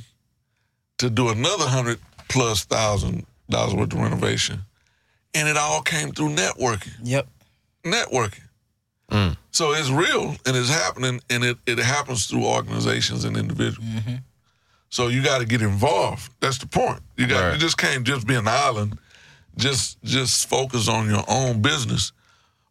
to 0.97 1.11
do 1.11 1.29
another 1.29 1.65
hundred 1.67 1.99
plus 2.27 2.65
thousand 2.65 3.27
dollars 3.47 3.75
worth 3.75 3.93
of 3.93 3.99
renovation. 3.99 4.61
And 5.35 5.47
it 5.47 5.55
all 5.55 5.83
came 5.83 6.11
through 6.11 6.29
networking 6.29 6.93
Yep. 7.03 7.27
networking. 7.85 8.41
So 9.51 9.73
it's 9.73 9.89
real 9.91 10.35
and 10.47 10.55
it's 10.55 10.69
happening, 10.69 11.19
and 11.29 11.43
it, 11.43 11.57
it 11.67 11.77
happens 11.79 12.25
through 12.25 12.45
organizations 12.45 13.23
and 13.23 13.37
individuals. 13.37 13.87
So 14.89 15.09
you 15.09 15.21
got 15.23 15.39
to 15.39 15.45
get 15.45 15.61
involved. 15.61 16.31
That's 16.39 16.57
the 16.57 16.65
point. 16.67 17.01
You 17.17 17.27
got 17.27 17.41
Right. 17.43 17.53
you 17.53 17.59
just 17.59 17.77
can't 17.77 18.03
just 18.03 18.25
be 18.25 18.33
an 18.35 18.47
island, 18.47 18.97
just 19.59 20.01
just 20.03 20.47
focus 20.49 20.87
on 20.87 21.09
your 21.09 21.23
own 21.27 21.61
business, 21.61 22.11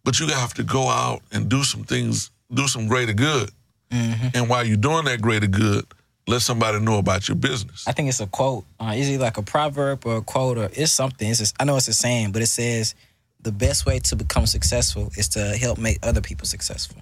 but 0.05 0.18
you 0.18 0.27
have 0.29 0.55
to 0.55 0.62
go 0.62 0.88
out 0.88 1.20
and 1.33 1.48
do 1.48 1.62
some 1.62 1.85
things, 1.85 2.31
do 2.53 2.66
some 2.66 2.88
greater 2.88 3.12
good. 3.12 3.51
And 3.90 4.48
while 4.48 4.64
you're 4.64 4.77
doing 4.77 5.05
that 5.07 5.22
greater 5.22 5.46
good, 5.46 5.87
let 6.27 6.42
somebody 6.42 6.79
know 6.79 6.98
about 6.98 7.27
your 7.27 7.37
business. 7.37 7.88
I 7.88 7.92
think 7.92 8.09
it's 8.09 8.20
a 8.20 8.27
quote. 8.27 8.64
Uh, 8.79 8.92
is 8.94 9.09
it 9.09 9.18
like 9.20 9.38
a 9.38 9.42
proverb 9.42 10.05
or 10.05 10.16
a 10.18 10.22
quote 10.22 10.59
or 10.59 10.68
it's 10.74 10.92
something? 10.92 11.29
It's 11.29 11.38
just, 11.38 11.57
I 11.59 11.64
know 11.64 11.77
it's 11.77 11.88
a 11.88 11.94
saying, 11.94 12.33
but 12.33 12.42
it 12.42 12.48
says, 12.48 12.94
the 13.40 13.53
best 13.53 13.87
way 13.87 13.98
to 14.01 14.16
become 14.16 14.46
successful 14.46 15.11
is 15.16 15.29
to 15.31 15.57
help 15.57 15.79
make 15.79 15.98
other 16.03 16.20
people 16.20 16.46
successful. 16.46 17.01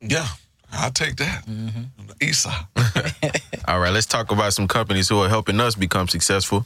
Yeah, 0.00 0.28
I'll 0.72 0.92
take 0.92 1.16
that. 1.16 1.44
East 2.20 2.42
side. 2.44 2.64
All 3.66 3.80
right, 3.80 3.92
let's 3.92 4.06
talk 4.06 4.30
about 4.30 4.52
some 4.52 4.68
companies 4.68 5.08
who 5.08 5.18
are 5.18 5.28
helping 5.28 5.58
us 5.58 5.74
become 5.74 6.06
successful. 6.06 6.64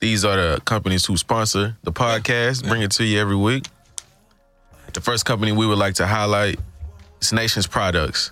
These 0.00 0.24
are 0.24 0.36
the 0.36 0.60
companies 0.60 1.04
who 1.06 1.16
sponsor 1.16 1.76
the 1.82 1.92
podcast, 1.92 2.66
bring 2.68 2.82
it 2.82 2.92
to 2.92 3.04
you 3.04 3.18
every 3.18 3.34
week. 3.34 3.66
The 4.94 5.00
first 5.00 5.24
company 5.24 5.50
we 5.50 5.66
would 5.66 5.78
like 5.78 5.94
to 5.94 6.06
highlight 6.06 6.60
is 7.20 7.32
Nations 7.32 7.66
Products. 7.66 8.30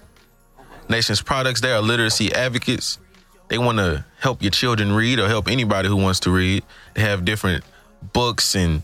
Nations 0.88 1.20
Products, 1.20 1.60
they 1.60 1.72
are 1.72 1.82
literacy 1.82 2.32
advocates. 2.32 2.98
They 3.48 3.58
want 3.58 3.78
to 3.78 4.04
help 4.20 4.42
your 4.42 4.52
children 4.52 4.92
read 4.92 5.18
or 5.18 5.26
help 5.28 5.48
anybody 5.48 5.88
who 5.88 5.96
wants 5.96 6.20
to 6.20 6.30
read. 6.30 6.62
They 6.94 7.02
have 7.02 7.24
different 7.24 7.64
books 8.12 8.54
and 8.54 8.82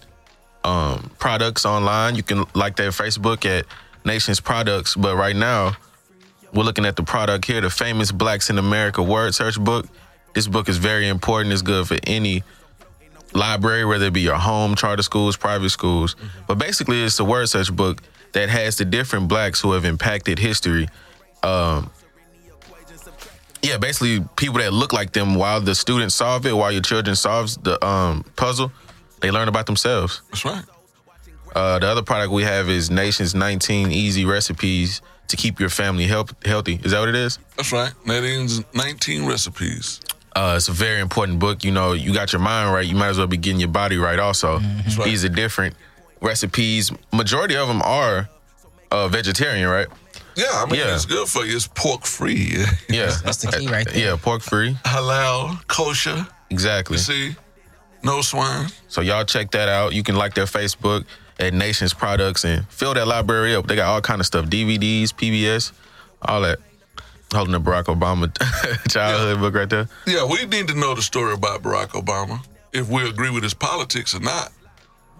um, 0.64 1.12
products 1.20 1.64
online. 1.64 2.16
You 2.16 2.24
can 2.24 2.44
like 2.54 2.74
their 2.74 2.90
Facebook 2.90 3.44
at 3.46 3.64
Nations 4.04 4.40
Products. 4.40 4.96
But 4.96 5.16
right 5.16 5.36
now, 5.36 5.76
we're 6.52 6.64
looking 6.64 6.84
at 6.84 6.96
the 6.96 7.04
product 7.04 7.44
here, 7.44 7.60
the 7.60 7.70
famous 7.70 8.10
Blacks 8.10 8.50
in 8.50 8.58
America 8.58 9.04
word 9.04 9.34
search 9.36 9.58
book. 9.60 9.86
This 10.34 10.48
book 10.48 10.68
is 10.68 10.78
very 10.78 11.08
important. 11.08 11.52
It's 11.52 11.62
good 11.62 11.86
for 11.86 11.98
any 12.06 12.42
library, 13.34 13.84
whether 13.84 14.06
it 14.06 14.12
be 14.12 14.20
your 14.20 14.36
home, 14.36 14.74
charter 14.74 15.02
schools, 15.02 15.36
private 15.36 15.70
schools. 15.70 16.16
But 16.46 16.58
basically, 16.58 17.02
it's 17.02 17.18
a 17.20 17.24
word 17.24 17.48
search 17.48 17.74
book 17.74 18.02
that 18.32 18.48
has 18.48 18.76
the 18.76 18.84
different 18.84 19.28
blacks 19.28 19.60
who 19.60 19.72
have 19.72 19.84
impacted 19.84 20.38
history. 20.38 20.88
Um, 21.42 21.90
yeah, 23.62 23.78
basically 23.78 24.24
people 24.36 24.58
that 24.58 24.72
look 24.72 24.92
like 24.92 25.12
them 25.12 25.34
while 25.36 25.60
the 25.60 25.74
students 25.74 26.14
solve 26.14 26.46
it, 26.46 26.52
while 26.52 26.72
your 26.72 26.82
children 26.82 27.14
solves 27.14 27.56
the 27.56 27.82
um, 27.84 28.24
puzzle, 28.36 28.72
they 29.20 29.30
learn 29.30 29.48
about 29.48 29.66
themselves. 29.66 30.22
That's 30.30 30.44
right. 30.44 30.64
Uh, 31.54 31.78
the 31.78 31.86
other 31.86 32.02
product 32.02 32.32
we 32.32 32.42
have 32.42 32.68
is 32.68 32.90
Nadine's 32.90 33.34
19 33.34 33.92
Easy 33.92 34.24
Recipes 34.24 35.02
to 35.28 35.36
keep 35.36 35.60
your 35.60 35.68
family 35.68 36.06
health, 36.06 36.34
healthy. 36.44 36.80
Is 36.82 36.92
that 36.92 37.00
what 37.00 37.08
it 37.08 37.14
is? 37.14 37.38
That's 37.56 37.72
right. 37.72 37.92
Nadine's 38.06 38.62
19 38.74 39.26
recipes. 39.26 40.00
Uh, 40.34 40.54
it's 40.56 40.68
a 40.68 40.72
very 40.72 41.00
important 41.00 41.38
book. 41.38 41.62
You 41.64 41.72
know, 41.72 41.92
you 41.92 42.14
got 42.14 42.32
your 42.32 42.40
mind 42.40 42.72
right, 42.72 42.86
you 42.86 42.94
might 42.96 43.08
as 43.08 43.18
well 43.18 43.26
be 43.26 43.36
getting 43.36 43.60
your 43.60 43.68
body 43.68 43.96
right. 43.98 44.18
Also, 44.18 44.58
right. 44.58 45.04
these 45.04 45.24
are 45.24 45.28
different 45.28 45.74
recipes. 46.20 46.90
Majority 47.12 47.56
of 47.56 47.68
them 47.68 47.82
are 47.82 48.28
uh, 48.90 49.08
vegetarian, 49.08 49.68
right? 49.68 49.88
Yeah, 50.34 50.46
I 50.54 50.64
mean, 50.66 50.80
Yeah. 50.80 50.94
it's 50.94 51.04
good 51.04 51.28
for 51.28 51.44
you. 51.44 51.56
It's 51.56 51.66
pork 51.66 52.06
free. 52.06 52.64
Yeah, 52.88 53.12
That's 53.22 53.38
the 53.38 53.52
key 53.52 53.68
right 53.68 53.86
there. 53.86 53.98
Yeah, 53.98 54.16
pork 54.20 54.40
free. 54.42 54.74
Halal, 54.84 55.66
kosher. 55.68 56.26
Exactly. 56.50 56.94
You 56.96 57.02
see? 57.02 57.36
No 58.02 58.20
swine. 58.22 58.68
So 58.88 59.00
y'all 59.02 59.24
check 59.24 59.50
that 59.52 59.68
out. 59.68 59.92
You 59.94 60.02
can 60.02 60.16
like 60.16 60.34
their 60.34 60.46
Facebook 60.46 61.04
at 61.38 61.52
Nations 61.54 61.92
Products 61.94 62.44
and 62.44 62.66
fill 62.68 62.94
that 62.94 63.06
library 63.06 63.54
up. 63.54 63.66
They 63.66 63.76
got 63.76 63.88
all 63.88 64.00
kind 64.00 64.20
of 64.20 64.26
stuff: 64.26 64.46
DVDs, 64.46 65.10
PBS, 65.12 65.72
all 66.22 66.40
that. 66.42 66.58
Holding 67.32 67.52
the 67.52 67.60
Barack 67.60 67.84
Obama 67.84 68.30
childhood 68.90 69.40
book 69.40 69.54
right 69.54 69.68
there. 69.70 69.88
Yeah, 70.06 70.26
we 70.26 70.44
need 70.46 70.68
to 70.68 70.74
know 70.74 70.94
the 70.94 71.02
story 71.02 71.32
about 71.32 71.62
Barack 71.62 71.88
Obama. 71.90 72.44
If 72.72 72.88
we 72.88 73.08
agree 73.08 73.30
with 73.30 73.42
his 73.42 73.54
politics 73.54 74.14
or 74.14 74.20
not, 74.20 74.52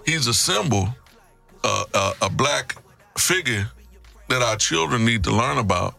he's 0.04 0.26
a 0.26 0.34
symbol, 0.34 0.88
uh, 1.64 1.84
uh, 1.94 2.12
a 2.22 2.28
black 2.30 2.76
figure 3.18 3.70
that 4.28 4.42
our 4.42 4.56
children 4.56 5.04
need 5.04 5.24
to 5.24 5.30
learn 5.30 5.58
about 5.58 5.94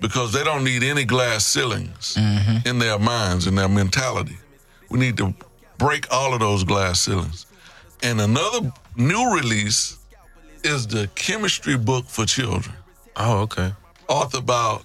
because 0.00 0.32
they 0.32 0.44
don't 0.44 0.64
need 0.64 0.82
any 0.82 1.04
glass 1.04 1.44
ceilings 1.46 2.16
in 2.66 2.78
their 2.78 2.98
minds 2.98 3.46
and 3.46 3.56
their 3.56 3.68
mentality. 3.68 4.36
We 4.90 4.98
need 4.98 5.16
to 5.18 5.34
break 5.78 6.06
all 6.12 6.34
of 6.34 6.40
those 6.40 6.62
glass 6.64 7.00
ceilings. 7.00 7.46
And 8.02 8.20
another 8.20 8.70
new 8.96 9.34
release 9.34 9.98
is 10.62 10.86
the 10.86 11.08
chemistry 11.14 11.76
book 11.78 12.06
for 12.06 12.26
children 12.26 12.76
Oh, 13.16 13.40
okay. 13.42 13.72
authored 14.08 14.44
by 14.46 14.78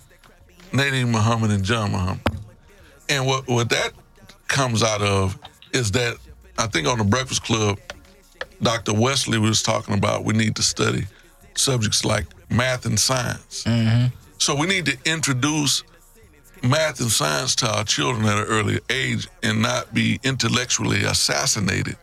Nadine 0.73 1.11
Muhammad 1.11 1.51
and 1.51 1.63
John 1.63 1.91
Muhammad. 1.91 2.21
And 3.07 3.25
what, 3.25 3.47
what 3.47 3.69
that 3.69 3.91
comes 4.47 4.83
out 4.83 5.01
of 5.01 5.37
is 5.73 5.91
that 5.91 6.17
I 6.57 6.67
think 6.67 6.87
on 6.87 6.97
the 6.97 7.03
Breakfast 7.03 7.43
Club, 7.43 7.79
Dr. 8.61 8.93
Wesley 8.93 9.39
was 9.39 9.63
talking 9.63 9.95
about 9.95 10.25
we 10.25 10.33
need 10.33 10.55
to 10.57 10.63
study 10.63 11.05
subjects 11.55 12.03
like 12.05 12.25
math 12.49 12.85
and 12.85 12.99
science. 12.99 13.63
Mm-hmm. 13.63 14.07
So 14.37 14.55
we 14.55 14.67
need 14.67 14.85
to 14.85 14.97
introduce 15.05 15.83
math 16.63 16.99
and 16.99 17.11
science 17.11 17.55
to 17.55 17.67
our 17.67 17.83
children 17.83 18.25
at 18.25 18.37
an 18.37 18.45
early 18.45 18.79
age 18.89 19.27
and 19.43 19.61
not 19.61 19.93
be 19.93 20.19
intellectually 20.23 21.03
assassinated 21.03 21.97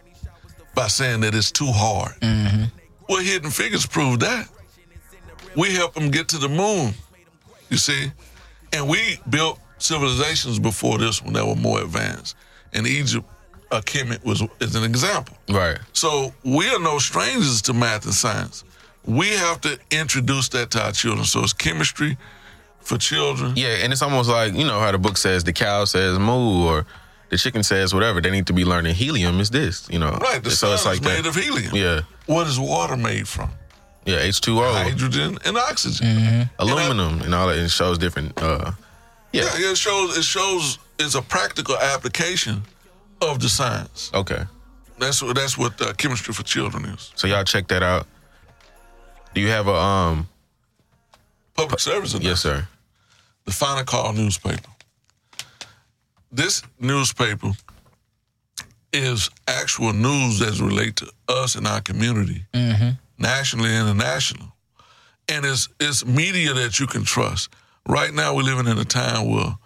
by 0.74 0.88
saying 0.88 1.20
that 1.20 1.34
it's 1.34 1.50
too 1.50 1.70
hard. 1.70 2.12
Mm-hmm. 2.20 2.64
Well, 3.08 3.22
Hidden 3.22 3.50
Figures 3.50 3.86
prove 3.86 4.20
that. 4.20 4.48
We 5.56 5.74
help 5.74 5.94
them 5.94 6.10
get 6.10 6.28
to 6.28 6.38
the 6.38 6.48
moon, 6.48 6.92
you 7.70 7.78
see? 7.78 8.10
And 8.72 8.88
we 8.88 9.18
built 9.30 9.58
civilizations 9.78 10.58
before 10.58 10.98
this 10.98 11.22
one 11.22 11.32
that 11.34 11.46
were 11.46 11.56
more 11.56 11.80
advanced. 11.82 12.36
And 12.72 12.86
Egypt, 12.86 13.26
Kemet 13.70 14.24
was 14.24 14.42
is 14.60 14.74
an 14.74 14.84
example. 14.84 15.36
Right. 15.48 15.78
So 15.92 16.32
we 16.44 16.68
are 16.68 16.78
no 16.80 16.98
strangers 16.98 17.62
to 17.62 17.72
math 17.72 18.04
and 18.04 18.14
science. 18.14 18.64
We 19.04 19.28
have 19.30 19.60
to 19.62 19.78
introduce 19.90 20.48
that 20.50 20.70
to 20.72 20.82
our 20.84 20.92
children. 20.92 21.24
So 21.24 21.40
it's 21.40 21.52
chemistry 21.52 22.16
for 22.80 22.98
children. 22.98 23.52
Yeah, 23.56 23.78
and 23.82 23.92
it's 23.92 24.02
almost 24.02 24.28
like 24.28 24.54
you 24.54 24.64
know 24.64 24.80
how 24.80 24.92
the 24.92 24.98
book 24.98 25.16
says 25.16 25.44
the 25.44 25.52
cow 25.52 25.84
says 25.84 26.18
moo 26.18 26.66
or 26.66 26.86
the 27.28 27.36
chicken 27.36 27.62
says 27.62 27.92
whatever. 27.92 28.20
They 28.20 28.30
need 28.30 28.46
to 28.46 28.52
be 28.52 28.64
learning 28.64 28.94
helium 28.94 29.40
is 29.40 29.50
this, 29.50 29.88
you 29.90 29.98
know. 29.98 30.12
Right, 30.20 30.42
the 30.42 30.50
so 30.50 30.68
sun 30.68 30.74
it's 30.74 30.84
like 30.84 30.94
is 30.94 31.00
that. 31.00 31.16
made 31.22 31.26
of 31.26 31.34
helium. 31.34 31.74
Yeah, 31.74 32.00
What 32.26 32.46
is 32.46 32.58
water 32.58 32.96
made 32.96 33.26
from? 33.28 33.50
Yeah. 34.06 34.18
H 34.20 34.40
two 34.40 34.58
O, 34.60 34.72
Hydrogen 34.72 35.38
and 35.44 35.56
oxygen. 35.58 36.48
aluminum, 36.58 37.20
and 37.22 37.34
all 37.34 37.48
that. 37.48 37.56
And 37.56 37.66
it 37.66 37.70
shows 37.70 37.98
different. 37.98 38.40
uh 38.42 38.72
Yeah, 39.32 39.44
it 39.54 39.76
shows 39.76 40.16
it 40.16 40.24
shows 40.24 40.78
it's 40.98 41.14
a 41.14 41.22
practical 41.22 41.76
application 41.76 42.62
of 43.20 43.38
the 43.40 43.48
science. 43.48 44.10
Okay, 44.14 44.42
That's 44.98 45.22
what 45.22 45.36
that's 45.36 45.58
what 45.58 45.80
uh, 45.80 45.92
chemistry 45.94 46.32
for 46.34 46.42
children 46.44 46.84
is. 46.86 47.12
so 47.16 47.26
y'all 47.26 47.44
check 47.44 47.68
that 47.68 47.82
out. 47.82 48.06
Do 49.34 49.40
you 49.40 49.48
have 49.50 49.68
a 49.68 49.74
um? 49.74 50.28
Public 51.54 51.80
service 51.80 52.12
announcement. 52.14 52.24
Yes, 52.24 52.40
sir. 52.40 52.68
the 53.44 53.52
Final 53.52 53.84
Call 53.84 54.12
newspaper. 54.12 54.70
This 56.32 56.62
newspaper 56.78 57.52
is 58.92 59.30
actual 59.48 59.92
news 59.92 60.38
that's 60.38 60.60
related 60.60 60.96
to 60.98 61.10
us 61.28 61.54
and 61.54 61.66
our 61.66 61.80
community, 61.80 62.44
nationally 63.18 63.70
and 63.70 63.88
international. 63.88 64.52
And 65.28 65.44
it's, 65.44 65.68
it's 65.80 66.04
media 66.04 66.52
that 66.54 66.78
you 66.78 66.86
can 66.86 67.04
trust. 67.04 67.50
Right 67.88 68.12
now, 68.12 68.34
we're 68.34 68.42
living 68.42 68.66
in 68.66 68.78
a 68.78 68.84
time 68.84 69.28
where 69.30 69.56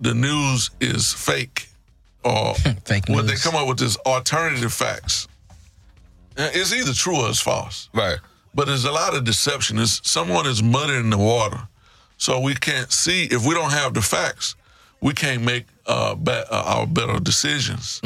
the 0.00 0.14
news 0.14 0.70
is 0.80 1.12
fake 1.12 1.68
or 2.24 2.54
Fake 2.84 3.08
when 3.08 3.26
they 3.26 3.34
come 3.34 3.54
up 3.54 3.68
with 3.68 3.78
this 3.78 3.96
alternative 3.98 4.72
facts. 4.72 5.28
It's 6.36 6.72
either 6.72 6.92
true 6.92 7.16
or 7.22 7.28
it's 7.28 7.40
false 7.40 7.90
Right. 7.92 8.18
but 8.54 8.66
there's 8.66 8.84
a 8.84 8.92
lot 8.92 9.14
of 9.14 9.24
deception. 9.24 9.78
It's, 9.78 10.00
someone 10.08 10.46
is 10.46 10.62
muddying 10.62 11.10
the 11.10 11.18
water, 11.18 11.68
so 12.16 12.40
we 12.40 12.54
can't 12.54 12.90
see. 12.90 13.24
If 13.24 13.46
we 13.46 13.54
don't 13.54 13.70
have 13.70 13.92
the 13.94 14.00
facts, 14.02 14.56
we 15.02 15.12
can't 15.12 15.42
make 15.42 15.66
uh, 15.86 16.14
be, 16.14 16.30
uh, 16.32 16.44
our 16.50 16.86
better 16.86 17.18
decisions. 17.20 18.00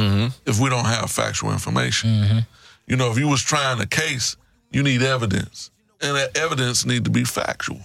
If 0.45 0.59
we 0.59 0.71
don't 0.71 0.87
have 0.87 1.11
factual 1.11 1.53
information, 1.53 2.45
you 2.89 2.97
know, 2.97 3.11
if 3.13 3.19
you 3.19 3.29
was 3.29 3.43
trying 3.43 3.81
a 3.81 3.87
case, 3.87 4.37
you 4.71 4.83
need 4.83 5.03
evidence, 5.03 5.71
and 6.01 6.17
that 6.17 6.37
evidence 6.37 6.85
need 6.85 7.05
to 7.05 7.11
be 7.11 7.25
factual. 7.25 7.81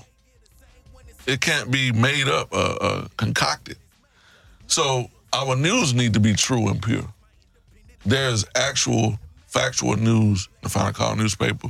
It 1.28 1.40
can't 1.42 1.72
be 1.72 1.92
made 1.92 2.28
up, 2.28 2.52
uh, 2.54 2.76
uh, 2.82 3.08
concocted. 3.18 3.78
So 4.68 5.10
our 5.34 5.56
news 5.56 5.94
need 5.94 6.14
to 6.14 6.20
be 6.20 6.34
true 6.34 6.68
and 6.70 6.82
pure. 6.82 7.08
There's 8.06 8.44
actual 8.56 9.20
factual 9.48 9.96
news 9.98 10.48
in 10.48 10.60
the 10.64 10.70
Final 10.70 10.94
Call 10.94 11.16
newspaper. 11.16 11.70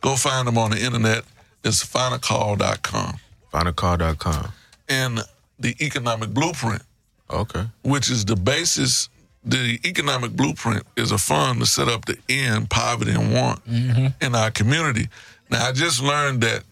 Go 0.00 0.16
find 0.16 0.46
them 0.46 0.58
on 0.58 0.70
the 0.70 0.80
internet. 0.80 1.24
It's 1.64 1.84
finalcall.com. 1.84 3.18
Finalcall.com. 3.52 4.52
And 4.88 5.20
the 5.58 5.76
economic 5.80 6.30
blueprint, 6.30 6.82
Okay. 7.30 7.64
which 7.82 8.10
is 8.10 8.24
the 8.24 8.36
basis, 8.36 9.08
the 9.44 9.80
economic 9.84 10.32
blueprint 10.32 10.84
is 10.96 11.10
a 11.10 11.18
fund 11.18 11.60
to 11.60 11.66
set 11.66 11.88
up 11.88 12.04
to 12.06 12.16
end 12.28 12.70
poverty 12.70 13.12
and 13.12 13.32
want 13.32 13.60
in 13.66 14.34
our 14.34 14.50
community. 14.50 15.08
Now, 15.50 15.66
I 15.68 15.72
just 15.72 16.02
learned 16.02 16.42
that 16.42 16.62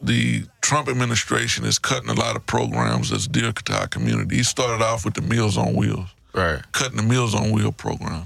the 0.00 0.44
Trump 0.60 0.88
administration 0.88 1.64
is 1.64 1.78
cutting 1.78 2.08
a 2.08 2.14
lot 2.14 2.36
of 2.36 2.44
programs 2.46 3.10
that's 3.10 3.26
dear 3.26 3.52
to 3.52 3.72
our 3.74 3.86
community. 3.88 4.36
He 4.36 4.42
started 4.42 4.82
off 4.82 5.04
with 5.04 5.14
the 5.14 5.22
Meals 5.22 5.56
on 5.56 5.74
Wheels. 5.74 6.08
Right. 6.34 6.62
cutting 6.72 6.96
the 6.96 7.02
Meals 7.02 7.34
on 7.34 7.50
Wheel 7.50 7.72
program, 7.72 8.24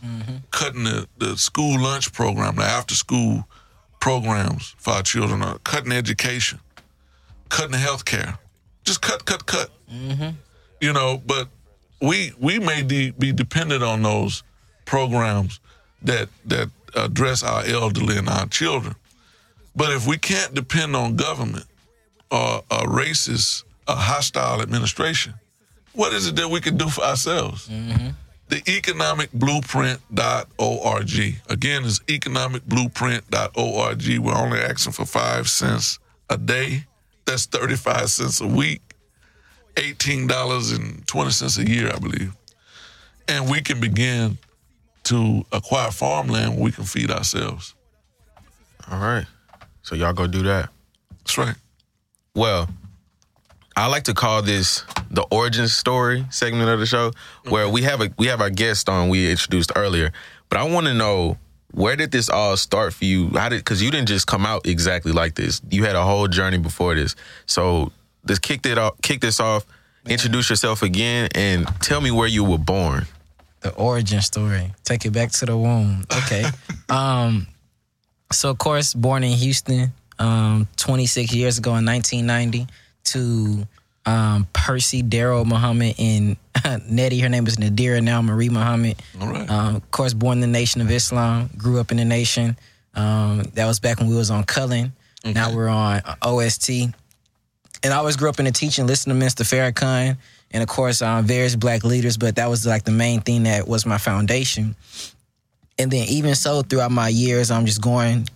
cutting 0.52 0.84
the, 0.84 1.08
the 1.18 1.36
school 1.36 1.80
lunch 1.80 2.12
program, 2.12 2.54
the 2.54 2.62
after 2.62 2.94
school 2.94 3.48
programs 4.00 4.76
for 4.78 4.92
our 4.92 5.02
children, 5.02 5.42
uh, 5.42 5.58
cutting 5.64 5.90
education, 5.90 6.60
cutting 7.48 7.76
health 7.76 8.04
care. 8.04 8.38
Just 8.84 9.02
cut, 9.02 9.24
cut, 9.24 9.46
cut. 9.46 9.70
You 10.80 10.92
know, 10.92 11.20
but 11.26 11.48
we 12.00 12.32
we 12.38 12.58
may 12.58 12.82
de- 12.82 13.10
be 13.12 13.32
dependent 13.32 13.82
on 13.82 14.02
those 14.02 14.42
programs 14.84 15.60
that 16.02 16.28
that 16.46 16.68
address 16.94 17.42
our 17.42 17.64
elderly 17.66 18.18
and 18.18 18.28
our 18.28 18.46
children. 18.46 18.94
But 19.74 19.92
if 19.92 20.06
we 20.06 20.16
can't 20.16 20.54
depend 20.54 20.96
on 20.96 21.16
government 21.16 21.66
or 22.30 22.62
a 22.70 22.86
racist, 22.86 23.64
a 23.86 23.94
hostile 23.94 24.62
administration, 24.62 25.34
what 25.92 26.12
is 26.12 26.28
it 26.28 26.36
that 26.36 26.48
we 26.48 26.60
can 26.60 26.76
do 26.76 26.88
for 26.88 27.04
ourselves? 27.04 27.68
Mm-hmm. 27.68 28.08
The 28.48 28.56
economicblueprint.org. 28.62 31.34
Again, 31.50 31.84
it's 31.84 31.98
economicblueprint.org. 32.00 34.18
We're 34.24 34.34
only 34.34 34.58
asking 34.60 34.92
for 34.92 35.04
five 35.04 35.48
cents 35.48 35.98
a 36.30 36.38
day. 36.38 36.84
That's 37.24 37.46
35 37.46 38.08
cents 38.08 38.40
a 38.40 38.46
week, 38.46 38.82
$18.20 39.76 41.58
a 41.58 41.70
year, 41.70 41.90
I 41.92 41.98
believe. 41.98 42.34
And 43.28 43.50
we 43.50 43.60
can 43.60 43.80
begin 43.80 44.38
to 45.04 45.44
acquire 45.52 45.90
farmland 45.90 46.54
where 46.54 46.64
we 46.64 46.72
can 46.72 46.84
feed 46.84 47.10
ourselves. 47.10 47.74
All 48.90 48.98
right. 48.98 49.26
So 49.82 49.94
y'all 49.94 50.12
go 50.12 50.26
do 50.26 50.42
that. 50.42 50.70
That's 51.18 51.38
right. 51.38 51.54
Well, 52.34 52.68
I 53.76 53.86
like 53.88 54.04
to 54.04 54.14
call 54.14 54.42
this 54.42 54.84
the 55.10 55.22
origin 55.30 55.68
story 55.68 56.24
segment 56.30 56.70
of 56.70 56.80
the 56.80 56.86
show, 56.86 57.12
where 57.48 57.68
we 57.68 57.82
have 57.82 58.00
a 58.00 58.10
we 58.18 58.26
have 58.26 58.40
our 58.40 58.50
guest 58.50 58.88
on 58.88 59.08
we 59.08 59.30
introduced 59.30 59.72
earlier. 59.76 60.12
But 60.48 60.58
I 60.58 60.64
want 60.64 60.86
to 60.86 60.94
know 60.94 61.36
where 61.72 61.94
did 61.94 62.10
this 62.10 62.30
all 62.30 62.56
start 62.56 62.94
for 62.94 63.04
you? 63.04 63.28
How 63.34 63.48
did 63.48 63.58
because 63.58 63.82
you 63.82 63.90
didn't 63.90 64.08
just 64.08 64.26
come 64.26 64.46
out 64.46 64.66
exactly 64.66 65.12
like 65.12 65.34
this. 65.34 65.60
You 65.70 65.84
had 65.84 65.94
a 65.94 66.02
whole 66.02 66.26
journey 66.26 66.58
before 66.58 66.94
this. 66.94 67.14
So 67.46 67.92
let's 68.28 68.38
kick 68.38 68.64
it 68.66 68.78
off. 68.78 69.00
Kick 69.02 69.20
this 69.20 69.40
off. 69.40 69.66
Introduce 70.08 70.50
yourself 70.50 70.82
again 70.82 71.28
and 71.34 71.66
tell 71.80 72.00
me 72.00 72.10
where 72.10 72.28
you 72.28 72.44
were 72.44 72.58
born. 72.58 73.06
the 73.60 73.72
origin 73.74 74.20
story. 74.20 74.72
Take 74.84 75.04
it 75.04 75.10
back 75.10 75.32
to 75.32 75.46
the 75.46 75.56
womb. 75.56 76.04
Okay. 76.24 76.44
um, 76.88 77.46
so 78.32 78.50
of 78.50 78.58
course, 78.58 78.94
born 78.94 79.24
in 79.24 79.32
Houston, 79.32 79.92
um, 80.18 80.68
26 80.76 81.32
years 81.34 81.58
ago 81.58 81.74
in 81.76 81.84
1990, 81.84 82.66
to 83.04 83.66
um, 84.06 84.46
Percy 84.52 85.02
Darrell 85.02 85.44
Muhammad 85.44 85.96
and 85.98 86.36
Nettie. 86.88 87.20
Her 87.20 87.28
name 87.28 87.46
is 87.48 87.56
Nadira 87.56 88.00
now 88.02 88.22
Marie 88.22 88.48
Muhammad. 88.48 89.02
All 89.20 89.28
right. 89.28 89.50
Um, 89.50 89.76
of 89.76 89.90
course, 89.90 90.14
born 90.14 90.38
in 90.38 90.40
the 90.42 90.46
Nation 90.58 90.80
of 90.80 90.90
Islam, 90.90 91.50
grew 91.56 91.80
up 91.80 91.90
in 91.90 91.96
the 91.96 92.04
nation. 92.04 92.56
Um, 92.94 93.42
that 93.54 93.66
was 93.66 93.80
back 93.80 93.98
when 93.98 94.08
we 94.08 94.14
was 94.14 94.30
on 94.30 94.44
Cullen. 94.44 94.92
Now 95.24 95.52
we're 95.54 95.68
on 95.68 96.02
OST. 96.22 96.70
And 97.86 97.94
I 97.94 97.98
always 97.98 98.16
grew 98.16 98.28
up 98.28 98.40
in 98.40 98.46
the 98.46 98.50
teaching, 98.50 98.88
listening 98.88 99.20
to 99.20 99.24
Mr. 99.24 99.44
Farrakhan, 99.44 100.16
and 100.50 100.60
of 100.60 100.68
course, 100.68 101.02
um, 101.02 101.24
various 101.24 101.54
black 101.54 101.84
leaders. 101.84 102.16
But 102.16 102.34
that 102.34 102.50
was 102.50 102.66
like 102.66 102.82
the 102.82 102.90
main 102.90 103.20
thing 103.20 103.44
that 103.44 103.68
was 103.68 103.86
my 103.86 103.96
foundation. 103.96 104.74
And 105.78 105.88
then 105.88 106.08
even 106.08 106.34
so, 106.34 106.62
throughout 106.62 106.90
my 106.90 107.06
years, 107.08 107.52
I'm 107.52 107.64
just 107.64 107.80
going 107.80 108.28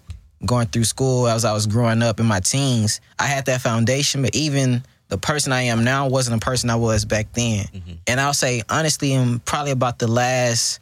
going 0.46 0.68
through 0.68 0.84
school 0.84 1.26
as 1.26 1.44
I 1.44 1.52
was 1.52 1.66
growing 1.66 2.00
up 2.00 2.20
in 2.20 2.26
my 2.26 2.38
teens. 2.38 3.00
I 3.18 3.24
had 3.24 3.46
that 3.46 3.60
foundation, 3.60 4.22
but 4.22 4.36
even 4.36 4.84
the 5.08 5.18
person 5.18 5.52
I 5.52 5.62
am 5.62 5.82
now 5.82 6.06
wasn't 6.06 6.40
the 6.40 6.44
person 6.44 6.70
I 6.70 6.76
was 6.76 7.04
back 7.04 7.32
then. 7.32 7.66
And 8.06 8.20
I'll 8.20 8.32
say 8.32 8.62
honestly, 8.68 9.14
in 9.14 9.40
probably 9.40 9.72
about 9.72 9.98
the 9.98 10.06
last 10.06 10.78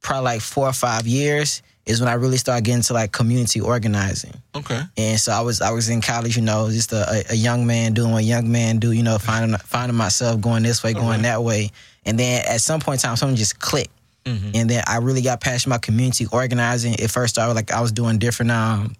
probably 0.00 0.24
like 0.24 0.40
four 0.40 0.66
or 0.66 0.72
five 0.72 1.06
years 1.06 1.62
is 1.86 2.00
when 2.00 2.08
I 2.08 2.14
really 2.14 2.36
started 2.36 2.64
getting 2.64 2.82
to 2.82 2.92
like 2.92 3.12
community 3.12 3.60
organizing. 3.60 4.34
Okay. 4.54 4.80
And 4.96 5.18
so 5.18 5.32
I 5.32 5.40
was 5.40 5.60
I 5.60 5.70
was 5.72 5.88
in 5.88 6.00
college, 6.00 6.36
you 6.36 6.42
know, 6.42 6.68
just 6.70 6.92
a, 6.92 7.24
a- 7.30 7.34
young 7.34 7.66
man 7.66 7.94
doing 7.94 8.12
what 8.12 8.24
young 8.24 8.50
man 8.50 8.78
do, 8.78 8.92
you 8.92 9.02
know, 9.02 9.18
finding 9.18 9.56
finding 9.58 9.96
myself 9.96 10.40
going 10.40 10.62
this 10.62 10.82
way, 10.82 10.92
going 10.92 11.22
that 11.22 11.42
way. 11.42 11.70
And 12.04 12.18
then 12.18 12.44
at 12.48 12.60
some 12.60 12.80
point 12.80 13.02
in 13.02 13.08
time, 13.08 13.16
something 13.16 13.36
just 13.36 13.58
clicked. 13.58 13.90
And 14.26 14.70
then 14.70 14.84
I 14.86 14.98
really 14.98 15.22
got 15.22 15.40
passionate 15.40 15.74
about 15.74 15.82
community 15.82 16.26
organizing. 16.30 16.94
It 16.94 17.10
first 17.10 17.34
started 17.34 17.54
like 17.54 17.72
I 17.72 17.80
was 17.80 17.90
doing 17.90 18.18
different 18.18 18.52
um 18.52 18.94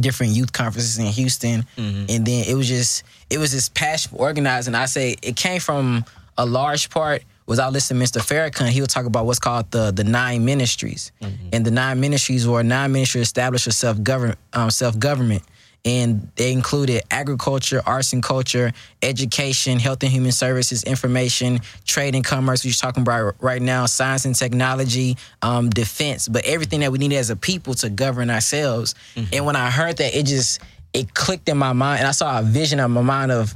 different 0.00 0.32
youth 0.32 0.52
conferences 0.52 0.98
in 0.98 1.06
Houston. 1.06 1.66
And 1.76 2.08
then 2.08 2.44
it 2.48 2.54
was 2.56 2.66
just 2.66 3.04
it 3.28 3.38
was 3.38 3.52
this 3.52 3.68
passion 3.68 4.10
for 4.10 4.16
organizing. 4.16 4.74
I 4.74 4.86
say 4.86 5.14
it 5.22 5.36
came 5.36 5.60
from 5.60 6.04
a 6.36 6.46
large 6.46 6.90
part 6.90 7.22
was 7.50 7.58
I 7.58 7.68
listening 7.68 8.06
to 8.06 8.20
Mr. 8.20 8.22
Farrakhan, 8.22 8.68
he 8.68 8.80
would 8.80 8.90
talk 8.90 9.06
about 9.06 9.26
what's 9.26 9.40
called 9.40 9.68
the 9.72 9.90
the 9.90 10.04
nine 10.04 10.44
ministries. 10.44 11.10
And 11.52 11.66
the 11.66 11.72
nine 11.72 11.98
ministries 11.98 12.46
were 12.46 12.62
nine 12.62 12.92
ministries 12.92 13.22
established 13.22 13.64
for 13.64 13.72
self 13.72 14.00
govern 14.04 14.36
um, 14.52 14.70
self 14.70 14.96
government. 14.96 15.42
And 15.84 16.30
they 16.36 16.52
included 16.52 17.02
agriculture, 17.10 17.82
arts 17.84 18.12
and 18.12 18.22
culture, 18.22 18.70
education, 19.02 19.80
health 19.80 20.02
and 20.04 20.12
human 20.12 20.30
services, 20.30 20.84
information, 20.84 21.58
trade 21.84 22.14
and 22.14 22.24
commerce, 22.24 22.62
which 22.62 22.80
you're 22.80 22.88
talking 22.88 23.02
about 23.02 23.34
right 23.40 23.62
now, 23.62 23.86
science 23.86 24.26
and 24.26 24.36
technology, 24.36 25.16
um, 25.42 25.70
defense, 25.70 26.28
but 26.28 26.44
everything 26.44 26.80
that 26.80 26.92
we 26.92 26.98
need 26.98 27.14
as 27.14 27.30
a 27.30 27.36
people 27.36 27.74
to 27.74 27.90
govern 27.90 28.30
ourselves. 28.30 28.94
And 29.32 29.44
when 29.44 29.56
I 29.56 29.70
heard 29.70 29.96
that, 29.96 30.14
it 30.14 30.26
just 30.26 30.60
it 30.92 31.14
clicked 31.14 31.48
in 31.48 31.58
my 31.58 31.72
mind, 31.72 31.98
and 31.98 32.06
I 32.06 32.12
saw 32.12 32.38
a 32.38 32.42
vision 32.42 32.78
in 32.78 32.90
my 32.92 33.02
mind 33.02 33.32
of 33.32 33.54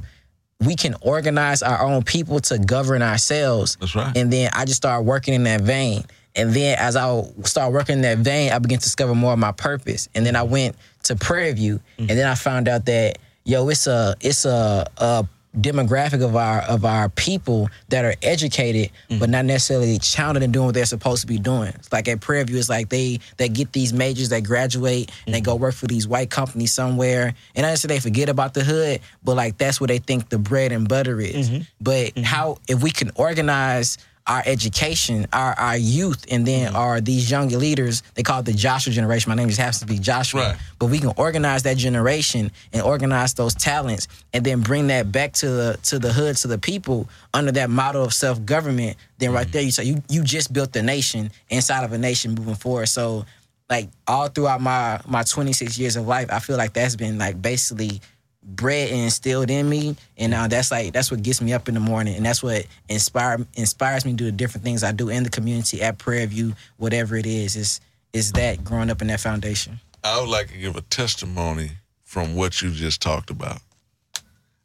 we 0.61 0.75
can 0.75 0.95
organize 1.01 1.61
our 1.61 1.81
own 1.81 2.03
people 2.03 2.39
to 2.39 2.57
govern 2.57 3.01
ourselves. 3.01 3.77
That's 3.79 3.95
right. 3.95 4.15
And 4.15 4.31
then 4.31 4.49
I 4.53 4.65
just 4.65 4.77
started 4.77 5.03
working 5.03 5.33
in 5.33 5.43
that 5.43 5.61
vein. 5.61 6.03
And 6.35 6.53
then 6.53 6.77
as 6.79 6.95
I 6.95 7.23
started 7.43 7.73
working 7.73 7.95
in 7.97 8.01
that 8.01 8.19
vein, 8.19 8.51
I 8.51 8.59
began 8.59 8.79
to 8.79 8.83
discover 8.83 9.15
more 9.15 9.33
of 9.33 9.39
my 9.39 9.51
purpose. 9.51 10.09
And 10.15 10.25
then 10.25 10.35
I 10.35 10.43
went 10.43 10.75
to 11.03 11.15
Prairie 11.15 11.53
View, 11.53 11.75
mm-hmm. 11.97 12.09
and 12.09 12.19
then 12.19 12.27
I 12.27 12.35
found 12.35 12.67
out 12.67 12.85
that 12.85 13.19
yo, 13.45 13.69
it's 13.69 13.87
a 13.87 14.15
it's 14.19 14.43
a, 14.43 14.85
a 14.97 15.25
demographic 15.55 16.23
of 16.23 16.35
our 16.35 16.61
of 16.61 16.85
our 16.85 17.09
people 17.09 17.69
that 17.89 18.05
are 18.05 18.15
educated, 18.21 18.91
but 19.07 19.15
mm-hmm. 19.15 19.31
not 19.31 19.45
necessarily 19.45 19.97
challenged 19.99 20.43
and 20.43 20.53
doing 20.53 20.67
what 20.67 20.75
they're 20.75 20.85
supposed 20.85 21.21
to 21.21 21.27
be 21.27 21.37
doing. 21.37 21.69
It's 21.69 21.91
like 21.91 22.07
at 22.07 22.21
Prairie 22.21 22.43
View, 22.43 22.57
it's 22.57 22.69
like 22.69 22.89
they 22.89 23.19
they 23.37 23.49
get 23.49 23.71
these 23.71 23.93
majors, 23.93 24.29
they 24.29 24.41
graduate, 24.41 25.11
and 25.25 25.33
they 25.33 25.39
mm-hmm. 25.39 25.45
go 25.45 25.55
work 25.55 25.75
for 25.75 25.87
these 25.87 26.07
white 26.07 26.29
companies 26.29 26.73
somewhere. 26.73 27.33
And 27.55 27.65
I 27.65 27.75
say 27.75 27.87
they 27.87 27.99
forget 27.99 28.29
about 28.29 28.53
the 28.53 28.63
hood, 28.63 29.01
but 29.23 29.35
like 29.35 29.57
that's 29.57 29.79
where 29.79 29.87
they 29.87 29.99
think 29.99 30.29
the 30.29 30.37
bread 30.37 30.71
and 30.71 30.87
butter 30.87 31.19
is. 31.19 31.49
Mm-hmm. 31.49 31.61
But 31.81 32.17
how 32.19 32.57
if 32.67 32.81
we 32.83 32.91
can 32.91 33.11
organize 33.15 33.97
our 34.27 34.41
education, 34.45 35.27
our 35.31 35.53
our 35.57 35.77
youth, 35.77 36.25
and 36.31 36.45
then 36.45 36.67
mm-hmm. 36.67 36.75
our 36.75 37.01
these 37.01 37.29
young 37.29 37.49
leaders. 37.49 38.01
They 38.15 38.23
call 38.23 38.39
it 38.39 38.45
the 38.45 38.53
Joshua 38.53 38.91
generation. 38.91 39.29
My 39.29 39.35
name 39.35 39.47
just 39.47 39.59
happens 39.59 39.79
to 39.79 39.85
be 39.85 39.99
Joshua. 39.99 40.41
Right. 40.41 40.57
But 40.79 40.87
we 40.87 40.99
can 40.99 41.13
organize 41.17 41.63
that 41.63 41.77
generation 41.77 42.51
and 42.73 42.81
organize 42.81 43.33
those 43.33 43.53
talents, 43.53 44.07
and 44.33 44.43
then 44.43 44.61
bring 44.61 44.87
that 44.87 45.11
back 45.11 45.33
to 45.33 45.49
the 45.49 45.79
to 45.83 45.99
the 45.99 46.11
hood, 46.11 46.37
to 46.37 46.47
the 46.47 46.57
people 46.57 47.07
under 47.33 47.51
that 47.53 47.69
model 47.69 48.03
of 48.03 48.13
self 48.13 48.43
government. 48.45 48.97
Then 49.19 49.31
right 49.31 49.45
mm-hmm. 49.45 49.51
there, 49.51 49.61
you 49.61 49.71
say 49.71 49.83
you 49.83 50.01
you 50.09 50.23
just 50.23 50.51
built 50.51 50.73
the 50.73 50.81
nation 50.81 51.31
inside 51.49 51.83
of 51.83 51.93
a 51.93 51.97
nation 51.97 52.35
moving 52.35 52.55
forward. 52.55 52.87
So. 52.87 53.25
Like 53.67 53.89
all 54.05 54.27
throughout 54.27 54.61
my 54.61 55.01
my 55.07 55.23
26 55.23 55.79
years 55.79 55.95
of 55.95 56.05
life, 56.05 56.31
I 56.31 56.37
feel 56.37 56.55
like 56.55 56.73
that's 56.73 56.95
been 56.95 57.17
like 57.17 57.41
basically 57.41 57.99
bred 58.45 58.91
and 58.91 59.01
instilled 59.01 59.49
in 59.49 59.67
me, 59.67 59.95
and 60.17 60.31
now 60.31 60.47
that's 60.47 60.71
like 60.71 60.93
that's 60.93 61.11
what 61.11 61.23
gets 61.23 61.41
me 61.41 61.53
up 61.53 61.67
in 61.67 61.73
the 61.73 61.79
morning, 61.79 62.15
and 62.15 62.25
that's 62.25 62.43
what 62.43 62.65
inspire 62.89 63.45
inspires 63.55 64.05
me 64.05 64.11
to 64.11 64.17
do 64.17 64.25
the 64.25 64.31
different 64.31 64.63
things 64.63 64.83
I 64.83 64.91
do 64.91 65.09
in 65.09 65.23
the 65.23 65.29
community 65.29 65.81
at 65.81 65.97
Prairie 65.97 66.25
View, 66.27 66.53
whatever 66.77 67.17
it 67.17 67.25
is. 67.25 67.55
Is 67.55 67.81
is 68.13 68.31
that 68.33 68.63
growing 68.63 68.89
up 68.89 69.01
in 69.01 69.07
that 69.07 69.19
foundation? 69.19 69.79
I 70.03 70.19
would 70.19 70.29
like 70.29 70.49
to 70.49 70.57
give 70.57 70.75
a 70.75 70.81
testimony 70.81 71.71
from 72.03 72.35
what 72.35 72.61
you 72.61 72.71
just 72.71 73.01
talked 73.01 73.29
about. 73.29 73.59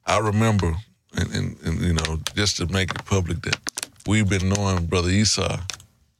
I 0.06 0.18
remember, 0.18 0.76
and, 1.16 1.34
and, 1.34 1.56
and 1.64 1.80
you 1.80 1.94
know, 1.94 2.20
just 2.34 2.58
to 2.58 2.66
make 2.66 2.90
it 2.90 3.04
public, 3.06 3.42
that 3.42 3.58
we've 4.06 4.28
been 4.28 4.48
knowing 4.50 4.86
Brother 4.86 5.10
Issa 5.10 5.60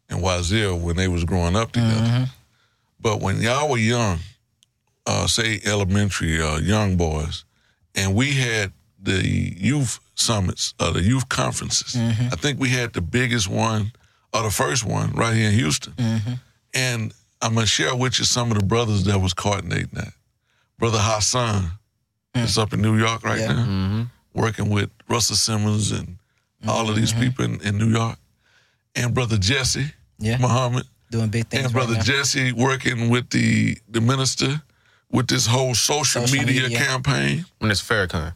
and 0.09 0.23
Wazir 0.23 0.75
when 0.75 0.96
they 0.96 1.09
was 1.09 1.25
growing 1.25 1.57
up 1.57 1.73
together. 1.73 2.27
But 3.01 3.20
when 3.20 3.40
y'all 3.40 3.70
were 3.70 3.79
young, 3.79 4.18
uh, 5.07 5.27
say 5.27 5.61
elementary, 5.64 6.40
uh, 6.40 6.59
young 6.59 6.96
boys, 6.96 7.44
and 7.94 8.14
we 8.14 8.33
had 8.33 8.72
the 9.03 9.22
youth 9.24 9.98
summits, 10.14 10.74
uh, 10.79 10.92
the 10.92 11.03
youth 11.03 11.29
conferences. 11.29 11.94
Mm-hmm. 11.94 12.29
I 12.33 12.37
think 12.37 12.61
we 12.61 12.68
had 12.68 12.92
the 12.92 13.00
biggest 13.00 13.48
one, 13.48 13.92
or 14.35 14.42
the 14.42 14.50
first 14.50 14.85
one, 14.85 15.12
right 15.12 15.35
here 15.35 15.48
in 15.48 15.55
Houston. 15.55 15.92
Mm-hmm. 15.94 16.33
And 16.74 17.12
I'm 17.42 17.55
gonna 17.55 17.66
share 17.66 17.94
with 17.96 18.18
you 18.18 18.24
some 18.24 18.53
of 18.53 18.59
the 18.59 18.64
brothers 18.64 19.05
that 19.05 19.18
was 19.18 19.33
coordinating 19.33 19.90
that. 19.94 20.12
Brother 20.79 20.98
Hassan 21.00 21.72
mm. 22.35 22.44
is 22.44 22.57
up 22.59 22.72
in 22.72 22.81
New 22.81 22.96
York 22.98 23.22
right 23.24 23.38
Yeah. 23.40 23.53
now, 23.53 23.64
mm-hmm. 23.64 24.03
working 24.35 24.70
with 24.70 24.90
Russell 25.09 25.37
Simmons 25.37 25.90
and 25.90 26.18
all 26.68 26.88
of 26.90 26.96
these 26.96 27.12
people 27.12 27.44
in, 27.44 27.61
in 27.62 27.79
New 27.79 27.88
York. 27.90 28.18
And 28.94 29.14
Brother 29.14 29.38
Jesse 29.38 29.92
Yeah. 30.18 30.38
Muhammad 30.38 30.85
Doing 31.11 31.29
big 31.31 31.48
things. 31.48 31.64
and 31.64 31.74
right 31.74 31.81
Brother 31.87 31.94
now. 31.98 32.03
Jesse 32.03 32.53
working 32.53 33.09
with 33.09 33.31
the 33.31 33.79
the 33.88 34.00
minister 34.00 34.62
with 35.11 35.27
this 35.29 35.46
whole 35.46 35.75
social, 35.75 36.27
Social 36.27 36.38
media, 36.44 36.62
media. 36.62 36.79
campaign. 36.79 37.44
When 37.59 37.70
it's 37.70 37.83
Farrakhan. 37.83 38.33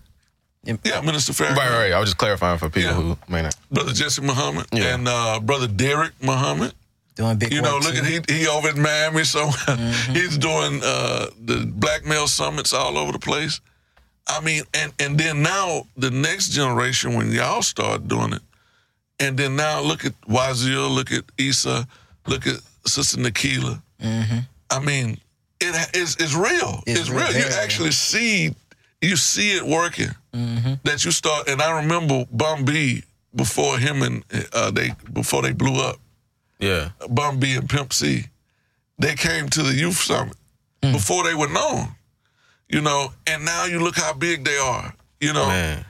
Yeah, 0.65 1.01
Minister 1.03 1.33
Farrakhan. 1.33 1.57
Right, 1.57 1.71
right. 1.71 1.93
I 1.93 2.01
was 2.01 2.09
just 2.11 2.19
clarifying 2.19 2.59
for 2.59 2.71
people 2.71 2.91
Yeah. 2.91 2.95
who 2.95 3.19
may 3.29 3.43
not. 3.43 3.55
Brother 3.71 3.93
Jesse 3.93 4.23
Muhammad 4.23 4.67
Yeah. 4.73 4.95
and 4.95 5.07
uh, 5.09 5.41
Brother 5.41 5.67
Derek 5.69 6.13
Muhammad. 6.23 6.73
doing 7.17 7.37
big 7.37 7.53
You 7.53 7.63
work 7.63 7.71
know, 7.71 7.79
look 7.79 7.95
too. 7.95 8.01
at 8.01 8.29
he 8.29 8.35
he 8.41 8.49
over 8.49 8.71
in 8.71 8.81
Miami, 8.83 9.25
so 9.25 9.49
he's 10.13 10.37
doing 10.39 10.81
uh, 10.83 11.27
the 11.45 11.65
Black 11.67 12.05
Male 12.07 12.27
summits 12.27 12.73
all 12.73 12.97
over 12.99 13.13
the 13.13 13.19
place. 13.21 13.61
I 14.27 14.41
mean, 14.41 14.63
and 14.73 14.93
and 14.99 15.19
then 15.19 15.43
now 15.43 15.87
the 15.97 16.11
next 16.11 16.49
generation 16.49 17.15
when 17.15 17.31
y'all 17.31 17.63
start 17.63 18.09
doing 18.09 18.33
it, 18.33 18.43
and 19.21 19.37
then 19.37 19.55
now 19.55 19.81
look 19.81 20.05
at 20.05 20.15
Wazir, 20.27 20.79
look 20.91 21.13
at 21.13 21.25
Issa, 21.39 21.87
look 22.27 22.47
at 22.47 22.57
Sister 22.87 23.19
Nikila. 23.19 23.81
I 24.71 24.81
mean, 24.81 25.19
it 25.69 25.97
is 25.97 26.17
it's 26.19 26.35
real. 26.35 26.83
It's, 26.87 27.01
It's 27.01 27.11
real. 27.11 27.27
real, 27.29 27.37
You 27.37 27.45
actually 27.63 27.93
see 27.93 28.55
you 29.01 29.17
see 29.17 29.57
it 29.57 29.65
working. 29.67 30.11
That 30.83 31.05
you 31.05 31.11
start, 31.13 31.49
and 31.49 31.63
I 31.63 31.81
remember 31.83 32.25
Bun 32.33 32.65
B 32.65 33.05
before 33.35 33.79
him 33.79 34.03
and 34.03 34.25
uh, 34.53 34.71
they 34.73 34.93
before 35.13 35.43
they 35.43 35.53
blew 35.53 35.81
up. 35.81 35.97
Yeah. 36.59 36.91
Bun 37.09 37.39
B 37.39 37.55
and 37.55 37.69
Pimp 37.69 37.93
C, 37.93 38.25
they 38.99 39.15
came 39.15 39.49
to 39.51 39.63
the 39.63 39.75
youth 39.75 39.97
summit 39.97 40.37
before 40.81 41.23
they 41.25 41.35
were 41.35 41.49
known. 41.49 41.89
You 42.69 42.81
know, 42.81 43.13
and 43.27 43.45
now 43.45 43.65
you 43.67 43.79
look 43.81 43.97
how 43.97 44.13
big 44.15 44.45
they 44.45 44.57
are. 44.57 44.93
You 45.21 45.33
know, 45.33 45.47
Man. 45.47 45.85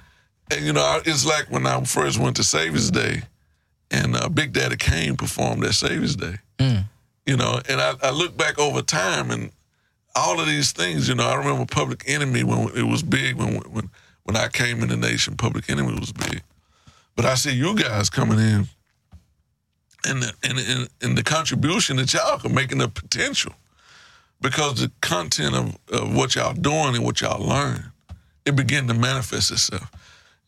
and 0.50 0.66
you 0.66 0.72
know, 0.72 1.00
it's 1.06 1.24
like 1.24 1.50
when 1.50 1.66
I 1.66 1.82
first 1.84 2.18
went 2.18 2.36
to 2.36 2.44
Savior's 2.44 2.90
Day, 2.90 3.22
and 3.90 4.14
uh, 4.16 4.28
Big 4.28 4.52
Daddy 4.52 4.76
Kane 4.76 5.16
performed 5.16 5.64
at 5.64 5.72
Savior's 5.74 6.16
Day. 6.16 6.36
You 7.26 7.36
know, 7.38 7.58
and 7.68 7.80
I, 7.80 7.94
I 8.02 8.10
look 8.10 8.36
back 8.36 8.58
over 8.58 8.82
time, 8.82 9.30
and 9.30 9.50
all 10.14 10.40
of 10.40 10.46
these 10.46 10.72
things. 10.72 11.08
You 11.08 11.14
know, 11.14 11.26
I 11.26 11.34
remember 11.36 11.64
Public 11.66 12.04
Enemy 12.06 12.44
when 12.44 12.68
it 12.76 12.84
was 12.84 13.02
big. 13.02 13.36
When 13.36 13.54
when 13.56 13.90
when 14.24 14.36
I 14.36 14.48
came 14.48 14.82
in 14.82 14.88
the 14.88 14.96
nation, 14.96 15.36
Public 15.36 15.68
Enemy 15.70 15.98
was 15.98 16.12
big. 16.12 16.42
But 17.16 17.24
I 17.26 17.34
see 17.36 17.52
you 17.52 17.76
guys 17.76 18.10
coming 18.10 18.38
in, 18.38 18.68
and 20.06 20.22
the, 20.22 20.32
and, 20.42 20.58
and 20.58 20.88
and 21.02 21.18
the 21.18 21.22
contribution 21.22 21.96
that 21.96 22.12
y'all 22.12 22.40
are 22.44 22.48
making 22.48 22.78
the 22.78 22.88
potential, 22.88 23.52
because 24.40 24.80
the 24.80 24.90
content 25.00 25.54
of, 25.54 25.78
of 25.92 26.14
what 26.14 26.34
y'all 26.34 26.54
doing 26.54 26.94
and 26.96 27.04
what 27.04 27.20
y'all 27.20 27.44
learn, 27.46 27.92
it 28.44 28.56
begin 28.56 28.88
to 28.88 28.94
manifest 28.94 29.50
itself. 29.50 29.90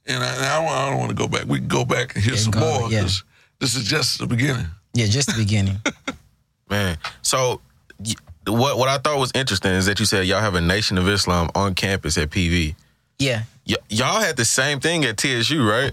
And 0.09 0.23
I, 0.23 0.35
and 0.37 0.45
I, 0.45 0.61
don't, 0.63 0.73
I 0.73 0.91
don't 0.91 0.99
want 1.01 1.11
to 1.11 1.17
go 1.17 1.27
back. 1.27 1.47
We 1.47 1.59
can 1.59 1.67
go 1.69 1.85
back 1.85 2.15
and 2.15 2.23
hear 2.25 2.35
Yeah, 2.35 2.41
some 2.41 2.53
go, 2.53 2.61
more 2.61 2.91
yeah. 2.91 3.01
because 3.01 3.25
this 3.59 3.75
is 3.75 3.85
just 3.85 4.19
the 4.19 4.27
beginning. 4.27 4.67
Yeah, 4.95 5.07
just 5.07 5.29
the 5.29 5.35
beginning. 5.37 5.79
Man, 6.71 6.97
so 7.23 7.61
y- 7.99 8.13
what 8.47 8.79
what 8.79 8.89
I 8.89 8.99
thought 8.99 9.19
was 9.19 9.33
interesting 9.35 9.73
is 9.73 9.87
that 9.87 9.99
you 10.01 10.07
said 10.07 10.27
y'all 10.27 10.41
have 10.41 10.55
a 10.55 10.61
Nation 10.61 10.99
of 10.99 11.09
Islam 11.09 11.51
on 11.55 11.75
campus 11.75 12.17
at 12.19 12.31
PV. 12.31 12.75
Yeah. 13.19 13.43
Y- 13.69 13.77
y'all 13.89 14.21
had 14.21 14.37
the 14.37 14.45
same 14.45 14.81
thing 14.81 15.05
at 15.05 15.17
TSU, 15.17 15.69
right? 15.69 15.93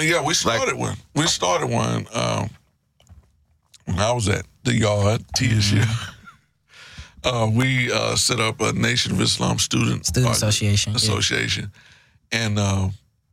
Yeah, 0.00 0.22
we 0.24 0.34
started 0.34 0.76
one. 0.76 0.96
We 1.14 1.26
started 1.26 1.68
one 1.68 2.06
um, 2.14 2.50
when 3.84 3.98
I 3.98 4.12
was 4.12 4.28
at 4.28 4.46
the 4.64 4.74
yard 4.74 5.22
TSU. 5.36 5.82
uh, 7.24 7.50
we 7.52 7.92
uh, 7.92 8.16
set 8.16 8.40
up 8.40 8.60
a 8.60 8.72
Nation 8.72 9.12
of 9.12 9.20
Islam 9.20 9.58
Student 9.58 10.06
Student 10.06 10.32
Association, 10.32 10.92
yeah. 10.92 10.96
Association, 10.96 11.72
and 12.32 12.58
uh, 12.58 12.88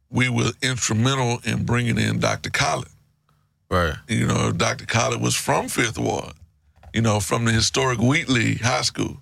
we 0.09 0.29
were 0.29 0.51
instrumental 0.61 1.39
in 1.45 1.63
bringing 1.63 1.97
in 1.97 2.19
Dr. 2.19 2.49
Khaled. 2.49 2.89
Right. 3.69 3.95
You 4.07 4.27
know, 4.27 4.51
Dr. 4.51 4.85
Khaled 4.85 5.21
was 5.21 5.35
from 5.35 5.67
Fifth 5.67 5.97
Ward. 5.97 6.33
You 6.97 7.03
know, 7.03 7.19
from 7.19 7.45
the 7.45 7.51
historic 7.51 7.99
Wheatley 7.99 8.55
High 8.55 8.81
School, 8.81 9.17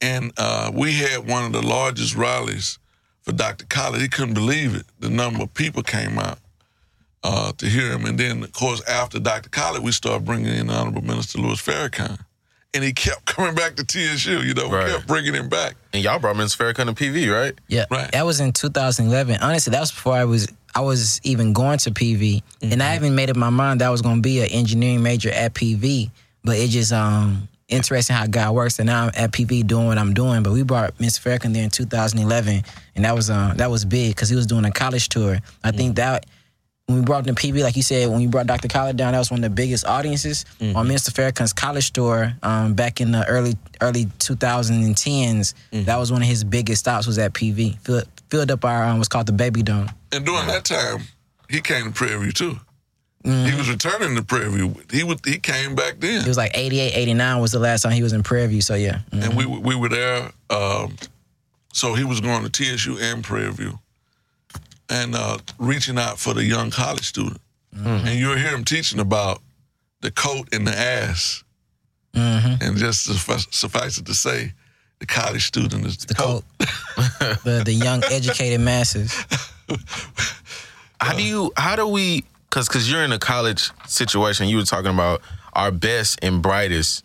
and 0.00 0.30
uh, 0.38 0.70
we 0.72 0.92
had 0.92 1.26
one 1.28 1.44
of 1.44 1.50
the 1.52 1.60
largest 1.60 2.14
rallies 2.14 2.78
for 3.22 3.32
Dr. 3.32 3.64
Khaled. 3.66 4.00
He 4.00 4.06
couldn't 4.06 4.34
believe 4.34 4.76
it. 4.76 4.86
The 5.00 5.10
number 5.10 5.42
of 5.42 5.52
people 5.52 5.82
came 5.82 6.16
out 6.16 6.38
uh, 7.24 7.50
to 7.58 7.66
hear 7.66 7.90
him. 7.90 8.04
And 8.04 8.16
then, 8.16 8.44
of 8.44 8.52
course, 8.52 8.88
after 8.88 9.18
Dr. 9.18 9.48
Khaled, 9.48 9.82
we 9.82 9.90
started 9.90 10.24
bringing 10.24 10.54
in 10.54 10.70
Honorable 10.70 11.02
Minister 11.02 11.40
Louis 11.40 11.60
Farrakhan. 11.60 12.20
And 12.72 12.84
he 12.84 12.92
kept 12.92 13.24
coming 13.34 13.56
back 13.56 13.74
to 13.74 13.84
TSU, 13.84 14.42
you 14.44 14.54
know, 14.54 14.68
we 14.68 14.76
Right. 14.76 14.88
kept 14.92 15.08
bringing 15.08 15.34
him 15.34 15.48
back. 15.48 15.74
And 15.92 16.04
y'all 16.04 16.20
brought 16.20 16.36
Mr. 16.36 16.56
Farrakhan 16.72 16.86
to 16.86 16.92
PV, 16.92 17.28
right? 17.34 17.54
Yeah, 17.66 17.86
Right. 17.90 18.12
that 18.12 18.24
was 18.24 18.38
in 18.38 18.52
2011. 18.52 19.38
Honestly, 19.42 19.72
that 19.72 19.80
was 19.80 19.90
before 19.90 20.12
I 20.14 20.24
was 20.24 20.46
I 20.76 20.80
was 20.82 21.20
even 21.24 21.52
going 21.54 21.78
to 21.78 21.90
PV, 21.90 22.42
and 22.62 22.80
I 22.80 22.92
haven't 22.92 23.14
made 23.16 23.28
up 23.30 23.34
my 23.36 23.48
mind 23.50 23.80
that 23.80 23.86
I 23.86 23.90
was 23.90 24.02
going 24.02 24.16
to 24.16 24.22
be 24.22 24.40
an 24.40 24.46
engineering 24.50 25.02
major 25.02 25.30
at 25.30 25.52
PV. 25.54 26.12
But 26.46 26.56
it 26.58 26.68
just 26.70 26.92
um 26.92 27.48
interesting 27.68 28.14
how 28.14 28.26
God 28.26 28.54
works, 28.54 28.78
and 28.78 28.86
now 28.86 29.06
I'm 29.06 29.10
at 29.16 29.32
PV 29.32 29.66
doing 29.66 29.86
what 29.86 29.98
I'm 29.98 30.14
doing. 30.14 30.44
But 30.44 30.52
we 30.52 30.62
brought 30.62 30.96
Mr. 30.98 31.20
Farrakhan 31.20 31.52
there 31.52 31.64
in 31.64 31.70
2011, 31.70 32.62
and 32.94 33.04
that 33.04 33.14
was 33.14 33.28
um 33.28 33.56
that 33.56 33.70
was 33.70 33.84
big 33.84 34.14
because 34.14 34.28
he 34.28 34.36
was 34.36 34.46
doing 34.46 34.64
a 34.64 34.70
college 34.70 35.08
tour. 35.10 35.38
I 35.62 35.72
think 35.72 35.96
that. 35.96 36.24
When 36.88 36.98
we 36.98 37.04
brought 37.04 37.26
him 37.26 37.34
to 37.34 37.42
PV, 37.42 37.64
like 37.64 37.74
you 37.74 37.82
said, 37.82 38.08
when 38.08 38.20
you 38.20 38.28
brought 38.28 38.46
Dr. 38.46 38.68
Khaled 38.68 38.96
down, 38.96 39.10
that 39.10 39.18
was 39.18 39.28
one 39.28 39.38
of 39.40 39.42
the 39.42 39.50
biggest 39.50 39.84
audiences 39.84 40.44
on 40.60 40.86
Mr. 40.86 41.10
Farrakhan's 41.10 41.52
college 41.52 41.90
tour 41.92 42.32
um, 42.44 42.74
back 42.74 43.00
in 43.00 43.10
the 43.10 43.26
early 43.26 43.56
early 43.80 44.04
2010s. 44.20 45.54
That 45.72 45.96
was 45.96 46.12
one 46.12 46.22
of 46.22 46.28
his 46.28 46.44
biggest 46.44 46.80
stops 46.80 47.08
was 47.08 47.18
at 47.18 47.32
PV. 47.32 47.78
Filled, 47.80 48.06
filled 48.30 48.50
up 48.52 48.64
our 48.64 48.84
um, 48.84 48.98
what's 48.98 49.08
called 49.08 49.26
the 49.26 49.32
Baby 49.32 49.64
Dome. 49.64 49.90
And 50.12 50.24
during 50.24 50.46
that 50.46 50.64
time, 50.64 51.02
he 51.50 51.60
came 51.60 51.86
to 51.86 51.90
Prairie 51.90 52.32
too. 52.32 52.60
Mm-hmm. 53.26 53.50
He 53.50 53.56
was 53.56 53.68
returning 53.68 54.14
to 54.16 54.22
Prairie 54.22 54.50
View. 54.50 54.74
He, 54.90 55.02
would, 55.02 55.20
he 55.24 55.38
came 55.38 55.74
back 55.74 55.98
then. 55.98 56.20
It 56.22 56.28
was 56.28 56.36
like 56.36 56.52
88, 56.56 56.92
89 56.94 57.40
was 57.40 57.50
the 57.50 57.58
last 57.58 57.82
time 57.82 57.92
he 57.92 58.02
was 58.02 58.12
in 58.12 58.22
Prairie 58.22 58.46
View. 58.46 58.60
So 58.60 58.74
yeah, 58.76 59.00
Mm. 59.10 59.24
and 59.24 59.36
we 59.36 59.44
we 59.46 59.74
were 59.74 59.88
there. 59.88 60.30
Um, 60.48 60.96
so 61.72 61.94
he 61.94 62.04
was 62.04 62.20
going 62.20 62.48
to 62.48 62.50
TSU 62.50 62.96
and 62.98 63.24
Prairie 63.24 63.52
View, 63.52 63.78
and 64.88 65.14
uh, 65.14 65.38
reaching 65.58 65.98
out 65.98 66.18
for 66.18 66.34
the 66.34 66.44
young 66.44 66.70
college 66.70 67.04
student. 67.06 67.40
Mm-hmm. 67.74 68.06
And 68.06 68.18
you'll 68.18 68.36
hear 68.36 68.54
him 68.54 68.64
teaching 68.64 69.00
about 69.00 69.42
the 70.02 70.10
coat 70.12 70.48
and 70.52 70.66
the 70.66 70.72
ass, 70.78 71.42
Mm-hmm. 72.14 72.62
and 72.64 72.76
just 72.78 73.04
suffice, 73.04 73.46
suffice 73.50 73.98
it 73.98 74.06
to 74.06 74.14
say, 74.14 74.52
the 75.00 75.06
college 75.06 75.44
student 75.46 75.84
is 75.84 75.98
the, 75.98 76.06
the 76.06 76.14
coat. 76.14 76.44
coat, 76.58 77.44
the 77.44 77.62
the 77.64 77.74
young 77.74 78.02
educated 78.10 78.60
masses. 78.60 79.12
How 81.00 81.14
do 81.14 81.22
you? 81.22 81.52
How 81.56 81.76
do 81.76 81.86
we? 81.88 82.24
Because 82.48 82.68
because 82.68 82.90
you're 82.90 83.02
in 83.02 83.12
a 83.12 83.18
college 83.18 83.70
situation. 83.86 84.48
You 84.48 84.58
were 84.58 84.64
talking 84.64 84.92
about 84.92 85.20
our 85.52 85.70
best 85.70 86.18
and 86.22 86.42
brightest 86.42 87.04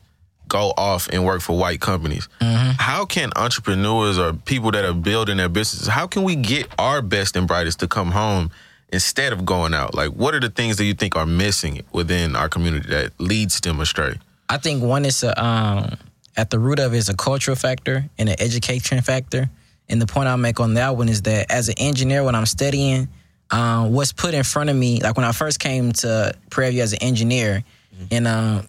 go 0.51 0.73
off 0.77 1.07
and 1.07 1.25
work 1.25 1.41
for 1.41 1.57
white 1.57 1.79
companies. 1.79 2.27
How 2.41 3.05
can 3.05 3.31
entrepreneurs 3.37 4.19
or 4.19 4.33
people 4.33 4.71
that 4.71 4.83
are 4.83 4.93
building 4.93 5.37
their 5.37 5.47
businesses? 5.47 5.87
How 5.87 6.07
can 6.07 6.23
we 6.23 6.35
get 6.35 6.67
our 6.77 7.01
best 7.01 7.37
and 7.37 7.47
brightest 7.47 7.79
to 7.79 7.87
come 7.87 8.11
home 8.11 8.51
instead 8.91 9.31
of 9.31 9.45
going 9.45 9.73
out? 9.73 9.95
Like, 9.95 10.09
what 10.09 10.35
are 10.35 10.41
the 10.41 10.49
things 10.49 10.75
that 10.77 10.83
you 10.83 10.93
think 10.93 11.15
are 11.15 11.25
missing 11.25 11.83
within 11.93 12.35
our 12.35 12.49
community 12.49 12.89
that 12.89 13.13
leads 13.17 13.61
them 13.61 13.79
astray? 13.79 14.15
I 14.49 14.57
think 14.57 14.83
one 14.83 15.05
is 15.05 15.23
a, 15.23 15.41
um, 15.41 15.97
at 16.35 16.49
the 16.49 16.59
root 16.59 16.79
of 16.79 16.93
it 16.93 16.97
is 16.97 17.07
a 17.07 17.15
cultural 17.15 17.55
factor 17.55 18.09
and 18.17 18.27
an 18.27 18.35
education 18.39 19.01
factor. 19.01 19.49
And 19.87 20.01
the 20.01 20.07
point 20.07 20.27
I'll 20.27 20.37
make 20.37 20.59
on 20.59 20.73
that 20.73 20.97
one 20.97 21.07
is 21.07 21.21
that 21.21 21.49
as 21.49 21.69
an 21.69 21.75
engineer, 21.77 22.23
when 22.25 22.35
I'm 22.35 22.45
studying, 22.45 23.07
um, 23.51 23.93
what's 23.93 24.13
put 24.13 24.33
in 24.33 24.43
front 24.43 24.69
of 24.69 24.75
me, 24.75 25.01
like 25.01 25.15
when 25.17 25.25
I 25.25 25.31
first 25.31 25.59
came 25.59 25.91
to 25.93 26.33
Prairie 26.49 26.71
View 26.71 26.81
as 26.83 26.93
an 26.93 26.99
engineer, 27.01 27.63
and 28.09 28.27
um, 28.27 28.67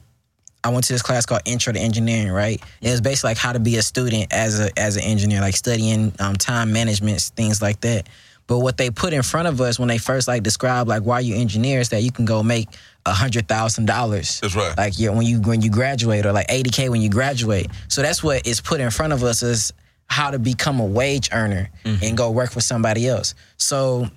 I 0.65 0.69
went 0.71 0.85
to 0.85 0.93
this 0.93 1.03
class 1.03 1.25
called 1.25 1.43
Intro 1.45 1.73
to 1.73 1.79
Engineering, 1.79 2.31
right? 2.31 2.61
It 2.81 2.91
was 2.91 3.01
basically 3.01 3.31
like 3.31 3.39
how 3.39 3.53
to 3.53 3.61
be 3.61 3.77
a 3.77 3.83
student 3.83 4.33
as 4.33 4.61
a 4.61 4.71
as 4.79 4.97
an 4.97 5.03
engineer, 5.03 5.41
like 5.41 5.57
studying 5.57 6.13
um, 6.19 6.35
time 6.35 6.73
management, 6.73 7.21
things 7.21 7.63
like 7.63 7.81
that. 7.83 8.09
But 8.49 8.59
what 8.59 8.77
they 8.77 8.91
put 8.91 9.13
in 9.13 9.23
front 9.23 9.49
of 9.49 9.61
us 9.61 9.79
when 9.79 9.89
they 9.89 9.99
first 9.99 10.29
like 10.29 10.43
describe 10.43 10.89
like 10.89 11.05
why 11.05 11.21
you 11.21 11.37
engineers 11.37 11.89
that 11.91 12.03
you 12.03 12.11
can 12.13 12.25
go 12.25 12.43
make 12.43 12.69
a 13.07 13.13
hundred 13.13 13.49
thousand 13.49 13.87
dollars. 13.87 14.41
That's 14.41 14.55
right. 14.55 14.77
Like 14.77 14.99
yeah, 14.99 15.11
when 15.11 15.25
you 15.25 15.41
when 15.41 15.63
you 15.63 15.71
graduate 15.71 16.27
or 16.27 16.33
like 16.33 16.47
eighty 16.49 16.71
k 16.71 16.89
when 16.89 17.01
you 17.01 17.09
graduate. 17.09 17.69
So 17.89 18.03
that's 18.03 18.23
what 18.23 18.47
is 18.47 18.61
put 18.61 18.81
in 18.81 18.91
front 18.91 19.13
of 19.13 19.23
us 19.23 19.43
is 19.43 19.73
how 20.07 20.31
to 20.31 20.39
become 20.39 20.81
a 20.81 20.85
wage 20.85 21.31
earner 21.33 21.71
and 21.85 22.17
go 22.17 22.31
work 22.31 22.51
for 22.51 22.61
somebody 22.61 23.09
else. 23.09 23.35
So 23.57 24.09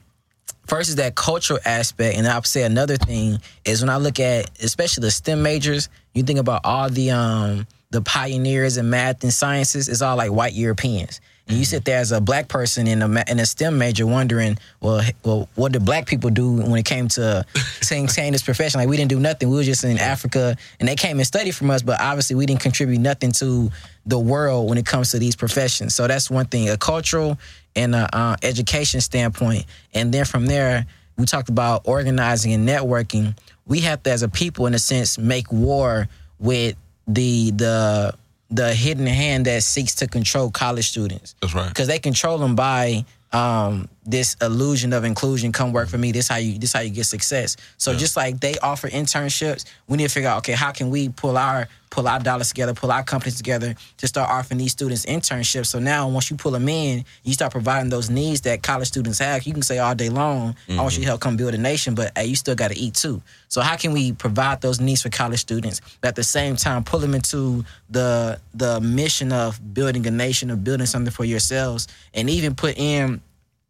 First 0.67 0.89
is 0.89 0.95
that 0.95 1.15
cultural 1.15 1.59
aspect, 1.63 2.17
and 2.17 2.27
I'll 2.27 2.43
say 2.43 2.63
another 2.63 2.97
thing 2.97 3.39
is 3.65 3.81
when 3.81 3.89
I 3.89 3.97
look 3.97 4.19
at 4.19 4.49
especially 4.61 5.01
the 5.01 5.11
STEM 5.11 5.43
majors, 5.43 5.89
you 6.13 6.23
think 6.23 6.39
about 6.39 6.61
all 6.63 6.89
the 6.89 7.11
um 7.11 7.67
the 7.91 8.01
pioneers 8.01 8.77
in 8.77 8.89
math 8.89 9.23
and 9.23 9.31
sciences, 9.31 9.87
it's 9.87 10.01
all 10.01 10.17
like 10.17 10.31
white 10.31 10.53
Europeans. 10.53 11.21
And 11.47 11.59
you 11.59 11.65
sit 11.65 11.85
there 11.85 11.99
as 11.99 12.11
a 12.11 12.19
black 12.19 12.47
person 12.47 12.87
in 12.87 13.03
a 13.03 13.23
in 13.27 13.39
a 13.39 13.45
STEM 13.45 13.77
major 13.77 14.07
wondering, 14.07 14.57
well, 14.81 15.01
well, 15.23 15.47
what 15.53 15.73
did 15.73 15.85
black 15.85 16.07
people 16.07 16.31
do 16.31 16.53
when 16.53 16.79
it 16.79 16.85
came 16.85 17.07
to 17.09 17.45
saying 17.81 18.07
saying 18.07 18.31
this 18.31 18.41
profession? 18.41 18.79
Like 18.79 18.89
we 18.89 18.97
didn't 18.97 19.09
do 19.09 19.19
nothing. 19.19 19.49
We 19.49 19.57
were 19.57 19.63
just 19.63 19.83
in 19.83 19.99
Africa, 19.99 20.57
and 20.79 20.89
they 20.89 20.95
came 20.95 21.17
and 21.17 21.27
studied 21.27 21.51
from 21.51 21.69
us, 21.69 21.83
but 21.83 22.01
obviously 22.01 22.35
we 22.35 22.47
didn't 22.47 22.61
contribute 22.61 22.99
nothing 22.99 23.31
to 23.33 23.71
the 24.07 24.17
world 24.17 24.69
when 24.69 24.79
it 24.79 24.87
comes 24.87 25.11
to 25.11 25.19
these 25.19 25.35
professions. 25.35 25.93
So 25.93 26.07
that's 26.07 26.31
one 26.31 26.47
thing, 26.47 26.69
a 26.69 26.77
cultural 26.77 27.37
and 27.75 27.93
a 27.93 28.09
uh, 28.15 28.37
education 28.41 29.01
standpoint. 29.01 29.65
And 29.93 30.11
then 30.11 30.25
from 30.25 30.47
there, 30.47 30.85
we 31.17 31.25
talked 31.25 31.49
about 31.49 31.83
organizing 31.85 32.53
and 32.53 32.67
networking. 32.67 33.37
We 33.67 33.81
have 33.81 34.01
to, 34.03 34.11
as 34.11 34.23
a 34.23 34.29
people, 34.29 34.65
in 34.65 34.73
a 34.73 34.79
sense, 34.79 35.17
make 35.17 35.51
war 35.51 36.07
with 36.39 36.75
the 37.07 37.51
the 37.51 38.15
the 38.55 38.73
hidden 38.73 39.07
hand 39.07 39.45
that 39.45 39.63
seeks 39.63 39.95
to 39.95 40.07
control 40.07 40.49
college 40.51 40.87
students 40.89 41.35
That's 41.41 41.53
right. 41.53 41.67
because 41.69 41.87
they 41.87 41.99
control 41.99 42.37
them 42.37 42.55
by 42.55 43.05
um, 43.31 43.89
this 44.05 44.35
illusion 44.41 44.93
of 44.93 45.03
inclusion. 45.03 45.51
Come 45.51 45.73
work 45.73 45.89
for 45.89 45.97
me. 45.97 46.11
This 46.11 46.27
how 46.27 46.37
you 46.37 46.57
this 46.57 46.73
how 46.73 46.81
you 46.81 46.91
get 46.91 47.05
success. 47.05 47.57
So 47.77 47.95
just 47.95 48.15
like 48.15 48.39
they 48.39 48.55
offer 48.59 48.87
internships, 48.87 49.65
we 49.87 49.97
need 49.97 50.07
to 50.07 50.13
figure 50.13 50.29
out 50.29 50.37
okay, 50.39 50.53
how 50.53 50.71
can 50.71 50.89
we 50.89 51.09
pull 51.09 51.37
our 51.37 51.67
pull 51.89 52.07
our 52.07 52.19
dollars 52.19 52.49
together, 52.49 52.73
pull 52.73 52.91
our 52.91 53.03
companies 53.03 53.37
together 53.37 53.73
to 53.97 54.07
start 54.07 54.29
offering 54.29 54.57
these 54.57 54.73
students 54.73 55.05
internships. 55.05 55.67
So 55.67 55.79
now, 55.79 56.09
once 56.09 56.29
you 56.29 56.35
pull 56.35 56.51
them 56.51 56.67
in, 56.67 57.05
you 57.23 57.33
start 57.33 57.53
providing 57.53 57.89
those 57.89 58.09
needs 58.09 58.41
that 58.41 58.61
college 58.61 58.89
students 58.89 59.19
have. 59.19 59.43
You 59.43 59.53
can 59.53 59.61
say 59.61 59.79
all 59.79 59.95
day 59.95 60.09
long, 60.09 60.55
"I 60.69 60.75
want 60.75 60.93
you 60.93 60.97
to 60.97 61.01
mm-hmm. 61.01 61.07
help 61.07 61.21
come 61.21 61.37
build 61.37 61.53
a 61.53 61.57
nation," 61.57 61.95
but 61.95 62.11
hey, 62.15 62.25
you 62.25 62.35
still 62.35 62.55
got 62.55 62.71
to 62.71 62.77
eat 62.77 62.93
too. 62.93 63.21
So 63.47 63.61
how 63.61 63.75
can 63.77 63.93
we 63.93 64.11
provide 64.11 64.61
those 64.61 64.79
needs 64.81 65.01
for 65.01 65.09
college 65.09 65.39
students, 65.39 65.81
but 66.01 66.09
at 66.09 66.15
the 66.15 66.23
same 66.23 66.55
time 66.55 66.83
pull 66.83 66.99
them 66.99 67.15
into 67.15 67.65
the 67.89 68.39
the 68.53 68.81
mission 68.81 69.31
of 69.31 69.73
building 69.73 70.05
a 70.05 70.11
nation, 70.11 70.51
of 70.51 70.63
building 70.63 70.85
something 70.85 71.11
for 71.11 71.25
yourselves, 71.25 71.87
and 72.13 72.29
even 72.29 72.55
put 72.55 72.77
in 72.77 73.21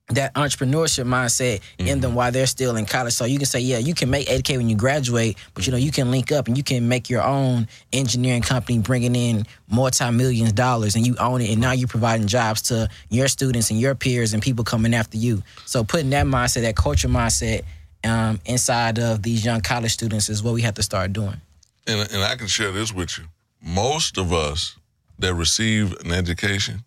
that 0.09 0.33
entrepreneurship 0.35 1.05
mindset 1.05 1.61
in 1.79 1.99
them 1.99 2.13
while 2.13 2.31
they're 2.31 2.45
still 2.45 2.75
in 2.75 2.85
college. 2.85 3.13
So 3.13 3.25
you 3.25 3.37
can 3.37 3.47
say, 3.47 3.59
yeah, 3.59 3.79
you 3.79 3.95
can 3.95 4.09
make 4.09 4.27
8K 4.27 4.57
when 4.57 4.69
you 4.69 4.75
graduate, 4.75 5.35
but 5.55 5.65
you 5.65 5.71
know, 5.71 5.77
you 5.77 5.91
can 5.91 6.11
link 6.11 6.31
up 6.31 6.47
and 6.47 6.55
you 6.55 6.63
can 6.63 6.87
make 6.87 7.09
your 7.09 7.23
own 7.23 7.67
engineering 7.91 8.43
company 8.43 8.77
bringing 8.79 9.15
in 9.15 9.45
multi-millions 9.67 10.53
dollars 10.53 10.95
and 10.95 11.07
you 11.07 11.15
own 11.19 11.41
it 11.41 11.49
and 11.49 11.59
now 11.59 11.71
you're 11.71 11.87
providing 11.87 12.27
jobs 12.27 12.61
to 12.63 12.87
your 13.09 13.27
students 13.27 13.71
and 13.71 13.79
your 13.79 13.95
peers 13.95 14.33
and 14.33 14.43
people 14.43 14.63
coming 14.63 14.93
after 14.93 15.17
you. 15.17 15.41
So 15.65 15.83
putting 15.83 16.11
that 16.11 16.27
mindset, 16.27 16.61
that 16.61 16.75
culture 16.75 17.07
mindset 17.07 17.63
um, 18.03 18.39
inside 18.45 18.99
of 18.99 19.23
these 19.23 19.43
young 19.43 19.61
college 19.61 19.91
students 19.91 20.29
is 20.29 20.43
what 20.43 20.53
we 20.53 20.61
have 20.61 20.75
to 20.75 20.83
start 20.83 21.13
doing. 21.13 21.41
and, 21.87 22.11
and 22.11 22.23
I 22.23 22.35
can 22.35 22.47
share 22.47 22.71
this 22.71 22.93
with 22.93 23.17
you. 23.17 23.25
Most 23.59 24.19
of 24.19 24.31
us 24.31 24.75
that 25.17 25.33
receive 25.33 25.93
an 26.01 26.11
education, 26.11 26.83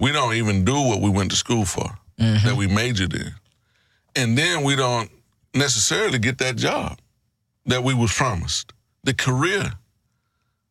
we 0.00 0.10
don't 0.10 0.34
even 0.34 0.64
do 0.64 0.74
what 0.74 1.00
we 1.00 1.10
went 1.10 1.30
to 1.30 1.36
school 1.36 1.64
for, 1.64 1.98
that 2.18 2.54
we 2.56 2.66
majored 2.66 3.14
in. 3.14 3.32
And 4.14 4.36
then 4.36 4.62
we 4.62 4.76
don't 4.76 5.10
necessarily 5.54 6.18
get 6.18 6.38
that 6.38 6.56
job 6.56 6.98
that 7.66 7.82
we 7.82 7.94
was 7.94 8.12
promised, 8.12 8.72
the 9.04 9.14
career. 9.14 9.72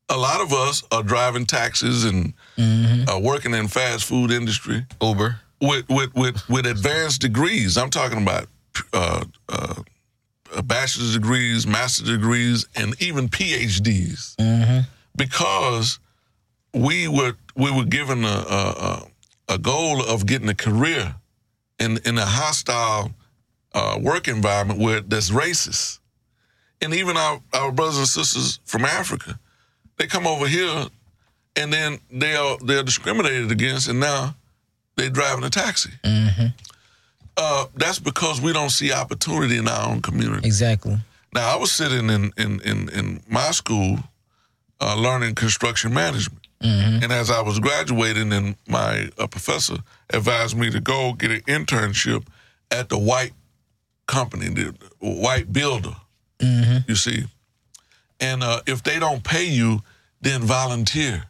A 0.10 0.18
lot 0.18 0.42
of 0.42 0.52
us 0.52 0.84
are 0.92 1.04
driving 1.04 1.46
taxis 1.46 2.04
and 2.04 2.34
uh, 2.58 3.20
working 3.20 3.54
in 3.54 3.68
fast 3.68 4.04
food 4.06 4.30
industry 4.32 4.86
Uber. 5.02 5.40
with 5.62 5.88
with 5.90 6.14
with, 6.16 6.50
with 6.50 6.66
advanced 6.66 7.22
degrees. 7.22 7.78
I'm 7.78 7.90
talking 7.90 8.22
about 8.22 8.48
uh, 8.94 9.24
uh, 9.48 9.82
bachelor's 10.64 11.14
degrees, 11.14 11.66
master's 11.66 12.10
degrees, 12.10 12.68
and 12.76 12.94
even 13.02 13.30
PhDs, 13.30 14.36
because 15.16 16.00
we 16.74 17.08
were 17.08 17.34
we 17.56 17.72
were 17.72 17.86
given 17.86 18.26
a, 18.26 18.28
a 18.28 19.02
a 19.50 19.54
a 19.56 19.58
goal 19.58 20.02
of 20.04 20.26
getting 20.26 20.50
a 20.50 20.56
career 20.56 21.16
in 21.82 21.98
in 22.06 22.18
a 22.18 22.26
hostile 22.26 23.12
uh, 23.74 23.98
work 24.02 24.28
environment 24.28 24.80
where 24.80 25.02
that's 25.02 25.32
racist, 25.32 26.00
and 26.82 26.94
even 26.94 27.18
our 27.18 27.42
our 27.54 27.72
brothers 27.72 27.98
and 27.98 28.08
sisters 28.08 28.60
from 28.66 28.86
Africa, 28.86 29.40
they 29.98 30.08
come 30.08 30.28
over 30.28 30.48
here, 30.48 30.86
and 31.56 31.74
then 31.74 32.00
they 32.12 32.36
are 32.36 32.58
they're 32.66 32.84
discriminated 32.84 33.52
against, 33.52 33.88
and 33.90 34.00
now 34.00 34.36
they're 34.96 35.10
driving 35.10 35.44
a 35.44 35.50
taxi. 35.50 35.92
Uh, 37.38 37.66
that's 37.76 37.98
because 37.98 38.42
we 38.42 38.54
don't 38.54 38.72
see 38.72 38.92
opportunity 38.92 39.58
in 39.58 39.68
our 39.68 39.90
own 39.90 40.02
community. 40.02 40.46
Exactly. 40.46 40.98
Now, 41.34 41.56
I 41.56 41.58
was 41.58 41.72
sitting 41.72 42.10
in 42.10 42.32
in 42.38 42.60
in, 42.62 42.90
in 42.90 43.22
my 43.28 43.52
school, 43.52 43.98
uh, 44.82 44.96
learning 45.00 45.36
construction 45.36 45.94
management, 45.94 46.41
Mm-hmm. 46.62 47.04
and 47.04 47.12
as 47.12 47.32
I 47.32 47.42
was 47.42 47.60
graduating, 47.60 48.32
and 48.34 48.56
my 48.68 49.10
uh, 49.18 49.28
professor 49.28 49.78
advised 50.12 50.56
me 50.56 50.70
to 50.70 50.80
go 50.80 51.14
get 51.14 51.32
an 51.32 51.42
internship 51.42 52.26
at 52.70 52.90
the 52.90 52.98
white 52.98 53.34
company, 54.08 54.50
the 54.50 54.76
white 55.00 55.52
builder. 55.52 55.96
Mm-hmm. 56.40 56.90
You 56.90 56.96
see, 56.96 57.26
and 58.20 58.44
uh, 58.44 58.62
if 58.68 58.84
they 58.84 59.00
don't 59.00 59.24
pay 59.24 59.46
you, 59.46 59.82
then 60.22 60.42
volunteer. 60.42 61.24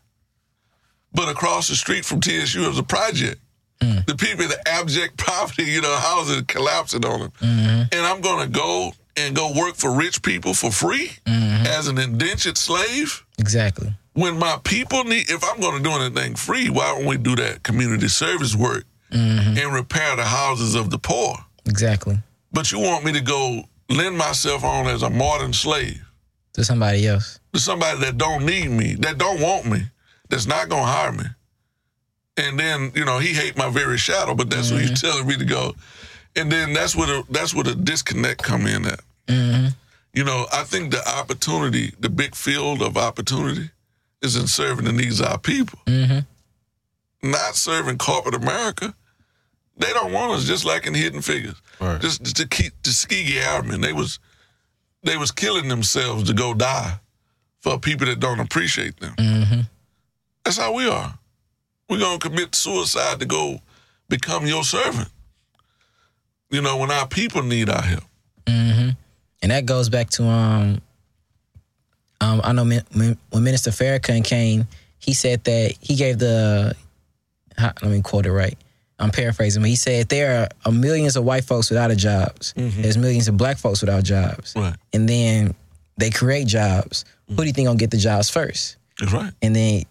But 1.13 1.29
across 1.29 1.67
the 1.67 1.75
street 1.75 2.05
from 2.05 2.21
TSU 2.21 2.69
is 2.69 2.77
a 2.77 2.84
project. 2.84 3.39
Mm. 3.82 4.05
The 4.05 4.15
people 4.15 4.43
in 4.43 4.49
the 4.49 4.67
abject 4.67 5.17
poverty, 5.25 5.63
you 5.63 5.82
know, 5.82 5.95
houses 5.95 6.43
collapsing 6.47 7.05
on 7.05 7.19
them. 7.19 7.32
Mm-hmm. 7.41 7.82
And 7.91 8.05
I'm 8.05 8.21
going 8.21 8.45
to 8.45 8.49
go 8.49 8.93
and 9.17 9.36
go 9.36 9.51
work 9.53 9.75
for 9.75 9.91
rich 9.91 10.21
people 10.21 10.53
for 10.53 10.71
free 10.71 11.11
as 11.25 11.88
an 11.88 11.97
indentured 11.97 12.57
slave 12.57 13.25
Exactly. 13.39 13.93
When 14.14 14.38
my 14.38 14.59
people 14.64 15.03
need, 15.03 15.30
if 15.30 15.43
I'm 15.43 15.59
going 15.59 15.82
to 15.82 15.84
do 15.84 15.95
anything 15.95 16.36
free, 16.36 16.70
why 16.70 16.95
don't 16.95 17.05
we 17.05 17.18
do 17.18 17.36
that 17.38 17.64
community 17.64 18.07
service 18.07 18.55
work 18.55 18.84
mm-hmm. 19.12 19.57
and 19.57 19.74
repair 19.74 20.16
the 20.16 20.26
houses 20.26 20.76
of 20.76 20.89
the 20.89 20.97
poor? 20.97 21.36
Exactly. 21.66 22.18
But 22.51 22.72
you 22.72 22.80
want 22.80 23.05
me 23.05 23.14
to 23.14 23.22
go 23.22 23.64
lend 23.89 24.18
myself 24.18 24.64
on 24.64 24.88
as 24.88 25.03
a 25.03 25.09
modern 25.09 25.53
slave 25.53 26.01
To 26.53 26.64
somebody 26.64 27.07
else. 27.07 27.39
to 27.53 27.59
somebody 27.59 27.99
that 27.99 28.18
don't 28.18 28.45
need 28.45 28.70
me, 28.70 28.95
that 28.95 29.18
don't 29.18 29.41
want 29.41 29.66
me, 29.66 29.84
that's 30.30 30.47
not 30.47 30.70
going 30.70 30.84
to 30.84 30.88
hire 30.88 31.12
me. 31.12 31.26
And 32.38 32.59
then, 32.59 32.91
you 32.95 33.05
know, 33.05 33.20
he 33.20 33.34
hate 33.34 33.57
my 33.57 33.70
very 33.70 33.97
shadow, 33.97 34.34
but 34.34 34.49
that's 34.49 34.72
where 34.72 34.80
he's 34.80 34.91
mm-hmm. 34.91 35.07
telling 35.07 35.28
me 35.28 35.38
to 35.38 35.45
go. 35.45 35.76
And 36.36 36.51
then 36.51 36.74
that's 36.74 36.95
where 36.95 37.07
the, 37.07 37.24
that's 37.30 37.53
where 37.53 37.66
the 37.66 37.76
disconnect 37.76 38.41
come 38.41 38.66
in 38.66 38.86
at. 38.86 39.01
Mm-hmm. 39.28 39.68
You 40.14 40.24
know, 40.24 40.45
I 40.51 40.64
think 40.64 40.91
the 40.91 41.07
opportunity, 41.07 41.93
the 41.99 42.09
big 42.09 42.36
field 42.36 42.82
of 42.82 42.97
opportunity 42.97 43.70
is 44.22 44.36
in 44.36 44.47
serving 44.47 44.86
the 44.86 44.91
needs 44.91 45.19
of 45.19 45.28
our 45.28 45.38
people. 45.39 45.80
Mm-hmm. 45.86 47.32
Not 47.32 47.55
serving 47.55 47.97
corporate 47.97 48.36
America. 48.36 48.93
They 49.78 49.91
don't 49.93 50.11
want 50.11 50.34
us 50.34 50.45
just 50.45 50.65
like 50.65 50.86
in 50.86 50.93
Hidden 50.93 51.22
Figures. 51.22 51.61
Right. 51.80 51.99
Just, 51.99 52.24
just 52.24 52.38
to 52.38 52.47
keep 52.47 52.74
the 52.84 52.89
Tuskegee 52.89 53.39
Airmen, 53.39 53.82
they 53.82 53.93
was 53.93 54.19
they 55.03 55.17
was 55.17 55.32
killing 55.32 55.67
themselves 55.67 56.26
to 56.26 56.34
go 56.34 56.53
die 56.53 56.99
for 57.59 57.80
people 57.80 58.05
that 58.05 58.19
don't 58.19 58.39
appreciate 58.39 58.99
them. 58.99 59.15
Mm-hmm. 59.17 59.61
That's 60.43 60.57
how 60.57 60.74
we 60.74 60.88
are. 60.88 61.17
We're 61.89 61.99
gonna 61.99 62.19
commit 62.19 62.53
suicide 62.55 63.19
to 63.19 63.26
go 63.26 63.61
become 64.09 64.45
your 64.45 64.63
servant. 64.63 65.09
You 66.49 66.61
know, 66.61 66.78
when 66.78 66.91
our 66.91 67.07
people 67.07 67.41
need 67.43 67.69
our 67.69 67.82
help. 67.82 68.03
Mm-hmm. 68.45 68.89
and 69.43 69.51
that 69.51 69.65
goes 69.65 69.88
back 69.89 70.09
to 70.11 70.24
um 70.24 70.82
um 72.22 72.39
I 72.43 72.53
know 72.53 72.63
when 72.63 73.17
Minister 73.34 73.72
Farrakhan 73.72 74.24
came, 74.24 74.67
he 74.99 75.13
said 75.13 75.43
that 75.43 75.74
he 75.82 75.95
gave 75.95 76.19
the 76.19 76.76
let 77.59 77.84
me 77.84 78.01
quote 78.01 78.26
it 78.26 78.32
right. 78.32 78.57
I'm 78.99 79.09
paraphrasing, 79.11 79.61
but 79.63 79.69
he 79.69 79.76
said 79.76 80.09
there 80.09 80.47
are 80.65 80.72
millions 80.72 81.15
of 81.15 81.24
white 81.24 81.43
folks 81.43 81.69
without 81.69 81.89
a 81.91 81.95
jobs. 81.95 82.53
There's 82.55 82.97
millions 82.97 83.28
of 83.28 83.36
black 83.36 83.57
folks 83.57 83.82
without 83.82 84.03
jobs, 84.03 84.53
Right. 84.55 84.76
and 84.93 85.09
then 85.09 85.55
they 85.97 86.09
create 86.11 86.47
jobs. 86.47 87.03
Who 87.30 87.36
do 87.38 87.45
you 87.45 87.53
think 87.53 87.67
gonna 87.67 87.78
get 87.80 87.91
the 87.91 87.97
jobs 87.97 88.30
first? 88.30 88.78
That's 88.99 89.11
right. 89.11 89.34
and 89.41 89.55
then 89.55 89.84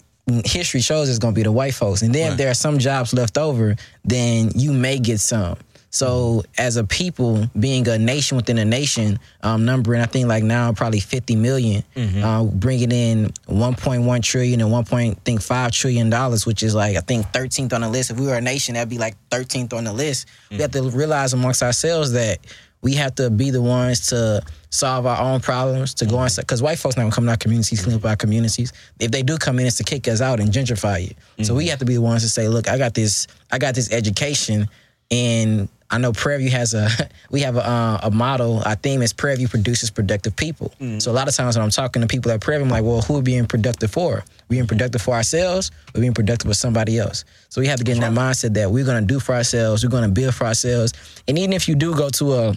history 0.45 0.81
shows 0.81 1.09
it's 1.09 1.19
going 1.19 1.35
to 1.35 1.39
be 1.39 1.43
the 1.43 1.51
white 1.51 1.75
folks. 1.75 2.03
And 2.03 2.15
then 2.15 2.33
if 2.33 2.39
there 2.39 2.49
are 2.51 2.55
some 2.55 2.79
jobs 2.79 3.13
left 3.13 3.37
over, 3.37 3.75
then 4.05 4.53
you 4.55 4.73
may 4.73 4.99
get 5.01 5.19
some. 5.19 5.57
So 5.91 6.45
as 6.57 6.77
a 6.77 6.85
people, 6.85 7.47
being 7.59 7.87
a 7.89 7.99
nation 7.99 8.37
within 8.37 8.59
a 8.59 8.65
nation, 8.65 9.19
um, 9.43 9.65
numbering 9.65 10.01
I 10.01 10.07
think 10.07 10.29
like 10.29 10.45
now 10.45 10.73
probably 10.73 11.01
50 11.01 11.35
million, 11.37 11.83
uh, 12.23 12.45
bringing 12.45 12.93
in 12.93 13.27
1.1 13.49 14.23
trillion 14.23 14.61
and 14.61 14.71
1. 14.71 14.85
Point, 14.85 15.25
think 15.25 15.43
5 15.43 15.73
trillion 15.73 16.09
dollars, 16.09 16.47
which 16.47 16.63
is 16.63 16.75
like 16.75 16.97
I 16.97 17.01
think 17.01 17.27
13th 17.33 17.73
on 17.73 17.81
the 17.83 17.89
list. 17.89 18.11
If 18.11 18.19
we 18.21 18.27
were 18.27 18.37
a 18.37 18.41
nation, 18.41 18.75
that'd 18.75 18.89
be 18.89 18.99
like 18.99 19.17
13th 19.31 19.73
on 19.73 19.85
the 19.85 19.93
list. 19.93 20.27
We 20.51 20.59
have 20.59 20.71
to 20.73 20.83
realize 20.91 21.33
amongst 21.33 21.63
ourselves 21.63 22.13
that 22.13 22.39
we 22.83 22.95
have 22.95 23.15
to 23.17 23.29
be 23.29 23.51
the 23.51 23.61
ones 23.61 24.09
to 24.09 24.43
solve 24.71 25.05
our 25.07 25.21
own 25.21 25.41
problems, 25.41 25.93
to 25.95 26.07
go 26.07 26.23
inside. 26.23 26.43
Because 26.43 26.63
white 26.63 26.79
folks 26.79 26.97
not 26.97 27.13
come 27.13 27.25
in 27.25 27.31
our 27.31 27.37
communities, 27.37 27.83
clean 27.85 27.97
up 27.97 28.05
our 28.07 28.17
communities. 28.17 28.73
If 28.99 29.11
they 29.11 29.23
do 29.23 29.37
come 29.37 29.59
in, 29.59 29.67
it's 29.67 29.77
to 29.77 29.85
kick 29.85 30.09
us 30.09 30.21
out 30.21 30.41
and 30.41 30.51
gentrify 30.51 31.11
it. 31.11 31.17
So 31.45 31.55
we 31.55 31.67
have 31.69 31.81
to 31.81 31.85
be 31.85 31.95
the 31.95 32.01
ones 32.01 32.23
to 32.23 32.29
say, 32.29 32.49
look, 32.49 32.69
I 32.69 32.79
got 32.79 32.95
this, 32.95 33.27
I 33.51 33.59
got 33.59 33.75
this 33.75 33.93
education, 33.93 34.69
and 35.11 35.69
I 35.91 35.99
know 35.99 36.13
Prairie 36.13 36.39
View 36.39 36.51
has 36.51 36.73
a, 36.75 36.89
we 37.31 37.41
have 37.41 37.57
a, 37.57 37.67
uh, 37.67 38.01
a 38.05 38.11
model. 38.11 38.63
Our 38.65 38.77
theme 38.77 39.03
is 39.03 39.13
Prairie 39.13 39.37
View 39.37 39.49
produces 39.49 39.91
productive 39.91 40.37
people. 40.37 40.73
So 41.01 41.11
a 41.11 41.15
lot 41.15 41.29
of 41.29 41.35
times 41.35 41.57
when 41.57 41.65
I'm 41.65 41.71
talking 41.71 42.03
to 42.03 42.09
people 42.09 42.31
at 42.31 42.41
Prairie 42.41 42.59
View, 42.59 42.67
I'm 42.67 42.71
like, 42.71 42.85
well, 42.85 43.03
who 43.03 43.15
are 43.15 43.19
we 43.19 43.23
being 43.23 43.47
productive 43.47 43.91
for? 43.91 44.25
We 44.49 44.57
being 44.57 44.67
productive 44.67 45.03
for 45.03 45.15
ourselves. 45.15 45.71
We're 45.95 46.03
being 46.03 46.15
productive 46.15 46.49
for 46.51 46.55
somebody 46.55 46.99
else. 46.99 47.25
So 47.49 47.61
we 47.61 47.67
have 47.67 47.79
to 47.79 47.85
get 47.85 47.97
in 47.97 48.01
that 48.03 48.13
mindset 48.13 48.55
that 48.55 48.71
we're 48.71 48.85
gonna 48.85 49.03
do 49.03 49.21
for 49.21 49.35
ourselves. 49.35 49.85
We're 49.85 49.91
gonna 49.91 50.09
build 50.09 50.35
for 50.35 50.47
ourselves. 50.47 50.93
And 51.27 51.39
even 51.39 51.53
if 51.53 51.69
you 51.69 51.75
do 51.75 51.95
go 51.95 52.09
to 52.11 52.35
a 52.35 52.57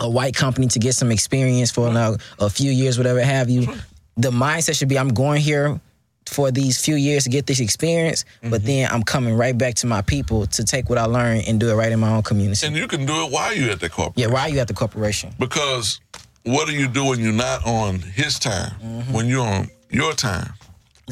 a 0.00 0.08
white 0.08 0.34
company 0.34 0.68
to 0.68 0.78
get 0.78 0.94
some 0.94 1.10
experience 1.10 1.70
for 1.70 1.90
you 1.90 2.16
a 2.38 2.50
few 2.50 2.70
years, 2.70 2.98
whatever 2.98 3.20
have 3.20 3.50
you. 3.50 3.66
The 4.16 4.30
mindset 4.30 4.76
should 4.76 4.88
be 4.88 4.98
I'm 4.98 5.08
going 5.08 5.40
here 5.40 5.80
for 6.28 6.50
these 6.50 6.84
few 6.84 6.94
years 6.94 7.24
to 7.24 7.30
get 7.30 7.46
this 7.46 7.60
experience, 7.60 8.24
but 8.42 8.60
mm-hmm. 8.60 8.66
then 8.66 8.90
I'm 8.90 9.02
coming 9.02 9.34
right 9.34 9.56
back 9.56 9.74
to 9.76 9.86
my 9.86 10.02
people 10.02 10.46
to 10.46 10.64
take 10.64 10.88
what 10.88 10.98
I 10.98 11.04
learned 11.04 11.44
and 11.48 11.58
do 11.58 11.70
it 11.70 11.74
right 11.74 11.90
in 11.90 12.00
my 12.00 12.10
own 12.10 12.22
community. 12.22 12.66
And 12.66 12.76
you 12.76 12.86
can 12.86 13.06
do 13.06 13.24
it 13.24 13.32
while 13.32 13.54
you're 13.54 13.70
at 13.70 13.80
the 13.80 13.88
corporation. 13.88 14.30
yeah, 14.30 14.34
why 14.34 14.42
are 14.42 14.48
you 14.48 14.60
at 14.60 14.68
the 14.68 14.74
corporation? 14.74 15.34
Because 15.38 16.00
what 16.44 16.66
do 16.68 16.74
you 16.74 16.88
do 16.88 17.06
when 17.06 17.20
you're 17.20 17.32
not 17.32 17.66
on 17.66 18.00
his 18.00 18.38
time? 18.38 18.72
Mm-hmm. 18.82 19.12
When 19.12 19.26
you're 19.26 19.46
on 19.46 19.68
your 19.90 20.12
time? 20.12 20.52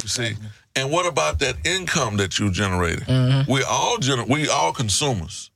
You 0.03 0.09
see? 0.09 0.35
And 0.75 0.91
what 0.91 1.07
about 1.07 1.39
that 1.39 1.57
income 1.67 2.19
that 2.19 2.39
you 2.39 2.51
generated? 2.51 3.05
Mm-hmm. 3.05 3.51
We 3.51 3.63
all 3.63 3.97
gener- 3.99 4.29
we 4.29 4.49
all 4.49 4.73
consumers. 4.73 5.51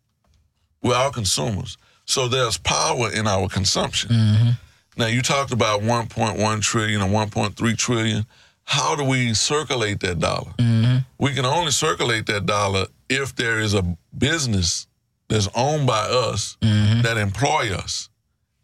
We're 0.83 0.97
all 0.97 1.11
consumers. 1.11 1.77
So 2.07 2.27
there's 2.27 2.57
power 2.59 3.13
in 3.13 3.27
our 3.27 3.49
consumption. 3.49 4.57
Now 4.97 5.07
you 5.07 5.23
talked 5.23 5.53
about 5.53 5.83
1.1 5.83 6.63
trillion 6.63 7.03
or 7.03 7.09
1.3 7.09 7.77
trillion. 7.79 8.27
How 8.71 8.95
do 8.95 9.03
we 9.03 9.35
circulate 9.35 9.99
that 9.99 10.21
dollar? 10.21 10.53
Mm-hmm. 10.57 10.99
We 11.19 11.35
can 11.35 11.45
only 11.45 11.73
circulate 11.73 12.27
that 12.27 12.47
dollar 12.47 12.87
if 13.09 13.35
there 13.35 13.59
is 13.59 13.75
a 13.75 13.83
business 14.17 14.87
that's 15.29 15.49
owned 15.57 15.89
by 15.89 16.03
us 16.03 16.57
mm-hmm. 16.63 17.03
that 17.03 17.17
employ 17.17 17.75
us. 17.75 18.09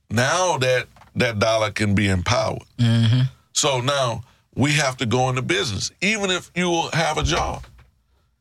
Now 0.09 0.59
that 0.59 0.87
that 1.17 1.41
dollar 1.41 1.73
can 1.73 1.97
be 1.97 2.09
empowered. 2.09 2.63
Mm-hmm. 2.79 3.23
So 3.53 3.81
now 3.81 4.21
we 4.55 4.75
have 4.75 4.97
to 4.99 5.07
go 5.07 5.29
into 5.29 5.43
business, 5.43 5.91
even 6.01 6.31
if 6.31 6.53
you 6.55 6.89
have 6.93 7.19
a 7.19 7.25
job. 7.25 7.65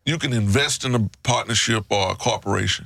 You 0.06 0.20
can 0.20 0.34
invest 0.34 0.86
in 0.86 0.94
a 0.94 1.10
partnership 1.24 1.86
or 1.90 2.12
a 2.12 2.16
corporation 2.16 2.86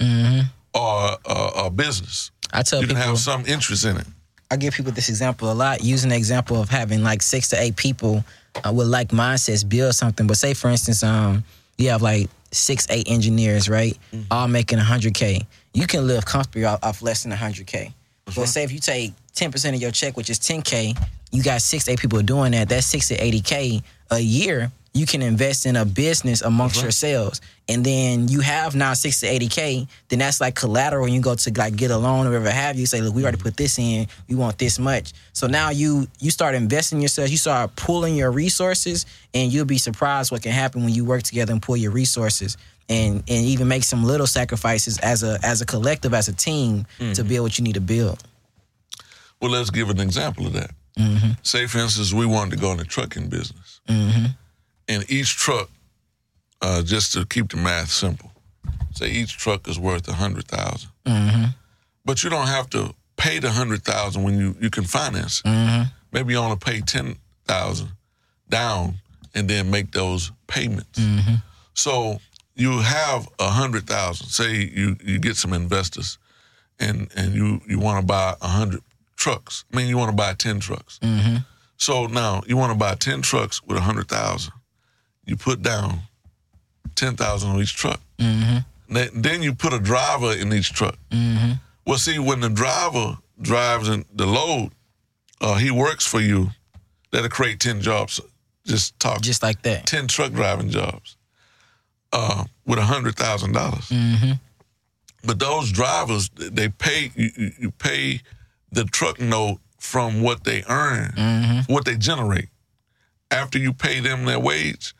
or 0.73 1.17
a, 1.25 1.65
a 1.65 1.69
business. 1.69 2.31
I 2.53 2.63
tell 2.63 2.79
You 2.79 2.87
can 2.87 2.95
have 2.95 3.17
some 3.17 3.45
interest 3.45 3.83
in 3.83 3.97
it. 3.97 4.07
I 4.49 4.55
give 4.55 4.73
people 4.73 4.93
this 4.93 5.09
example 5.09 5.51
a 5.51 5.53
lot, 5.53 5.83
using 5.83 6.11
the 6.11 6.15
example 6.15 6.61
of 6.61 6.69
having 6.69 7.03
like 7.03 7.21
six 7.21 7.49
to 7.49 7.61
eight 7.61 7.75
people 7.75 8.23
uh, 8.65 8.71
with 8.71 8.87
like 8.87 9.09
mindsets 9.09 9.67
build 9.67 9.95
something. 9.95 10.27
But 10.27 10.37
say, 10.37 10.53
for 10.53 10.69
instance, 10.69 11.03
um, 11.03 11.43
you 11.77 11.89
have 11.89 12.01
like 12.01 12.29
six, 12.51 12.87
eight 12.89 13.09
engineers, 13.09 13.69
right? 13.69 13.97
All 14.31 14.47
making 14.47 14.79
100K. 14.79 15.45
You 15.73 15.87
can 15.87 16.07
live 16.07 16.25
comfortably 16.25 16.65
off, 16.65 16.79
off 16.83 17.01
less 17.01 17.23
than 17.23 17.31
100K. 17.31 17.93
But 18.25 18.45
say 18.47 18.63
if 18.63 18.71
you 18.71 18.79
take 18.79 19.13
10% 19.35 19.75
of 19.75 19.81
your 19.81 19.91
check, 19.91 20.17
which 20.17 20.29
is 20.29 20.39
10K, 20.39 20.97
you 21.31 21.43
got 21.43 21.61
six 21.61 21.87
eight 21.87 21.99
people 21.99 22.21
doing 22.21 22.51
that. 22.53 22.69
That's 22.69 22.87
six 22.87 23.07
to 23.09 23.17
80K 23.17 23.83
a 24.11 24.19
year. 24.19 24.71
You 24.93 25.05
can 25.05 25.21
invest 25.21 25.65
in 25.65 25.75
a 25.75 25.85
business 25.85 26.41
amongst 26.41 26.81
yourselves. 26.81 27.41
And 27.67 27.85
then 27.85 28.27
you 28.27 28.39
have 28.39 28.75
now 28.75 28.93
six 28.93 29.19
to 29.19 29.27
80K, 29.27 29.87
then 30.07 30.19
that's 30.19 30.41
like 30.41 30.55
collateral. 30.55 31.05
And 31.05 31.13
you 31.13 31.21
go 31.21 31.35
to 31.35 31.53
like 31.55 31.75
get 31.75 31.91
a 31.91 31.97
loan 31.97 32.25
or 32.25 32.31
whatever 32.31 32.49
have 32.49 32.77
you. 32.77 32.85
Say, 32.87 32.99
look, 33.01 33.13
we 33.13 33.21
already 33.21 33.37
put 33.37 33.55
this 33.55 33.77
in. 33.77 34.07
We 34.27 34.35
want 34.35 34.57
this 34.57 34.79
much. 34.79 35.13
So 35.33 35.45
now 35.47 35.69
you 35.69 36.07
you 36.19 36.31
start 36.31 36.55
investing 36.55 36.97
in 36.97 37.01
yourself. 37.03 37.29
You 37.29 37.37
start 37.37 37.75
pulling 37.75 38.15
your 38.15 38.31
resources, 38.31 39.05
and 39.33 39.53
you'll 39.53 39.65
be 39.65 39.77
surprised 39.77 40.31
what 40.31 40.41
can 40.41 40.51
happen 40.51 40.83
when 40.83 40.93
you 40.93 41.05
work 41.05 41.23
together 41.23 41.53
and 41.53 41.61
pull 41.61 41.77
your 41.77 41.91
resources. 41.91 42.57
And, 42.91 43.17
and 43.17 43.45
even 43.45 43.67
make 43.67 43.83
some 43.83 44.03
little 44.03 44.25
sacrifices 44.25 44.97
as 44.97 45.21
a 45.21 45.37
as 45.43 45.61
a 45.61 45.65
collective, 45.67 46.15
as 46.15 46.27
a 46.27 46.33
team, 46.33 46.87
to 46.97 47.03
mm-hmm. 47.03 47.27
build 47.27 47.43
what 47.43 47.59
you 47.59 47.63
need 47.63 47.75
to 47.75 47.81
build. 47.81 48.23
Well, 49.39 49.51
let's 49.51 49.69
give 49.69 49.91
an 49.91 49.99
example 49.99 50.47
of 50.47 50.53
that. 50.53 50.71
Mm-hmm. 50.97 51.31
Say, 51.43 51.67
for 51.67 51.77
instance, 51.77 52.13
we 52.13 52.25
wanted 52.25 52.51
to 52.51 52.57
go 52.57 52.71
in 52.71 52.77
the 52.77 52.83
trucking 52.83 53.29
business. 53.29 53.79
Mm-hmm. 53.87 54.25
And 54.89 55.09
each 55.09 55.35
truck, 55.37 55.69
uh, 56.61 56.81
just 56.81 57.13
to 57.13 57.25
keep 57.25 57.49
the 57.49 57.57
math 57.57 57.91
simple, 57.91 58.31
say 58.91 59.09
each 59.09 59.37
truck 59.37 59.67
is 59.67 59.79
worth 59.79 60.07
a 60.07 60.11
100000 60.11 60.89
mm-hmm. 61.05 61.43
But 62.03 62.23
you 62.23 62.29
don't 62.31 62.47
have 62.47 62.69
to 62.71 62.93
pay 63.15 63.37
the 63.37 63.47
100000 63.47 64.23
when 64.23 64.39
you, 64.39 64.55
you 64.59 64.71
can 64.71 64.83
finance 64.83 65.41
it. 65.45 65.47
Mm-hmm. 65.47 65.83
Maybe 66.11 66.33
you 66.33 66.39
only 66.39 66.57
pay 66.57 66.81
10000 66.81 67.87
down 68.49 68.95
and 69.35 69.47
then 69.47 69.69
make 69.69 69.91
those 69.91 70.31
payments. 70.47 70.99
Mm-hmm. 70.99 71.35
So 71.75 72.19
you 72.55 72.79
have 72.79 73.27
a 73.39 73.45
100000 73.45 74.25
Say 74.27 74.71
you, 74.73 74.97
you 75.03 75.19
get 75.19 75.35
some 75.35 75.53
investors 75.53 76.17
and, 76.79 77.09
and 77.15 77.35
you, 77.35 77.61
you 77.67 77.77
want 77.77 78.01
to 78.01 78.05
buy 78.05 78.35
a 78.41 78.47
100 78.47 78.81
trucks. 79.17 79.65
I 79.71 79.77
mean, 79.77 79.87
you 79.87 79.97
want 79.97 80.09
to 80.09 80.15
buy 80.15 80.33
10 80.33 80.59
trucks. 80.59 80.99
So 81.77 82.07
now 82.07 82.41
you 82.47 82.57
want 82.57 82.71
to 82.71 82.77
buy 82.77 82.95
10 82.95 83.21
trucks 83.21 83.61
with 83.63 83.77
a 83.77 83.81
100000 83.81 84.51
You 85.29 85.35
put 85.37 85.61
down 85.61 86.01
10000 86.95 87.49
on 87.51 87.61
each 87.61 87.75
truck. 87.75 87.99
Then- 88.17 89.21
Then 89.21 89.43
you 89.43 89.53
put 89.53 89.73
a 89.73 89.79
driver 89.79 90.33
in 90.33 90.51
each 90.51 90.73
truck. 90.73 90.97
Well, 91.85 91.99
see, 91.99 92.17
when 92.17 92.39
the 92.39 92.49
driver 92.49 93.17
drives 93.39 93.87
in 93.87 94.05
the 94.13 94.25
load, 94.25 94.71
uh, 95.39 95.55
he 95.55 95.69
works 95.71 96.05
for 96.05 96.19
you, 96.19 96.49
that'll 97.11 97.29
create 97.29 97.59
10 97.59 97.81
jobs. 97.81 98.19
Just 98.65 98.99
talk. 98.99 99.21
Just 99.21 99.43
like 99.43 99.61
that. 99.61 99.85
10 99.85 100.07
truck 100.07 100.31
driving 100.33 100.69
jobs 100.71 101.15
uh, 102.11 102.45
with 102.65 102.79
$100,000. 102.79 103.53
dollars 103.53 103.91
But 105.23 105.37
those 105.39 105.71
drivers, 105.71 106.29
they 106.35 106.69
pay, 106.69 107.11
you, 107.15 107.29
you- 107.37 107.53
you 107.59 107.71
pay 107.71 108.21
the 108.71 108.85
truck 108.85 109.19
note 109.19 109.59
from 109.79 110.21
what 110.21 110.43
they 110.43 110.63
earn, 110.67 111.13
what 111.67 111.85
they 111.85 111.97
generate. 111.97 112.49
After 113.31 113.59
you 113.59 113.73
pay 113.73 113.99
them 113.99 114.25
their 114.25 114.39
wage, 114.39 114.93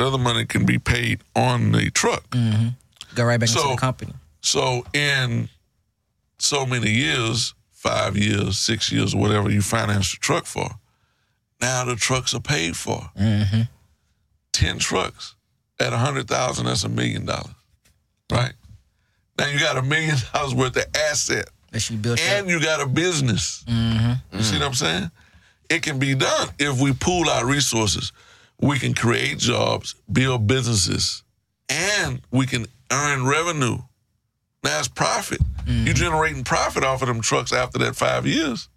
the 0.00 0.06
other 0.06 0.18
money 0.18 0.46
can 0.46 0.64
be 0.64 0.78
paid 0.78 1.20
on 1.36 1.72
the 1.72 1.90
truck. 1.90 2.28
Mm-hmm. 2.30 2.68
Go 3.14 3.24
right 3.24 3.38
back 3.38 3.48
into 3.50 3.60
So- 3.60 3.70
the 3.70 3.76
company. 3.76 4.14
So 4.42 4.86
in 4.94 5.50
so 6.38 6.64
many 6.64 6.90
years, 6.90 7.54
five 7.72 8.16
years, 8.16 8.58
six 8.58 8.90
years, 8.90 9.14
whatever 9.14 9.50
you 9.50 9.60
finance 9.60 10.12
the 10.12 10.16
truck 10.18 10.46
for, 10.46 10.70
now 11.60 11.84
the 11.84 11.94
trucks 11.96 12.32
are 12.32 12.40
paid 12.40 12.74
for. 12.76 13.10
Mm-hmm. 13.18 13.62
Ten 14.52 14.78
trucks 14.78 15.34
at 15.78 15.92
a 15.92 15.98
hundred 15.98 16.26
thousand, 16.28 16.64
that's 16.66 16.84
a 16.84 16.88
million 16.88 17.26
dollars, 17.26 17.54
right? 18.32 18.54
Now 19.38 19.48
you 19.48 19.58
got 19.60 19.76
a 19.76 19.82
million 19.82 20.16
dollars 20.32 20.54
worth 20.54 20.76
of 20.76 20.84
asset, 20.96 21.50
That 21.72 21.88
you 21.90 21.98
built 21.98 22.18
and 22.20 22.46
up. 22.46 22.50
you 22.50 22.60
got 22.62 22.80
a 22.80 22.86
business. 22.86 23.62
Mm-hmm. 23.68 24.36
You 24.38 24.42
see 24.42 24.58
what 24.58 24.66
I'm 24.66 24.74
saying? 24.74 25.10
It 25.68 25.82
can 25.82 25.98
be 25.98 26.14
done 26.14 26.48
if 26.58 26.80
we 26.80 26.94
pool 26.94 27.28
our 27.28 27.44
resources. 27.46 28.12
We 28.60 28.78
can 28.78 28.94
create 28.94 29.38
jobs, 29.38 29.94
build 30.10 30.46
businesses, 30.46 31.22
and 31.68 32.20
we 32.30 32.46
can 32.46 32.66
earn 32.92 33.26
revenue. 33.26 33.78
Now 34.62 34.78
it's 34.78 34.88
profit. 34.88 35.40
You're 35.66 35.94
generating 35.94 36.44
profit 36.44 36.84
off 36.84 37.00
of 37.00 37.08
them 37.08 37.20
trucks 37.20 37.52
after 37.52 37.78
that 37.78 37.96
five 37.96 38.26
years. 38.26 38.68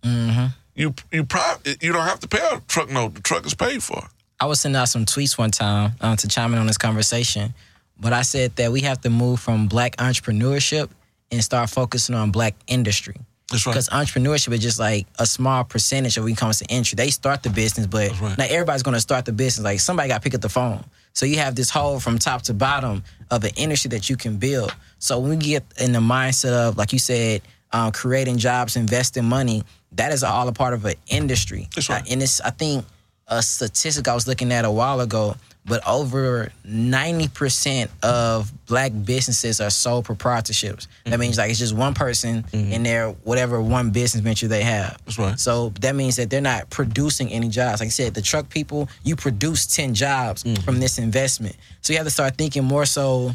You 0.76 0.94
you 1.12 1.24
profit. 1.26 1.84
You 1.84 1.92
don't 1.92 2.08
have 2.08 2.20
to 2.22 2.28
pay 2.28 2.40
a 2.52 2.62
truck 2.68 2.90
note. 2.90 3.16
The 3.16 3.22
truck 3.22 3.46
is 3.46 3.54
paid 3.54 3.84
for. 3.84 4.08
I 4.40 4.46
was 4.46 4.62
sending 4.62 4.80
out 4.80 4.90
some 4.90 5.06
tweets 5.06 5.38
one 5.38 5.52
time 5.52 5.94
um, 6.02 6.18
to 6.18 6.28
chime 6.28 6.54
in 6.54 6.60
on 6.60 6.68
this 6.68 6.78
conversation, 6.78 7.54
but 8.00 8.14
I 8.14 8.22
said 8.24 8.56
that 8.56 8.72
we 8.72 8.82
have 8.82 9.02
to 9.02 9.10
move 9.10 9.40
from 9.40 9.68
black 9.68 9.96
entrepreneurship 9.98 10.90
and 11.32 11.44
start 11.44 11.70
focusing 11.70 12.16
on 12.16 12.32
black 12.32 12.56
industry. 12.68 13.16
That's 13.54 13.66
right. 13.66 13.74
Because 13.74 13.90
entrepreneurship 13.90 14.54
is 14.54 14.60
just 14.60 14.80
like 14.80 15.08
a 15.20 15.26
small 15.26 15.64
percentage 15.64 16.18
of 16.18 16.24
when 16.24 16.34
it 16.34 16.38
comes 16.38 16.60
to 16.60 16.66
entry. 16.70 16.96
They 16.96 17.10
start 17.10 17.44
the 17.44 17.50
business, 17.50 17.88
but 17.88 18.20
right. 18.20 18.38
not 18.38 18.50
everybody's 18.50 18.84
going 18.84 18.96
to 18.96 19.02
start 19.02 19.26
the 19.26 19.32
business. 19.32 19.64
Like 19.64 19.80
somebody 19.80 20.10
got 20.10 20.16
to 20.16 20.22
pick 20.22 20.36
up 20.36 20.42
the 20.42 20.50
phone. 20.50 20.84
So 21.14 21.26
you 21.26 21.38
have 21.38 21.56
this 21.56 21.70
whole 21.70 22.00
from 22.00 22.18
top 22.18 22.42
to 22.44 22.54
bottom 22.54 23.04
of 23.30 23.44
an 23.44 23.52
industry 23.56 23.90
that 23.90 24.10
you 24.10 24.18
can 24.18 24.38
build. 24.38 24.76
So 25.00 25.20
when 25.20 25.30
we 25.30 25.38
get 25.38 25.64
in 25.80 25.92
the 25.92 26.00
mindset 26.00 26.52
of, 26.52 26.78
like 26.78 26.92
you 26.92 27.00
said, 27.00 27.42
um, 27.72 27.92
creating 27.92 28.38
jobs, 28.38 28.76
investing 28.76 29.26
money, 29.26 29.64
that 29.94 30.12
is 30.12 30.24
all 30.24 30.48
a 30.48 30.52
part 30.52 30.74
of 30.74 30.84
an 30.86 30.96
industry. 31.08 31.70
That's 31.76 31.90
right. 31.90 32.10
And 32.12 32.22
it's, 32.22 32.42
I 32.42 32.50
think, 32.50 32.86
a 33.28 33.42
statistic 33.42 34.08
I 34.08 34.14
was 34.14 34.28
looking 34.28 34.52
at 34.52 34.66
a 34.66 34.72
while 34.72 35.00
ago, 35.00 35.36
but 35.66 35.86
over 35.88 36.52
90% 36.66 37.90
of 38.04 38.52
black 38.66 38.92
businesses 39.06 39.62
are 39.62 39.70
sole 39.70 40.04
proprietorships. 40.04 40.88
That 41.06 41.12
mm-hmm. 41.12 41.20
means 41.22 41.38
like 41.38 41.50
it's 41.50 41.60
just 41.60 41.76
one 41.76 41.94
person 41.94 42.44
mm-hmm. 42.44 42.74
in 42.74 42.84
their 42.84 43.10
whatever 43.10 43.62
one 43.62 43.92
business 43.92 44.22
venture 44.22 44.48
they 44.48 44.64
have. 44.64 44.98
That's 45.06 45.18
right. 45.18 45.40
So 45.40 45.70
that 45.80 45.96
means 45.96 46.18
that 46.18 46.30
they're 46.30 46.42
not 46.42 46.70
producing 46.70 47.30
any 47.30 47.48
jobs. 47.48 47.80
Like 47.80 47.88
I 47.88 47.92
said, 47.92 48.14
the 48.14 48.22
truck 48.22 48.50
people, 48.50 48.90
you 49.04 49.16
produce 49.16 49.66
10 49.68 49.94
jobs 49.94 50.44
mm-hmm. 50.44 50.62
from 50.64 50.80
this 50.80 50.98
investment. 50.98 51.56
So 51.82 51.94
you 51.94 51.98
have 51.98 52.08
to 52.08 52.12
start 52.12 52.38
thinking 52.38 52.64
more 52.66 52.86
so 52.86 53.34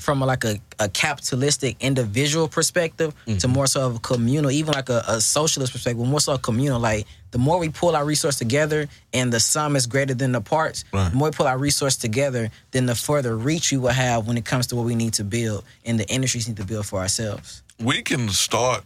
from 0.00 0.22
a, 0.22 0.26
like 0.26 0.44
a, 0.44 0.58
a 0.78 0.88
capitalistic 0.88 1.76
individual 1.80 2.48
perspective 2.48 3.14
to 3.38 3.46
more 3.46 3.66
so 3.66 3.86
of 3.86 3.96
a 3.96 3.98
communal, 4.00 4.50
even 4.50 4.74
like 4.74 4.88
a, 4.88 5.04
a 5.06 5.20
socialist 5.20 5.72
perspective, 5.72 6.04
more 6.04 6.20
so 6.20 6.34
a 6.34 6.38
communal. 6.38 6.80
Like 6.80 7.06
the 7.34 7.38
more 7.38 7.58
we 7.58 7.68
pull 7.68 7.96
our 7.96 8.04
resource 8.04 8.36
together 8.38 8.86
and 9.12 9.32
the 9.32 9.40
sum 9.40 9.74
is 9.74 9.88
greater 9.88 10.14
than 10.14 10.30
the 10.30 10.40
parts, 10.40 10.84
Right. 10.92 11.10
the 11.10 11.16
more 11.16 11.30
we 11.30 11.32
pull 11.32 11.48
our 11.48 11.58
resource 11.58 11.96
together, 11.96 12.48
then 12.70 12.86
the 12.86 12.94
further 12.94 13.36
reach 13.36 13.72
we 13.72 13.78
will 13.78 13.88
have 13.88 14.28
when 14.28 14.36
it 14.38 14.44
comes 14.44 14.68
to 14.68 14.76
what 14.76 14.84
we 14.86 14.94
need 14.94 15.14
to 15.14 15.24
build 15.24 15.64
and 15.84 15.98
the 15.98 16.06
industries 16.08 16.46
need 16.46 16.58
to 16.58 16.64
build 16.64 16.86
for 16.86 17.00
ourselves. 17.00 17.62
we 17.80 18.02
can 18.02 18.28
start 18.28 18.84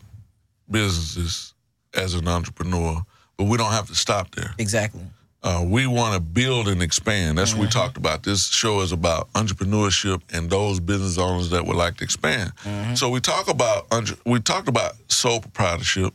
businesses 0.70 1.52
as 1.92 2.14
an 2.14 2.26
entrepreneur, 2.26 3.02
but 3.36 3.44
we 3.44 3.58
don't 3.58 3.72
have 3.72 3.86
to 3.88 3.94
stop 3.94 4.34
there. 4.34 4.54
Exactly. 4.56 5.02
Uh, 5.42 5.62
we 5.66 5.86
want 5.86 6.14
to 6.14 6.20
build 6.20 6.68
and 6.68 6.82
expand. 6.82 7.36
That's 7.36 7.52
what 7.52 7.60
we 7.60 7.68
talked 7.68 7.98
about. 7.98 8.22
This 8.22 8.48
show 8.48 8.80
is 8.80 8.92
about 8.92 9.30
entrepreneurship 9.34 10.22
and 10.32 10.48
those 10.48 10.80
business 10.80 11.18
owners 11.18 11.50
that 11.50 11.66
would 11.66 11.76
like 11.76 11.98
to 11.98 12.04
expand. 12.04 12.52
So 12.94 13.10
we 13.10 13.20
talk 13.20 13.46
about 13.48 13.86
we 14.24 14.40
talked 14.40 14.68
about 14.68 14.94
sole 15.08 15.40
proprietorship. 15.40 16.14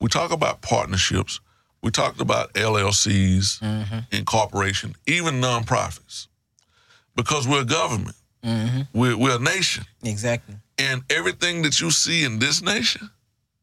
We 0.00 0.08
talk 0.08 0.32
about 0.32 0.60
partnerships. 0.60 1.40
We 1.82 1.90
talked 1.90 2.20
about 2.20 2.52
LLCs, 2.54 4.04
incorporation, 4.12 4.90
mm-hmm. 4.90 5.12
even 5.12 5.40
nonprofits, 5.40 6.28
because 7.16 7.46
we're 7.48 7.62
a 7.62 7.64
government. 7.64 8.16
Mm-hmm. 8.44 8.80
We're, 8.98 9.16
we're 9.16 9.36
a 9.36 9.40
nation, 9.40 9.84
Exactly. 10.02 10.56
and 10.78 11.02
everything 11.10 11.62
that 11.62 11.80
you 11.80 11.90
see 11.92 12.24
in 12.24 12.38
this 12.40 12.60
nation, 12.62 13.10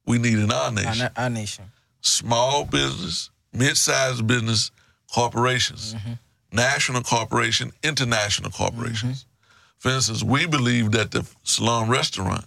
we 0.06 0.18
need 0.18 0.38
in 0.38 0.52
our 0.52 0.66
Our, 0.66 0.72
nation 0.72 0.98
na- 1.16 1.22
our 1.24 1.30
nation. 1.30 1.66
small 2.02 2.64
business, 2.66 3.30
mid-sized 3.54 4.26
business, 4.26 4.72
corporations, 5.14 5.96
mm-hmm. 5.96 6.14
national 6.54 7.02
corporation, 7.04 7.72
international 7.84 8.52
corporations. 8.52 9.26
For 9.80 9.90
instance, 9.92 10.24
we 10.24 10.46
believe 10.46 10.92
that 10.92 11.12
the 11.12 11.26
salon 11.44 11.90
restaurant, 11.90 12.46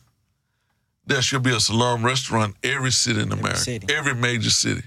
there 1.07 1.21
should 1.23 1.43
be 1.43 1.55
a 1.55 1.61
salon 1.61 2.03
restaurant 2.03 2.57
every 2.63 2.93
city 2.93 3.21
in 3.21 3.33
America, 3.33 3.59
city. 3.59 3.87
every 3.95 4.15
major 4.15 4.51
city. 4.51 4.83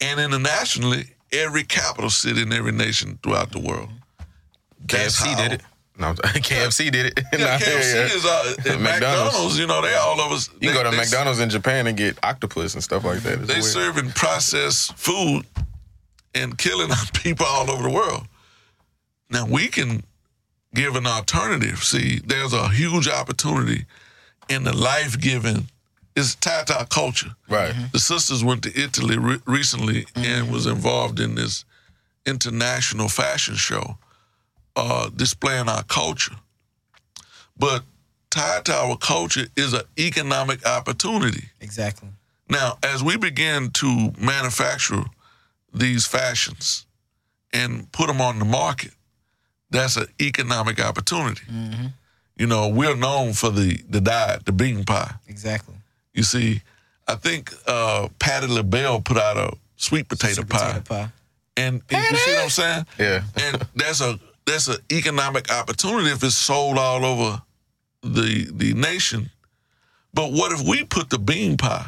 And 0.00 0.18
internationally, 0.20 1.10
every 1.32 1.64
capital 1.64 2.10
city 2.10 2.42
in 2.42 2.52
every 2.52 2.72
nation 2.72 3.18
throughout 3.22 3.52
the 3.52 3.60
world. 3.60 3.88
That's 4.86 5.20
KFC 5.20 5.26
how- 5.34 5.42
did 5.48 5.52
it. 5.52 5.62
No, 5.98 6.14
KFC 6.14 6.90
did 6.90 7.06
it. 7.06 7.20
Yeah, 7.34 7.38
Nah, 7.38 7.58
KFC 7.58 7.94
yeah. 7.94 8.16
is 8.16 8.24
uh, 8.24 8.54
McDonald's. 8.58 8.82
McDonald's. 8.82 9.58
You 9.58 9.66
know, 9.66 9.82
they 9.82 9.94
all 9.94 10.18
of 10.20 10.32
us. 10.32 10.48
You 10.60 10.70
can 10.70 10.74
go 10.74 10.84
to 10.84 10.90
they, 10.90 10.96
McDonald's 10.96 11.38
in 11.38 11.50
Japan 11.50 11.86
and 11.86 11.96
get 11.96 12.18
octopus 12.22 12.72
and 12.74 12.82
stuff 12.82 13.04
like 13.04 13.20
that. 13.20 13.40
It's 13.40 13.46
They 13.48 13.54
weird. 13.54 13.64
serving 13.64 14.10
processed 14.12 14.96
food 14.96 15.44
and 16.34 16.56
killing 16.56 16.88
people 17.12 17.44
all 17.46 17.70
over 17.70 17.82
the 17.82 17.90
world. 17.90 18.26
Now 19.30 19.46
we 19.46 19.68
can 19.68 20.02
give 20.74 20.96
an 20.96 21.06
alternative. 21.06 21.84
See, 21.84 22.20
there's 22.24 22.54
a 22.54 22.70
huge 22.70 23.06
opportunity 23.06 23.84
in 24.48 24.64
the 24.64 24.72
life 26.16 26.24
giving. 26.24 26.24
It's 26.24 26.34
Tata 26.36 26.86
culture. 26.90 27.34
Right. 27.48 27.74
The 27.92 27.98
sisters 27.98 28.42
went 28.44 28.62
to 28.64 28.70
Italy 28.80 29.18
re- 29.18 29.40
recently 29.46 30.06
and 30.14 30.50
was 30.52 30.66
involved 30.66 31.20
in 31.20 31.34
this 31.34 31.64
international 32.26 33.08
fashion 33.08 33.56
show, 33.56 33.98
uh, 34.76 35.10
displaying 35.16 35.68
our 35.68 35.82
culture. 35.84 36.36
But 37.56 37.82
tied 38.30 38.64
to 38.66 38.74
our 38.74 38.96
culture 38.96 39.46
is 39.56 39.72
an 39.74 39.82
economic 39.98 40.66
opportunity. 40.66 41.50
Exactly. 41.60 42.08
Now, 42.48 42.78
as 42.82 43.02
we 43.02 43.16
begin 43.16 43.70
to 43.70 44.12
manufacture 44.18 45.04
these 45.74 46.06
fashions 46.06 46.86
and 47.52 47.90
put 47.92 48.06
them 48.08 48.20
on 48.20 48.38
the 48.38 48.44
market, 48.44 48.92
that's 49.70 49.96
an 49.96 50.06
economic 50.20 50.80
opportunity. 50.80 51.42
You 52.36 52.46
know, 52.46 52.68
we're 52.68 52.96
known 52.96 53.32
for 53.34 53.50
the 53.50 53.82
the 53.88 54.00
diet, 54.00 54.44
the 54.44 54.52
bean 54.52 54.84
pie. 54.84 55.14
Exactly. 55.28 55.74
You 56.14 56.22
see, 56.22 56.62
I 57.08 57.14
think 57.16 57.52
uh, 57.66 58.08
Patti 58.18 58.46
LaBelle 58.46 59.00
put 59.00 59.16
out 59.16 59.36
a 59.36 59.56
sweet 59.76 60.08
potato 60.08 60.34
Sweet 60.34 60.48
pie, 60.48 60.58
potato 60.80 60.80
pie. 60.94 61.12
and, 61.56 61.82
and 61.90 62.10
you 62.10 62.16
see 62.16 62.32
what 62.34 62.44
I'm 62.44 62.50
saying? 62.50 62.86
Yeah. 62.98 63.22
and 63.36 63.66
that's 63.74 64.00
a 64.00 64.18
that's 64.44 64.68
an 64.68 64.76
economic 64.90 65.50
opportunity 65.52 66.10
if 66.10 66.22
it's 66.22 66.34
sold 66.36 66.78
all 66.78 67.04
over 67.04 67.42
the 68.02 68.48
the 68.52 68.74
nation. 68.74 69.30
But 70.14 70.32
what 70.32 70.52
if 70.52 70.66
we 70.66 70.84
put 70.84 71.10
the 71.10 71.18
bean 71.18 71.56
pie 71.56 71.86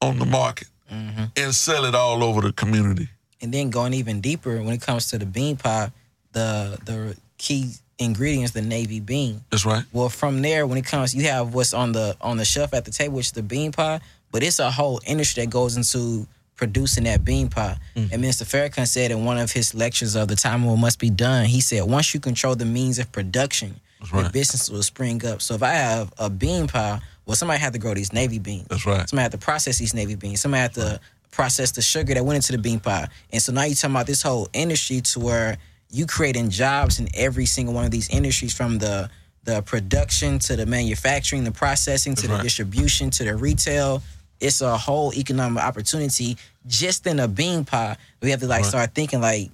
on 0.00 0.18
the 0.18 0.26
market 0.26 0.68
and 0.88 1.54
sell 1.54 1.84
it 1.84 1.94
all 1.94 2.22
over 2.24 2.40
the 2.40 2.52
community? 2.52 3.08
And 3.42 3.52
then 3.52 3.68
going 3.70 3.92
even 3.92 4.20
deeper 4.22 4.62
when 4.62 4.72
it 4.72 4.80
comes 4.80 5.08
to 5.10 5.18
the 5.18 5.26
bean 5.26 5.56
pie, 5.56 5.90
the 6.32 6.78
the 6.84 7.16
key 7.36 7.72
ingredients, 7.98 8.52
the 8.52 8.62
navy 8.62 9.00
bean. 9.00 9.42
That's 9.50 9.64
right. 9.64 9.84
Well, 9.92 10.08
from 10.08 10.42
there, 10.42 10.66
when 10.66 10.78
it 10.78 10.84
comes, 10.86 11.14
you 11.14 11.24
have 11.24 11.54
what's 11.54 11.72
on 11.72 11.92
the 11.92 12.16
on 12.20 12.36
the 12.36 12.44
shelf 12.44 12.74
at 12.74 12.84
the 12.84 12.90
table, 12.90 13.16
which 13.16 13.26
is 13.26 13.32
the 13.32 13.42
bean 13.42 13.72
pie. 13.72 14.00
But 14.32 14.42
it's 14.42 14.58
a 14.58 14.70
whole 14.70 15.00
industry 15.06 15.44
that 15.44 15.50
goes 15.50 15.76
into 15.76 16.26
producing 16.56 17.04
that 17.04 17.24
bean 17.24 17.48
pie. 17.48 17.76
Mm. 17.94 18.12
And 18.12 18.24
Mr. 18.24 18.44
Farrakhan 18.44 18.86
said 18.86 19.10
in 19.10 19.24
one 19.24 19.38
of 19.38 19.52
his 19.52 19.74
lectures 19.74 20.16
of 20.16 20.28
the 20.28 20.36
time 20.36 20.64
what 20.64 20.76
must 20.76 20.98
be 20.98 21.10
done, 21.10 21.46
he 21.46 21.60
said 21.60 21.84
once 21.84 22.12
you 22.12 22.20
control 22.20 22.54
the 22.54 22.64
means 22.64 22.98
of 22.98 23.10
production, 23.12 23.78
right. 24.12 24.32
business 24.32 24.68
will 24.70 24.82
spring 24.82 25.24
up. 25.24 25.42
So 25.42 25.54
if 25.54 25.62
I 25.62 25.72
have 25.72 26.12
a 26.18 26.28
bean 26.28 26.66
pie, 26.66 27.00
well, 27.24 27.36
somebody 27.36 27.60
had 27.60 27.72
to 27.72 27.78
grow 27.78 27.94
these 27.94 28.12
navy 28.12 28.38
beans. 28.38 28.66
That's 28.68 28.86
right. 28.86 29.08
Somebody 29.08 29.22
had 29.24 29.32
to 29.32 29.38
process 29.38 29.78
these 29.78 29.94
navy 29.94 30.14
beans. 30.14 30.40
Somebody 30.40 30.62
had 30.62 30.74
to 30.74 31.00
process 31.30 31.72
the 31.72 31.82
sugar 31.82 32.14
that 32.14 32.24
went 32.24 32.36
into 32.36 32.52
the 32.52 32.58
bean 32.58 32.80
pie. 32.80 33.08
And 33.32 33.42
so 33.42 33.52
now 33.52 33.64
you're 33.64 33.74
talking 33.74 33.94
about 33.94 34.06
this 34.06 34.22
whole 34.22 34.48
industry 34.52 35.00
to 35.02 35.20
where 35.20 35.58
you 35.96 36.06
creating 36.06 36.50
jobs 36.50 36.98
in 37.00 37.08
every 37.14 37.46
single 37.46 37.74
one 37.74 37.84
of 37.84 37.90
these 37.90 38.08
industries 38.10 38.52
from 38.54 38.78
the 38.78 39.08
the 39.44 39.62
production 39.62 40.40
to 40.40 40.56
the 40.56 40.66
manufacturing, 40.66 41.44
the 41.44 41.52
processing 41.52 42.16
to 42.16 42.26
the 42.26 42.38
distribution 42.38 43.10
to 43.10 43.22
the 43.22 43.34
retail. 43.36 44.02
It's 44.40 44.60
a 44.60 44.76
whole 44.76 45.14
economic 45.14 45.62
opportunity 45.62 46.36
just 46.66 47.06
in 47.06 47.20
a 47.20 47.28
bean 47.28 47.64
pie. 47.64 47.96
We 48.20 48.30
have 48.32 48.40
to 48.40 48.46
like 48.48 48.62
Right. 48.62 48.68
start 48.68 48.94
thinking 48.94 49.20
like 49.20 49.50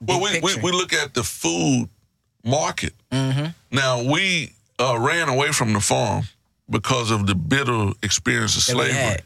Well, 0.00 0.20
we, 0.20 0.40
we, 0.40 0.56
we 0.56 0.72
look 0.72 0.92
at 0.92 1.14
the 1.14 1.22
food 1.22 1.88
market. 2.44 2.94
Mhm. 3.12 3.54
Now, 3.70 4.02
we 4.02 4.52
uh, 4.80 4.98
ran 4.98 5.28
away 5.28 5.52
from 5.52 5.72
the 5.72 5.80
farm 5.80 6.24
because 6.68 7.10
of 7.12 7.26
the 7.28 7.34
bitter 7.36 7.92
experience 8.02 8.56
of 8.56 8.62
slavery. 8.64 9.20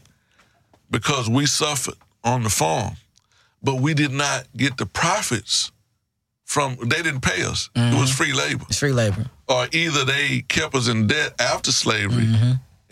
because 0.91 1.27
we 1.29 1.45
suffered 1.47 1.95
on 2.23 2.43
the 2.43 2.49
farm, 2.49 2.97
but 3.63 3.75
we 3.81 3.93
did 3.95 4.11
not 4.11 4.45
get 4.55 4.77
the 4.77 4.85
profits 4.85 5.71
from. 6.51 6.75
They 6.81 7.01
didn't 7.01 7.21
pay 7.21 7.43
us. 7.43 7.69
It 7.75 7.79
Mm-hmm. 7.79 7.99
was 7.99 8.11
free 8.11 8.33
labor, 8.33 8.65
It's 8.69 8.79
free 8.79 8.91
labor. 8.91 9.25
or 9.47 9.67
either 9.71 10.03
they 10.05 10.41
kept 10.47 10.75
us 10.75 10.87
in 10.87 11.07
debt 11.07 11.31
after 11.39 11.71
slavery 11.71 12.25
Mm-hmm. 12.25 12.51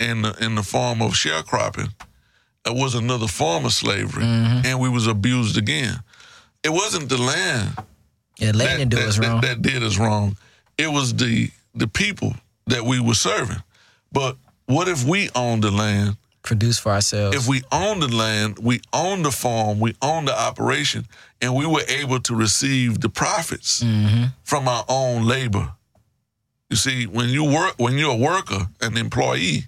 in 0.10 0.22
the, 0.24 0.32
in 0.46 0.56
the 0.56 0.64
form 0.64 1.02
of 1.02 1.12
sharecropping. 1.14 1.92
It 2.66 2.76
was 2.76 2.96
another 2.96 3.28
form 3.28 3.66
of 3.66 3.74
slavery, 3.74 4.24
Mm-hmm. 4.24 4.66
and 4.68 4.80
we 4.80 4.90
was 4.90 5.08
abused 5.08 5.58
again. 5.58 5.96
It 6.64 6.70
wasn't 6.70 7.10
the 7.10 7.18
land 7.18 7.78
Yeah, 8.38 8.52
letting 8.56 8.78
that, 8.78 8.82
it 8.82 8.90
do 8.90 8.98
that, 8.98 9.08
us 9.08 9.18
that- 9.18 9.42
that 9.42 9.62
did 9.62 9.84
us 9.84 9.98
wrong. 9.98 10.38
It 10.78 10.88
was 10.92 11.14
the 11.16 11.52
the 11.76 11.88
people 11.88 12.34
that 12.68 12.84
we 12.84 13.00
were 13.00 13.14
serving. 13.16 13.62
But 14.12 14.38
what 14.68 14.88
if 14.88 15.04
we 15.06 15.30
owned 15.36 15.64
the 15.64 15.72
land 15.72 16.16
Produce 16.42 16.80
for 16.80 16.92
ourselves. 16.92 17.36
if 17.36 17.48
we 17.48 17.62
own 17.72 18.00
the 18.00 18.08
land, 18.08 18.60
we 18.60 18.82
own 18.94 19.24
the 19.24 19.32
farm, 19.32 19.80
we 19.80 19.94
own 20.02 20.26
the 20.26 20.34
operation, 20.38 21.06
and 21.42 21.54
we 21.56 21.66
were 21.66 21.84
able 21.88 22.20
to 22.22 22.34
receive 22.36 23.02
the 23.02 23.10
profits 23.10 23.84
from 24.44 24.68
our 24.68 24.86
own 24.88 25.26
labor. 25.26 25.74
You 26.70 26.78
see, 26.78 27.06
when 27.08 27.30
you 27.30 27.44
work, 27.44 27.76
when 27.78 27.98
you're 27.98 28.14
a 28.14 28.16
worker, 28.16 28.68
an 28.82 28.96
employee, 28.98 29.66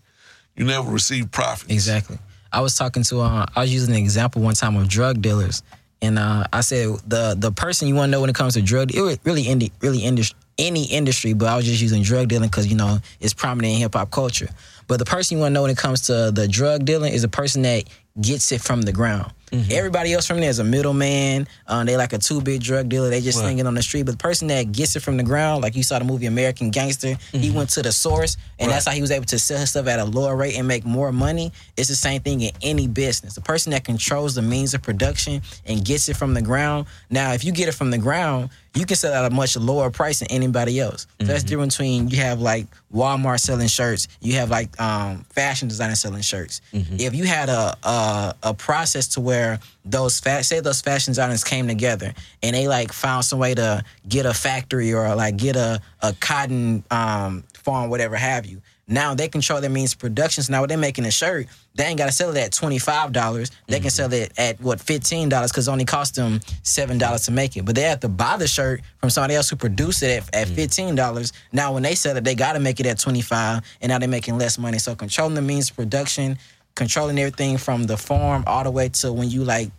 you 0.55 0.65
never 0.65 0.89
receive 0.89 1.31
profits. 1.31 1.71
Exactly. 1.71 2.17
I 2.51 2.61
was 2.61 2.75
talking 2.75 3.03
to 3.03 3.21
uh, 3.21 3.45
I 3.55 3.61
was 3.61 3.73
using 3.73 3.93
an 3.95 4.01
example 4.01 4.41
one 4.41 4.53
time 4.55 4.75
of 4.75 4.87
drug 4.87 5.21
dealers, 5.21 5.63
and 6.01 6.19
uh, 6.19 6.45
I 6.53 6.61
said 6.61 6.97
the 7.07 7.35
the 7.37 7.51
person 7.51 7.87
you 7.87 7.95
want 7.95 8.09
to 8.09 8.11
know 8.11 8.21
when 8.21 8.29
it 8.29 8.35
comes 8.35 8.53
to 8.55 8.61
drug, 8.61 8.93
it 8.93 9.01
was 9.01 9.17
really 9.23 9.71
really 9.81 9.99
industry, 10.03 10.37
any 10.61 10.85
industry, 10.85 11.33
but 11.33 11.47
I 11.47 11.55
was 11.55 11.65
just 11.65 11.81
using 11.81 12.03
drug 12.03 12.29
dealing 12.29 12.49
because 12.49 12.67
you 12.67 12.75
know 12.75 12.99
it's 13.19 13.33
prominent 13.33 13.73
in 13.73 13.79
hip 13.79 13.95
hop 13.95 14.11
culture. 14.11 14.49
But 14.87 14.99
the 14.99 15.05
person 15.05 15.37
you 15.37 15.41
want 15.41 15.51
to 15.51 15.53
know 15.53 15.63
when 15.63 15.71
it 15.71 15.77
comes 15.77 16.01
to 16.07 16.31
the 16.31 16.47
drug 16.47 16.85
dealing 16.85 17.13
is 17.13 17.23
a 17.23 17.29
person 17.29 17.63
that 17.63 17.85
gets 18.19 18.51
it 18.51 18.61
from 18.61 18.83
the 18.83 18.91
ground. 18.91 19.31
Everybody 19.69 20.13
else 20.13 20.25
from 20.25 20.39
there 20.39 20.49
is 20.49 20.59
a 20.59 20.63
middleman. 20.63 21.47
Um, 21.67 21.85
they 21.85 21.97
like 21.97 22.13
a 22.13 22.17
two 22.17 22.41
bit 22.41 22.61
drug 22.61 22.87
dealer. 22.89 23.09
They 23.09 23.19
just 23.21 23.37
Right. 23.37 23.45
slinging 23.45 23.67
on 23.67 23.73
the 23.75 23.83
street. 23.83 24.03
But 24.03 24.13
the 24.13 24.17
person 24.17 24.47
that 24.47 24.71
gets 24.71 24.95
it 24.95 25.01
from 25.01 25.17
the 25.17 25.23
ground, 25.23 25.61
like 25.61 25.75
you 25.75 25.83
saw 25.83 25.99
the 25.99 26.05
movie 26.05 26.25
American 26.25 26.69
Gangster, 26.71 27.17
he 27.33 27.51
went 27.51 27.69
to 27.71 27.81
the 27.81 27.91
source, 27.91 28.37
and 28.59 28.71
that's 28.71 28.85
how 28.85 28.91
he 28.91 29.01
was 29.01 29.11
able 29.11 29.25
to 29.25 29.39
sell 29.39 29.59
his 29.59 29.69
stuff 29.71 29.87
at 29.87 29.99
a 29.99 30.05
lower 30.05 30.35
rate 30.35 30.55
and 30.57 30.67
make 30.67 30.85
more 30.85 31.11
money. 31.11 31.51
It's 31.77 31.89
the 31.89 31.95
same 31.95 32.21
thing 32.21 32.41
in 32.41 32.51
any 32.61 32.87
business. 32.87 33.35
The 33.35 33.41
person 33.41 33.71
that 33.71 33.83
controls 33.83 34.35
the 34.35 34.41
means 34.41 34.73
of 34.73 34.81
production 34.81 35.41
and 35.65 35.83
gets 35.83 36.07
it 36.09 36.15
from 36.17 36.33
the 36.33 36.41
ground. 36.41 36.85
Now, 37.09 37.33
if 37.33 37.43
you 37.43 37.51
get 37.51 37.67
it 37.67 37.73
from 37.73 37.91
the 37.91 37.97
ground, 37.97 38.49
you 38.73 38.85
can 38.85 38.95
sell 38.95 39.11
it 39.13 39.17
at 39.25 39.29
a 39.29 39.35
much 39.35 39.57
lower 39.57 39.89
price 39.89 40.19
than 40.19 40.29
anybody 40.31 40.79
else. 40.79 41.05
So 41.19 41.25
that's 41.27 41.43
the 41.43 41.49
difference 41.49 41.75
between 41.75 42.07
you 42.07 42.17
have 42.17 42.39
like 42.39 42.67
Walmart 42.93 43.39
selling 43.41 43.67
shirts, 43.67 44.07
you 44.21 44.33
have 44.35 44.49
like 44.49 44.79
um, 44.79 45.25
fashion 45.29 45.67
designers 45.67 45.99
selling 45.99 46.21
shirts. 46.21 46.61
If 46.71 47.13
you 47.13 47.25
had 47.25 47.49
a, 47.49 47.75
a 47.83 48.35
a 48.43 48.53
process 48.53 49.07
to 49.09 49.21
where 49.21 49.40
those 49.85 50.19
fa- 50.19 50.43
say 50.43 50.59
those 50.59 50.81
fashion 50.81 51.11
designers 51.11 51.43
came 51.43 51.67
together 51.67 52.13
and 52.43 52.55
they 52.55 52.67
like 52.67 52.91
found 52.93 53.25
some 53.25 53.39
way 53.39 53.53
to 53.55 53.83
get 54.07 54.25
a 54.25 54.33
factory 54.33 54.93
or 54.93 55.15
like 55.15 55.37
get 55.37 55.55
a 55.55 55.79
a 56.01 56.13
cotton 56.13 56.83
um, 56.91 57.43
farm, 57.53 57.89
whatever 57.89 58.15
have 58.15 58.45
you. 58.45 58.61
Now 58.87 59.15
they 59.15 59.29
control 59.29 59.61
their 59.61 59.69
means 59.69 59.93
of 59.93 59.99
production. 59.99 60.43
So 60.43 60.51
now 60.51 60.59
when 60.61 60.69
they're 60.69 60.77
making 60.77 61.05
a 61.05 61.11
shirt, 61.11 61.47
they 61.75 61.85
ain't 61.85 61.97
got 61.97 62.07
to 62.07 62.11
sell 62.11 62.29
it 62.35 62.37
at 62.37 62.51
twenty 62.51 62.79
five 62.79 63.13
dollars. 63.13 63.49
They 63.67 63.79
can 63.79 63.89
sell 63.89 64.11
it 64.11 64.33
at 64.37 64.59
what 64.59 64.81
fifteen 64.81 65.29
dollars 65.29 65.51
because 65.51 65.67
it 65.69 65.71
only 65.71 65.85
cost 65.85 66.15
them 66.15 66.41
seven 66.63 66.97
dollars 66.97 67.23
to 67.25 67.31
make 67.31 67.55
it. 67.55 67.63
But 67.63 67.75
they 67.75 67.83
have 67.83 68.01
to 68.01 68.09
buy 68.09 68.35
the 68.35 68.47
shirt 68.47 68.81
from 68.99 69.09
somebody 69.09 69.35
else 69.35 69.49
who 69.49 69.55
produced 69.55 70.03
it 70.03 70.23
at, 70.23 70.35
at 70.35 70.47
fifteen 70.49 70.95
dollars. 70.95 71.31
Now 71.53 71.73
when 71.73 71.83
they 71.83 71.95
sell 71.95 72.17
it, 72.17 72.23
they 72.25 72.35
got 72.35 72.53
to 72.53 72.59
make 72.59 72.79
it 72.81 72.85
at 72.85 72.99
twenty 72.99 73.21
five, 73.21 73.63
and 73.79 73.89
now 73.91 73.99
they're 73.99 74.09
making 74.09 74.37
less 74.37 74.57
money. 74.57 74.79
So 74.79 74.93
controlling 74.95 75.35
the 75.35 75.41
means 75.41 75.69
of 75.69 75.77
production, 75.77 76.37
controlling 76.75 77.19
everything 77.19 77.57
from 77.57 77.83
the 77.83 77.97
farm 77.97 78.43
all 78.47 78.63
the 78.63 78.71
way 78.71 78.89
to 78.89 79.11
when 79.11 79.29
you 79.29 79.43
like 79.43 79.71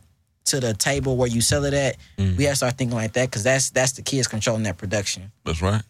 to 0.45 0.61
the 0.61 0.75
table 0.75 1.17
where 1.17 1.29
you 1.29 1.41
sell 1.41 1.65
it 1.65 1.75
at. 1.75 1.97
Mm. 2.19 2.37
We 2.37 2.45
have 2.45 2.53
to 2.53 2.57
start 2.57 2.79
thinking 2.79 2.97
like 2.97 3.13
that 3.15 3.31
because 3.31 3.45
that's 3.45 3.71
that's 3.71 3.93
the 3.93 4.03
key 4.03 4.19
is 4.19 4.29
controlling 4.29 4.65
that 4.65 4.79
production. 4.79 5.31
That's 5.45 5.63
right. 5.63 5.83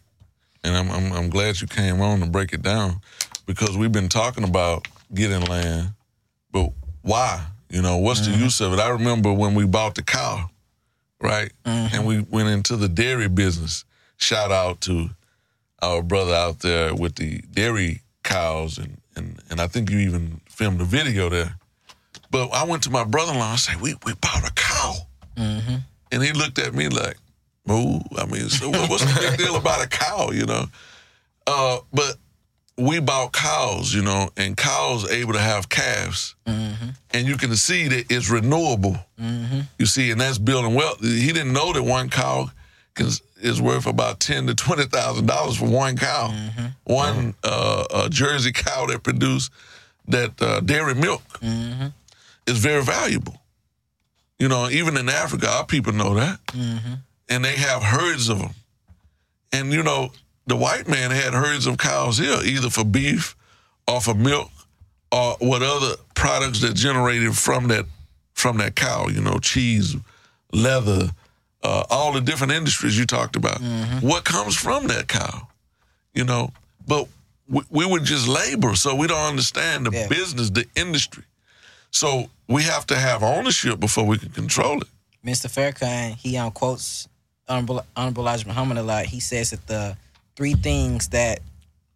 And 0.63 0.75
I'm, 0.75 0.89
I'm 0.91 1.11
I'm 1.11 1.29
glad 1.29 1.59
you 1.59 1.67
came 1.67 2.01
on 2.01 2.19
to 2.21 2.25
break 2.27 2.53
it 2.53 2.61
down 2.61 3.01
because 3.45 3.77
we've 3.77 3.91
been 3.91 4.09
talking 4.09 4.43
about 4.43 4.87
getting 5.13 5.41
land, 5.41 5.89
but 6.51 6.71
why? 7.01 7.45
You 7.69 7.81
know, 7.81 7.97
what's 7.97 8.21
the 8.21 8.31
mm-hmm. 8.31 8.43
use 8.43 8.61
of 8.61 8.73
it? 8.73 8.79
I 8.79 8.89
remember 8.89 9.33
when 9.33 9.55
we 9.55 9.65
bought 9.65 9.95
the 9.95 10.03
cow, 10.03 10.49
right? 11.19 11.51
Mm-hmm. 11.65 11.95
And 11.95 12.05
we 12.05 12.21
went 12.21 12.49
into 12.49 12.77
the 12.77 12.87
dairy 12.87 13.27
business. 13.27 13.83
Shout 14.17 14.51
out 14.51 14.79
to 14.81 15.09
our 15.81 16.03
brother 16.03 16.33
out 16.33 16.59
there 16.59 16.93
with 16.95 17.15
the 17.15 17.39
dairy 17.51 18.01
cows 18.23 18.77
and 18.77 18.97
and, 19.15 19.39
and 19.49 19.61
I 19.61 19.67
think 19.67 19.91
you 19.91 19.99
even 19.99 20.41
filmed 20.53 20.81
a 20.81 20.85
video 20.85 21.29
there. 21.29 21.55
But 22.31 22.49
I 22.49 22.63
went 22.63 22.83
to 22.83 22.89
my 22.89 23.03
brother-in-law 23.03 23.51
and 23.51 23.59
said, 23.59 23.81
"We 23.81 23.95
we 24.05 24.13
bought 24.15 24.47
a 24.47 24.53
cow," 24.53 24.93
and 26.11 26.23
he 26.23 26.31
looked 26.31 26.59
at 26.59 26.73
me 26.73 26.89
like, 26.89 27.17
"Moo." 27.65 27.99
I 28.17 28.25
mean, 28.25 28.49
so 28.49 28.69
what- 28.69 28.89
what's 28.89 29.03
the 29.05 29.19
big 29.19 29.37
deal 29.37 29.55
about 29.55 29.83
a 29.83 29.87
cow? 29.87 30.31
You 30.31 30.45
know? 30.45 30.65
Uh, 31.45 31.77
but 31.91 32.17
we 32.77 32.99
bought 32.99 33.33
cows, 33.33 33.93
you 33.93 34.01
know, 34.01 34.29
and 34.37 34.55
cows 34.57 35.09
able 35.11 35.33
to 35.33 35.39
have 35.39 35.69
calves, 35.69 36.35
and 36.45 37.27
you 37.27 37.37
can 37.37 37.55
see 37.55 37.87
that 37.87 38.11
it's 38.11 38.29
renewable. 38.29 38.97
You 39.77 39.85
see, 39.85 40.11
and 40.11 40.19
that's 40.21 40.37
building 40.39 40.73
wealth. 40.73 40.99
He 41.01 41.31
didn't 41.31 41.53
know 41.53 41.73
that 41.73 41.83
one 41.83 42.09
cow 42.09 42.49
can, 42.95 43.09
is 43.41 43.61
worth 43.61 43.85
about 43.85 44.19
ten 44.19 44.47
to 44.47 44.55
twenty 44.55 44.85
thousand 44.85 45.27
dollars 45.27 45.57
for 45.57 45.65
one 45.67 45.97
cow. 45.97 46.33
One 46.85 47.35
uh, 47.43 47.85
uh, 47.91 48.09
Jersey 48.09 48.51
cow 48.51 48.85
that 48.87 49.03
produced 49.03 49.51
that 50.07 50.41
uh, 50.41 50.59
dairy 50.61 50.95
milk 50.95 51.21
is 52.47 52.57
very 52.57 52.83
valuable. 52.83 53.39
You 54.39 54.49
know, 54.49 54.69
even 54.69 54.97
in 54.97 55.07
Africa, 55.09 55.47
our 55.49 55.65
people 55.65 55.93
know 55.93 56.15
that, 56.15 56.39
and 57.29 57.45
they 57.45 57.55
have 57.55 57.81
herds 57.83 58.29
of 58.29 58.39
them. 58.39 58.53
And 59.51 59.71
you 59.71 59.83
know, 59.83 60.11
the 60.47 60.55
white 60.57 60.87
man 60.87 61.11
had 61.11 61.33
herds 61.33 61.65
of 61.67 61.77
cows 61.77 62.17
here, 62.17 62.39
either 62.43 62.69
for 62.69 62.83
beef 62.83 63.35
or 63.87 64.01
for 64.01 64.13
milk 64.13 64.49
or 65.11 65.35
what 65.39 65.61
other 65.61 65.95
products 66.15 66.59
that 66.61 66.75
generated 66.75 67.37
from 67.37 67.67
that 67.69 67.85
from 68.33 68.57
that 68.57 68.75
cow. 68.75 69.07
You 69.07 69.21
know, 69.21 69.37
cheese, 69.39 69.95
leather, 70.51 71.11
uh, 71.63 71.83
all 71.89 72.11
the 72.11 72.21
different 72.21 72.51
industries 72.53 72.97
you 72.99 73.05
talked 73.05 73.35
about. 73.37 73.61
What 74.01 74.25
comes 74.25 74.55
from 74.57 74.87
that 74.87 75.07
cow? 75.07 75.47
You 76.13 76.25
know, 76.25 76.51
but 76.85 77.07
we, 77.53 77.61
we 77.69 77.85
would 77.85 78.03
just 78.03 78.27
labor, 78.27 78.75
so 78.75 78.95
we 78.95 79.07
don't 79.07 79.29
understand 79.33 79.85
the 79.85 79.91
Yeah. 79.91 80.07
business, 80.07 80.49
the 80.49 80.65
industry. 80.75 81.23
So 81.91 82.29
we 82.47 82.63
have 82.63 82.85
to 82.87 82.95
have 82.95 83.21
ownership 83.23 83.79
before 83.79 84.05
we 84.05 84.17
can 84.17 84.29
control 84.29 84.81
it. 84.81 84.87
Mr. 85.25 85.47
Farrakhan, 85.47 86.15
he 86.15 86.35
um, 86.37 86.51
quotes 86.51 87.07
Honorable, 87.47 87.85
Honorable 87.95 88.23
Elijah 88.23 88.47
Muhammad 88.47 88.77
a 88.77 88.83
lot. 88.83 89.05
He 89.05 89.19
says 89.19 89.51
that 89.51 89.65
the 89.67 89.95
three 90.35 90.53
things 90.55 91.09
that 91.09 91.39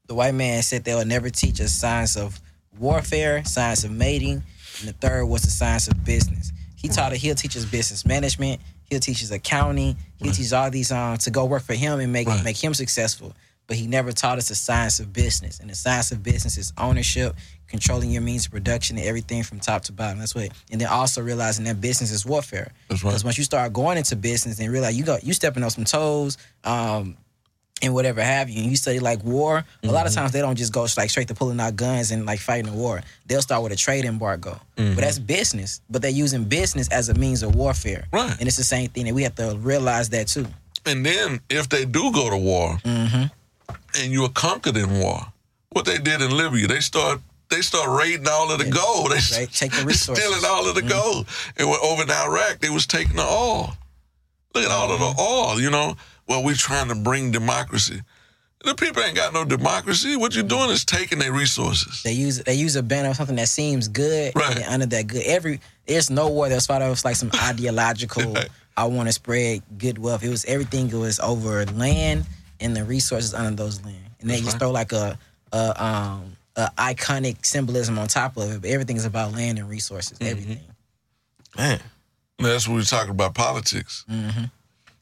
the 0.08 0.16
white 0.16 0.34
man 0.36 0.62
said 0.62 0.84
they 0.84 0.94
will 0.94 1.06
never 1.06 1.30
teach 1.30 1.60
us 1.60 1.72
science 1.74 2.16
of 2.16 2.40
warfare, 2.80 3.44
science 3.46 3.84
of 3.84 3.92
mating, 3.92 4.44
and 4.80 4.88
the 4.88 4.94
third 4.94 5.26
was 5.26 5.42
the 5.42 5.50
science 5.52 5.88
of 5.88 6.04
business. 6.06 6.52
He 6.76 6.88
taught 6.90 7.12
it. 7.14 7.18
He'll 7.18 7.36
teach 7.36 7.58
us 7.58 7.66
business 7.66 8.06
management. 8.06 8.62
He'll 8.90 9.00
teach 9.00 9.22
us 9.24 9.32
accounting. 9.32 9.98
He'll 10.22 10.32
teach 10.32 10.54
all 10.54 10.70
these 10.70 10.92
um 10.92 11.18
to 11.18 11.32
go 11.32 11.46
work 11.46 11.64
for 11.64 11.74
him 11.74 12.00
and 12.00 12.14
make 12.14 12.28
Right. 12.28 12.44
make 12.44 12.64
him 12.64 12.74
successful. 12.74 13.34
But 13.68 13.76
he 13.78 13.86
never 13.86 14.14
taught 14.14 14.38
us 14.38 14.48
the 14.48 14.56
science 14.56 15.00
of 15.02 15.12
business. 15.12 15.60
And 15.60 15.70
the 15.70 15.76
science 15.76 16.12
of 16.14 16.24
business 16.24 16.58
is 16.58 16.72
ownership, 16.78 17.36
controlling 17.68 18.10
your 18.12 18.22
means 18.22 18.46
of 18.46 18.52
production, 18.54 18.98
and 18.98 19.06
everything 19.06 19.44
from 19.44 19.60
top 19.60 19.84
to 19.84 19.92
bottom. 19.92 20.20
That's 20.20 20.34
what. 20.34 20.50
And 20.72 20.80
then 20.80 20.88
also 20.88 21.22
realizing 21.22 21.66
that 21.66 21.82
business 21.82 22.12
is 22.12 22.26
warfare. 22.26 22.72
That's 22.88 23.04
right. 23.04 23.10
Because 23.10 23.26
once 23.26 23.38
you 23.38 23.44
start 23.44 23.74
going 23.74 23.98
into 23.98 24.16
business 24.16 24.60
and 24.62 24.72
realize 24.72 24.98
you 24.98 25.04
go, 25.04 25.18
you 25.22 25.34
stepping 25.34 25.64
on 25.64 25.70
some 25.70 25.84
toes, 25.84 26.38
um, 26.64 27.18
and 27.82 27.94
whatever 27.94 28.24
have 28.24 28.50
you, 28.50 28.62
and 28.62 28.72
you 28.72 28.76
study 28.78 29.00
like 29.00 29.24
war. 29.24 29.64
A 29.84 29.88
lot 29.88 30.06
of 30.08 30.12
Mm-hmm. 30.12 30.20
times 30.22 30.32
they 30.32 30.42
don't 30.42 30.56
just 30.56 30.74
go 30.74 30.88
like 30.98 31.10
straight 31.12 31.28
to 31.28 31.36
pulling 31.36 31.60
out 31.60 31.76
guns 31.76 32.10
and 32.10 32.26
like 32.26 32.40
fighting 32.40 32.72
a 32.72 32.74
war. 32.74 33.02
They'll 33.28 33.42
start 33.44 33.62
with 33.64 33.72
a 33.74 33.76
trade 33.76 34.06
embargo, 34.06 34.60
Mm-hmm. 34.78 34.96
but 34.96 35.02
that's 35.02 35.20
business. 35.20 35.82
But 35.90 36.02
they're 36.02 36.10
using 36.10 36.46
business 36.46 36.88
as 36.90 37.10
a 37.10 37.14
means 37.16 37.44
of 37.44 37.54
warfare, 37.54 38.08
Right. 38.14 38.36
And 38.40 38.48
it's 38.48 38.58
the 38.58 38.64
same 38.64 38.88
thing, 38.90 39.08
and 39.08 39.16
we 39.16 39.24
have 39.24 39.36
to 39.36 39.58
realize 39.60 40.10
that 40.10 40.28
too. 40.30 40.48
And 40.86 41.06
then 41.06 41.42
if 41.50 41.68
they 41.70 41.84
do 41.86 42.12
go 42.14 42.30
to 42.30 42.38
war 42.38 42.80
and 43.98 44.12
you 44.12 44.22
were 44.22 44.30
conquered 44.30 44.78
in 44.78 45.00
war, 45.00 45.28
what 45.70 45.86
they 45.86 45.98
did 45.98 46.22
in 46.22 46.36
Libya, 46.36 46.68
they 46.68 46.80
start 46.80 47.20
they 47.50 47.62
start 47.62 47.88
raiding 47.98 48.28
all 48.30 48.52
of 48.52 48.60
the 48.60 48.70
gold. 48.70 49.12
They 49.12 49.40
Right, 49.40 49.52
take 49.52 49.72
the 49.72 49.86
resources. 49.86 50.24
stealing 50.24 50.44
all 50.46 50.68
of 50.68 50.76
the 50.76 50.82
mm-hmm. 50.82 50.90
gold. 50.90 51.28
And 51.58 51.70
when 51.70 51.80
over 51.82 52.04
in 52.04 52.12
Iraq, 52.12 52.60
they 52.60 52.70
was 52.70 52.86
taking 52.86 53.16
the 53.16 53.24
oil. 53.24 53.78
Look 54.54 54.66
at 54.66 54.72
all 54.72 54.92
of 54.92 55.00
the 55.00 55.06
mm-hmm. 55.06 55.20
oil, 55.54 55.62
you 55.62 55.70
know. 55.70 55.96
Well, 56.28 56.44
we 56.44 56.56
trying 56.56 56.90
to 56.90 56.96
bring 56.96 57.32
democracy. 57.32 58.02
The 58.66 58.76
people 58.76 59.02
ain't 59.02 59.16
got 59.16 59.34
no 59.34 59.46
democracy. 59.46 60.18
What 60.18 60.36
you're 60.36 60.44
doing 60.44 60.72
is 60.72 60.84
taking 60.84 61.20
their 61.20 61.32
resources. 61.32 62.02
They 62.04 62.12
use 62.12 62.40
they 62.44 62.56
use 62.56 62.76
a 62.76 62.84
banner 62.84 63.12
of 63.12 63.16
something 63.16 63.36
that 63.38 63.48
seems 63.48 63.88
good, 63.88 64.36
Right. 64.36 64.58
and 64.58 64.66
under 64.66 64.86
that 64.88 65.08
good. 65.08 65.24
Every 65.26 65.62
there's 65.86 66.10
no 66.10 66.28
war 66.28 66.50
that's 66.50 66.66
fought 66.66 66.82
over 66.82 67.00
like 67.06 67.16
some 67.16 67.32
ideological. 67.42 68.34
Right. 68.34 68.50
I 68.76 68.86
want 68.86 69.08
to 69.08 69.14
spread 69.14 69.62
good 69.78 70.00
wealth. 70.00 70.24
It 70.24 70.30
was 70.30 70.44
everything. 70.46 70.88
It 70.88 70.96
was 70.96 71.20
over 71.20 71.66
land 71.68 72.26
and 72.60 72.76
the 72.76 72.84
resources 72.84 73.34
under 73.34 73.56
those 73.56 73.84
land, 73.84 73.98
and 74.22 74.30
they 74.30 74.42
just 74.42 74.60
throw 74.60 74.72
like 74.72 74.92
a, 74.92 75.18
a 75.52 75.84
um 75.84 76.38
a 76.56 76.72
iconic 76.78 77.46
symbolism 77.46 78.00
on 78.00 78.08
top 78.08 78.36
of 78.38 78.52
it. 78.52 78.62
But 78.62 78.70
everything 78.72 78.96
is 78.98 79.06
about 79.06 79.34
land 79.34 79.60
and 79.60 79.70
resources. 79.70 80.18
Mm-hmm. 80.18 80.32
Everything. 80.32 80.60
Man, 81.56 81.80
That's 82.40 82.68
what 82.68 82.76
we're 82.76 82.84
talking 82.84 83.12
about 83.12 83.34
politics. 83.36 84.06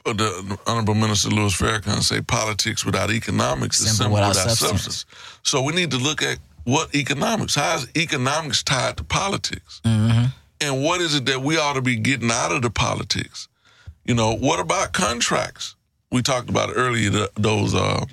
But 0.04 0.18
the, 0.18 0.24
the 0.24 0.60
Honorable 0.68 0.94
Minister 0.94 1.30
Louis 1.30 1.54
Farrakhan 1.60 2.02
say 2.04 2.22
politics 2.22 2.86
without 2.86 3.10
economics 3.10 3.80
is 3.80 3.88
Simple 3.98 3.98
simple 3.98 4.14
without 4.16 4.30
without, 4.30 4.50
substance. 4.50 4.84
substance. 4.84 5.06
So 5.42 5.64
we 5.64 5.74
need 5.74 5.92
to 5.92 5.98
look 5.98 6.22
at 6.22 6.38
what 6.64 6.94
economics. 6.94 7.56
How 7.56 7.76
is 7.78 7.88
economics 7.98 8.62
tied 8.64 8.98
to 8.98 9.04
politics? 9.04 9.82
And 10.62 10.84
what 10.84 11.02
is 11.02 11.16
it 11.16 11.26
that 11.26 11.42
we 11.42 11.58
ought 11.58 11.74
to 11.74 11.82
be 11.82 11.96
getting 11.96 12.32
out 12.32 12.52
of 12.52 12.62
the 12.62 12.70
politics? 12.70 13.48
You 14.06 14.14
know, 14.14 14.36
what 14.36 14.60
about 14.60 14.94
contracts? 14.94 15.75
We 16.12 16.22
talked 16.22 16.50
about 16.50 16.72
earlier 16.76 17.10
the, 17.10 17.32
those 17.36 17.76
uh, 17.76 18.06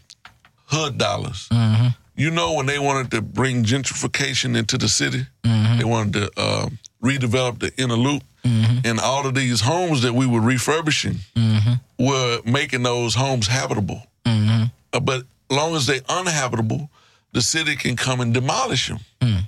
hood 0.66 0.98
dollars. 0.98 1.48
Mm-hmm. 1.50 1.88
You 2.16 2.30
know, 2.30 2.54
when 2.54 2.66
they 2.66 2.78
wanted 2.78 3.10
to 3.12 3.22
bring 3.22 3.64
gentrification 3.64 4.56
into 4.56 4.76
the 4.76 4.88
city, 4.88 5.26
mm-hmm. 5.44 5.78
they 5.78 5.84
wanted 5.84 6.12
to 6.14 6.30
uh, 6.36 6.68
redevelop 7.02 7.58
the 7.58 7.72
inner 7.76 7.94
loop, 7.96 8.22
mm-hmm. 8.44 8.78
and 8.84 9.00
all 9.00 9.26
of 9.26 9.34
these 9.34 9.60
homes 9.60 10.02
that 10.02 10.12
we 10.12 10.26
were 10.26 10.40
refurbishing 10.40 11.16
were 11.98 12.40
making 12.44 12.82
those 12.82 13.14
homes 13.14 13.46
habitable. 13.46 14.02
Uh, 14.92 15.00
but 15.00 15.24
long 15.50 15.74
as 15.74 15.86
they 15.86 16.00
uninhabitable, 16.08 16.90
the 17.32 17.40
city 17.40 17.76
can 17.76 17.96
come 17.96 18.20
and 18.20 18.34
demolish 18.34 18.88
them. 18.88 18.98
Mm. 19.20 19.42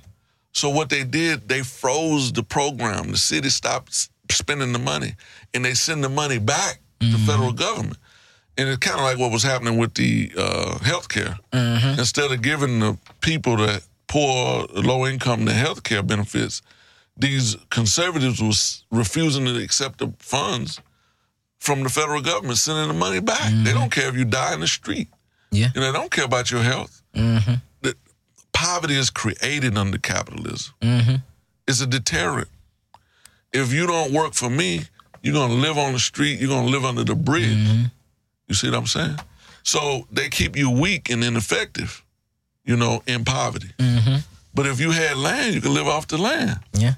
So 0.53 0.69
what 0.69 0.89
they 0.89 1.03
did, 1.03 1.47
they 1.47 1.61
froze 1.61 2.31
the 2.31 2.43
program. 2.43 3.11
The 3.11 3.17
city 3.17 3.49
stopped 3.49 4.09
spending 4.31 4.73
the 4.73 4.79
money, 4.79 5.15
and 5.53 5.63
they 5.63 5.73
send 5.73 6.03
the 6.03 6.09
money 6.09 6.39
back 6.39 6.79
to 7.01 7.07
the 7.07 7.17
federal 7.19 7.51
government. 7.51 7.97
And 8.57 8.69
it's 8.69 8.77
kind 8.77 8.97
of 8.97 9.03
like 9.03 9.17
what 9.17 9.31
was 9.31 9.43
happening 9.43 9.77
with 9.77 9.95
the 9.95 10.31
uh, 10.37 10.79
health 10.79 11.09
care. 11.09 11.37
Mm-hmm. 11.51 11.99
Instead 11.99 12.31
of 12.31 12.41
giving 12.41 12.79
the 12.79 12.97
people 13.21 13.57
the 13.57 13.83
poor, 14.07 14.65
low 14.73 15.05
income 15.05 15.45
the 15.45 15.53
health 15.53 15.83
care 15.83 16.01
benefits, 16.01 16.61
these 17.17 17.55
conservatives 17.69 18.41
was 18.41 18.85
refusing 18.91 19.45
to 19.45 19.61
accept 19.61 19.99
the 19.99 20.13
funds 20.19 20.79
from 21.59 21.83
the 21.83 21.89
federal 21.89 22.21
government, 22.21 22.57
sending 22.57 22.87
the 22.87 22.93
money 22.93 23.19
back. 23.19 23.39
They 23.39 23.49
mm-hmm. 23.49 23.79
don't 23.79 23.91
care 23.91 24.07
if 24.07 24.15
you 24.15 24.25
die 24.25 24.53
in 24.53 24.59
the 24.59 24.67
street. 24.67 25.07
Yeah. 25.51 25.69
And 25.73 25.83
they 25.83 25.91
don't 25.91 26.11
care 26.11 26.25
about 26.25 26.51
your 26.51 26.61
health. 26.61 27.01
Mm-hmm. 27.13 27.55
The 27.81 27.95
poverty 28.53 28.95
is 28.95 29.09
created 29.09 29.77
under 29.77 29.97
capitalism. 29.97 30.73
It's 31.67 31.81
a 31.81 31.87
deterrent. 31.87 32.49
If 33.51 33.73
you 33.73 33.87
don't 33.87 34.11
work 34.11 34.33
for 34.33 34.49
me, 34.49 34.81
you're 35.21 35.33
gonna 35.33 35.53
live 35.53 35.77
on 35.77 35.93
the 35.93 35.99
street. 35.99 36.39
You're 36.39 36.49
gonna 36.49 36.67
live 36.67 36.85
under 36.85 37.03
the 37.03 37.15
bridge. 37.15 37.57
You 38.47 38.55
see 38.55 38.69
what 38.69 38.77
I'm 38.77 38.87
saying? 38.87 39.17
So 39.63 40.07
they 40.11 40.29
keep 40.29 40.55
you 40.55 40.69
weak 40.69 41.09
and 41.09 41.23
ineffective. 41.23 42.03
You 42.63 42.75
know, 42.75 43.03
in 43.05 43.23
poverty. 43.25 43.69
But 44.55 44.65
if 44.65 44.79
you 44.79 44.89
had 44.89 45.17
land, 45.17 45.53
you 45.53 45.61
can 45.61 45.73
live 45.73 45.87
off 45.87 46.07
the 46.07 46.17
land. 46.17 46.59
Yeah. 46.73 46.93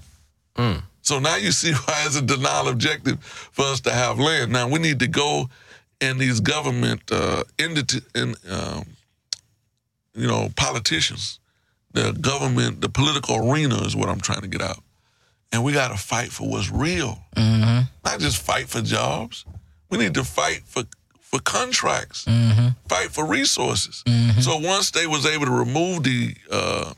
So 1.01 1.19
now 1.19 1.35
you 1.35 1.51
see 1.51 1.73
why 1.85 2.03
it's 2.05 2.15
a 2.15 2.21
denial 2.21 2.69
objective 2.69 3.21
for 3.23 3.65
us 3.65 3.81
to 3.81 3.91
have 3.91 4.17
land. 4.17 4.51
Now 4.53 4.69
we 4.69 4.79
need 4.79 4.99
to 4.99 5.07
go 5.07 5.49
in 5.99 6.19
these 6.19 6.39
government 6.39 7.01
uh, 7.11 7.43
entity, 7.59 7.99
in, 8.15 8.35
um, 8.49 8.85
you 10.15 10.27
know, 10.27 10.49
politicians, 10.55 11.39
the 11.91 12.13
government, 12.13 12.79
the 12.81 12.89
political 12.89 13.51
arena 13.51 13.83
is 13.83 13.95
what 13.95 14.07
I'm 14.07 14.19
trying 14.21 14.41
to 14.41 14.47
get 14.47 14.61
out. 14.61 14.81
And 15.51 15.63
we 15.63 15.73
got 15.73 15.89
to 15.91 15.97
fight 15.97 16.31
for 16.31 16.47
what's 16.47 16.69
real, 16.71 17.19
not 18.05 18.19
just 18.19 18.37
fight 18.41 18.67
for 18.69 18.81
jobs. 18.81 19.43
We 19.89 19.97
need 19.97 20.13
to 20.13 20.23
fight 20.23 20.61
for 20.65 20.83
for 21.29 21.39
contracts, 21.41 22.25
fight 22.87 23.11
for 23.11 23.25
resources. 23.25 24.03
So 24.41 24.57
once 24.57 24.91
they 24.91 25.05
was 25.07 25.25
able 25.25 25.45
to 25.45 25.51
remove 25.51 26.03
the 26.03 26.35
uh, 26.51 26.93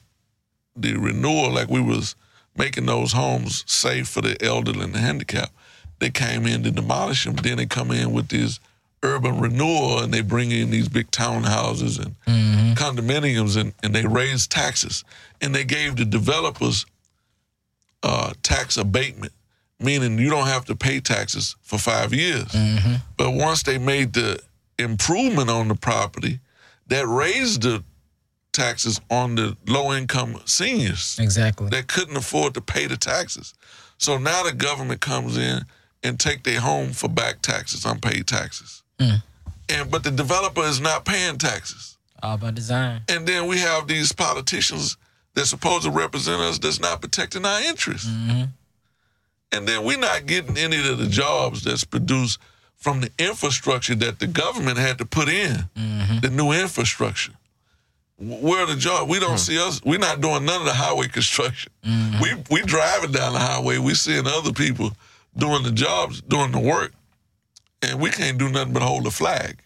the 0.76 0.94
renewal, 0.98 1.52
like 1.52 1.70
we 1.70 1.82
was 1.82 2.16
making 2.56 2.86
those 2.86 3.12
homes 3.14 3.64
safe 3.68 4.08
for 4.08 4.22
the 4.22 4.38
elderly 4.44 4.82
and 4.84 4.94
the 4.94 5.00
handicapped, 5.00 5.52
they 6.00 6.10
came 6.12 6.46
in 6.46 6.64
to 6.64 6.72
demolish 6.72 7.26
them. 7.26 7.36
Then 7.36 7.58
they 7.58 7.66
come 7.66 7.92
in 7.92 8.12
with 8.14 8.28
this 8.30 8.60
urban 9.02 9.40
renewal 9.40 10.00
and 10.00 10.14
they 10.14 10.22
bring 10.22 10.52
in 10.52 10.70
these 10.70 10.88
big 10.90 11.10
townhouses 11.12 11.98
and 12.00 12.16
condominiums 12.78 13.58
and, 13.58 13.74
and 13.82 13.94
they 13.96 14.06
raise 14.06 14.46
taxes. 14.48 15.04
And 15.42 15.56
they 15.56 15.64
gave 15.64 15.96
the 15.96 16.06
developers 16.06 16.86
uh, 18.04 18.34
tax 18.44 18.78
abatement, 18.78 19.34
meaning 19.80 20.20
you 20.20 20.30
don't 20.30 20.48
have 20.48 20.66
to 20.66 20.76
pay 20.76 21.00
taxes 21.00 21.56
for 21.62 21.78
five 21.78 22.14
years. 22.14 22.46
Mm-hmm. 22.46 22.96
But 23.18 23.32
once 23.32 23.64
they 23.64 23.78
made 23.78 24.14
the 24.14 24.40
improvement 24.78 25.50
on 25.50 25.68
the 25.68 25.76
property, 25.76 26.40
that 26.88 27.08
raised 27.08 27.64
the 27.64 27.84
taxes 28.52 29.00
on 29.10 29.36
the 29.36 29.56
low 29.68 29.94
income 29.94 30.42
seniors 30.46 31.18
Exactly. 31.20 31.70
that 31.70 31.88
couldn't 31.88 32.18
afford 32.18 32.54
to 32.56 32.62
pay 32.62 32.88
the 32.88 32.98
taxes. 32.98 33.54
So 33.98 34.18
now 34.18 34.44
the 34.44 34.54
government 34.54 35.02
comes 35.02 35.38
in 35.38 35.66
and 36.04 36.20
take 36.20 36.44
their 36.44 36.60
home 36.60 36.92
for 36.92 37.10
back 37.10 37.42
taxes, 37.42 37.86
unpaid 37.86 38.28
taxes. 38.28 38.84
Mm. 39.00 39.22
And 39.70 39.92
but 39.92 40.04
the 40.04 40.12
developer 40.12 40.64
is 40.64 40.80
not 40.80 41.06
paying 41.06 41.38
taxes. 41.38 41.98
All 42.24 42.38
by 42.38 42.52
design. 42.52 43.02
And 43.08 43.28
then 43.28 43.48
we 43.48 43.60
have 43.60 43.88
these 43.88 44.12
politicians 44.12 44.98
that's 45.36 45.50
supposed 45.50 45.84
to 45.84 45.92
represent 45.92 46.42
us 46.42 46.60
that's 46.60 46.80
not 46.80 47.02
protecting 47.02 47.46
our 47.46 47.62
interests. 47.62 48.08
Mm-hmm. 48.08 48.44
And 49.52 49.68
then 49.68 49.84
we're 49.84 49.98
not 49.98 50.26
getting 50.26 50.58
any 50.58 50.78
of 50.78 50.98
the 50.98 51.08
jobs 51.08 51.64
that's 51.64 51.84
produced 51.84 52.40
from 52.76 53.02
the 53.02 53.12
infrastructure 53.20 53.96
that 53.96 54.20
the 54.20 54.28
government 54.28 54.78
had 54.78 54.98
to 55.00 55.06
put 55.06 55.28
in, 55.28 55.70
mm-hmm. 55.76 56.20
the 56.20 56.30
new 56.30 56.52
infrastructure. 56.52 57.34
Where 58.18 58.66
the 58.66 58.76
job? 58.76 59.08
We 59.08 59.20
don't 59.20 59.32
hmm. 59.32 59.38
see 59.38 59.58
us. 59.58 59.82
We're 59.86 59.98
not 59.98 60.20
doing 60.20 60.44
none 60.44 60.60
of 60.60 60.66
the 60.66 60.74
highway 60.74 61.08
construction. 61.08 61.72
Mm-hmm. 61.86 62.22
We 62.22 62.44
we 62.52 62.62
driving 62.66 63.14
down 63.14 63.32
the 63.32 63.40
highway. 63.40 63.78
We 63.78 63.94
seeing 63.94 64.28
other 64.28 64.52
people 64.52 64.92
doing 65.38 65.64
the 65.64 65.72
jobs, 65.72 66.20
doing 66.22 66.52
the 66.52 66.60
work, 66.60 66.92
and 67.82 67.98
we 67.98 68.10
can't 68.10 68.38
do 68.38 68.50
nothing 68.50 68.74
but 68.74 68.82
hold 68.82 69.06
the 69.06 69.12
flag. 69.12 69.60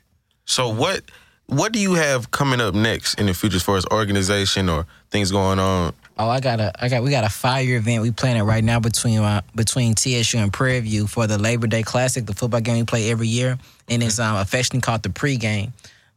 So 0.46 0.70
what 0.70 1.02
what 1.48 1.74
do 1.74 1.80
you 1.80 1.96
have 1.96 2.30
coming 2.30 2.62
up 2.62 2.76
next 2.76 3.16
in 3.16 3.26
the 3.26 3.34
future 3.34 3.56
as 3.56 3.64
far 3.64 3.78
as 3.78 3.86
organization 3.88 4.70
or 4.70 4.86
things 5.10 5.32
going 5.32 5.58
on? 5.58 5.94
Oh, 6.18 6.30
I 6.30 6.40
got 6.40 6.60
a, 6.60 6.72
I 6.84 6.90
got, 6.90 7.02
we 7.02 7.10
got 7.10 7.24
a 7.24 7.30
fire 7.30 7.76
event 7.76 8.04
we 8.04 8.12
planning 8.12 8.44
right 8.44 8.64
now 8.64 8.80
between 8.80 9.20
uh, 9.20 9.42
between 9.56 9.96
TSU 9.96 10.38
and 10.38 10.54
Prairie 10.54 10.80
View 10.82 11.08
for 11.08 11.26
the 11.26 11.40
Labor 11.40 11.66
Day 11.66 11.82
Classic, 11.82 12.26
the 12.26 12.36
football 12.36 12.62
game 12.62 12.78
we 12.78 12.84
play 12.84 13.10
every 13.10 13.28
year, 13.28 13.58
and 13.90 14.04
it's 14.04 14.20
um, 14.20 14.36
affectionately 14.36 14.82
called 14.82 15.02
the 15.02 15.10
pregame. 15.10 15.72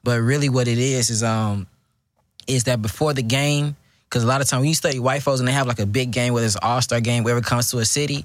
But 0.04 0.20
really, 0.20 0.50
what 0.50 0.68
it 0.68 0.78
is 0.78 1.08
is 1.08 1.22
um, 1.22 1.66
is 2.46 2.64
that 2.64 2.82
before 2.82 3.14
the 3.14 3.22
game, 3.22 3.74
because 4.04 4.22
a 4.22 4.26
lot 4.26 4.42
of 4.42 4.48
times 4.48 4.60
when 4.60 4.68
you 4.68 4.74
study 4.74 4.98
white 4.98 5.22
folks 5.22 5.40
and 5.40 5.48
they 5.48 5.52
have 5.52 5.66
like 5.66 5.78
a 5.78 5.86
big 5.86 6.10
game, 6.10 6.34
whether 6.34 6.46
it's 6.46 6.56
All 6.60 6.82
Star 6.82 7.00
game, 7.00 7.24
wherever 7.24 7.40
it 7.40 7.46
comes 7.46 7.70
to 7.70 7.78
a 7.78 7.86
city, 7.86 8.22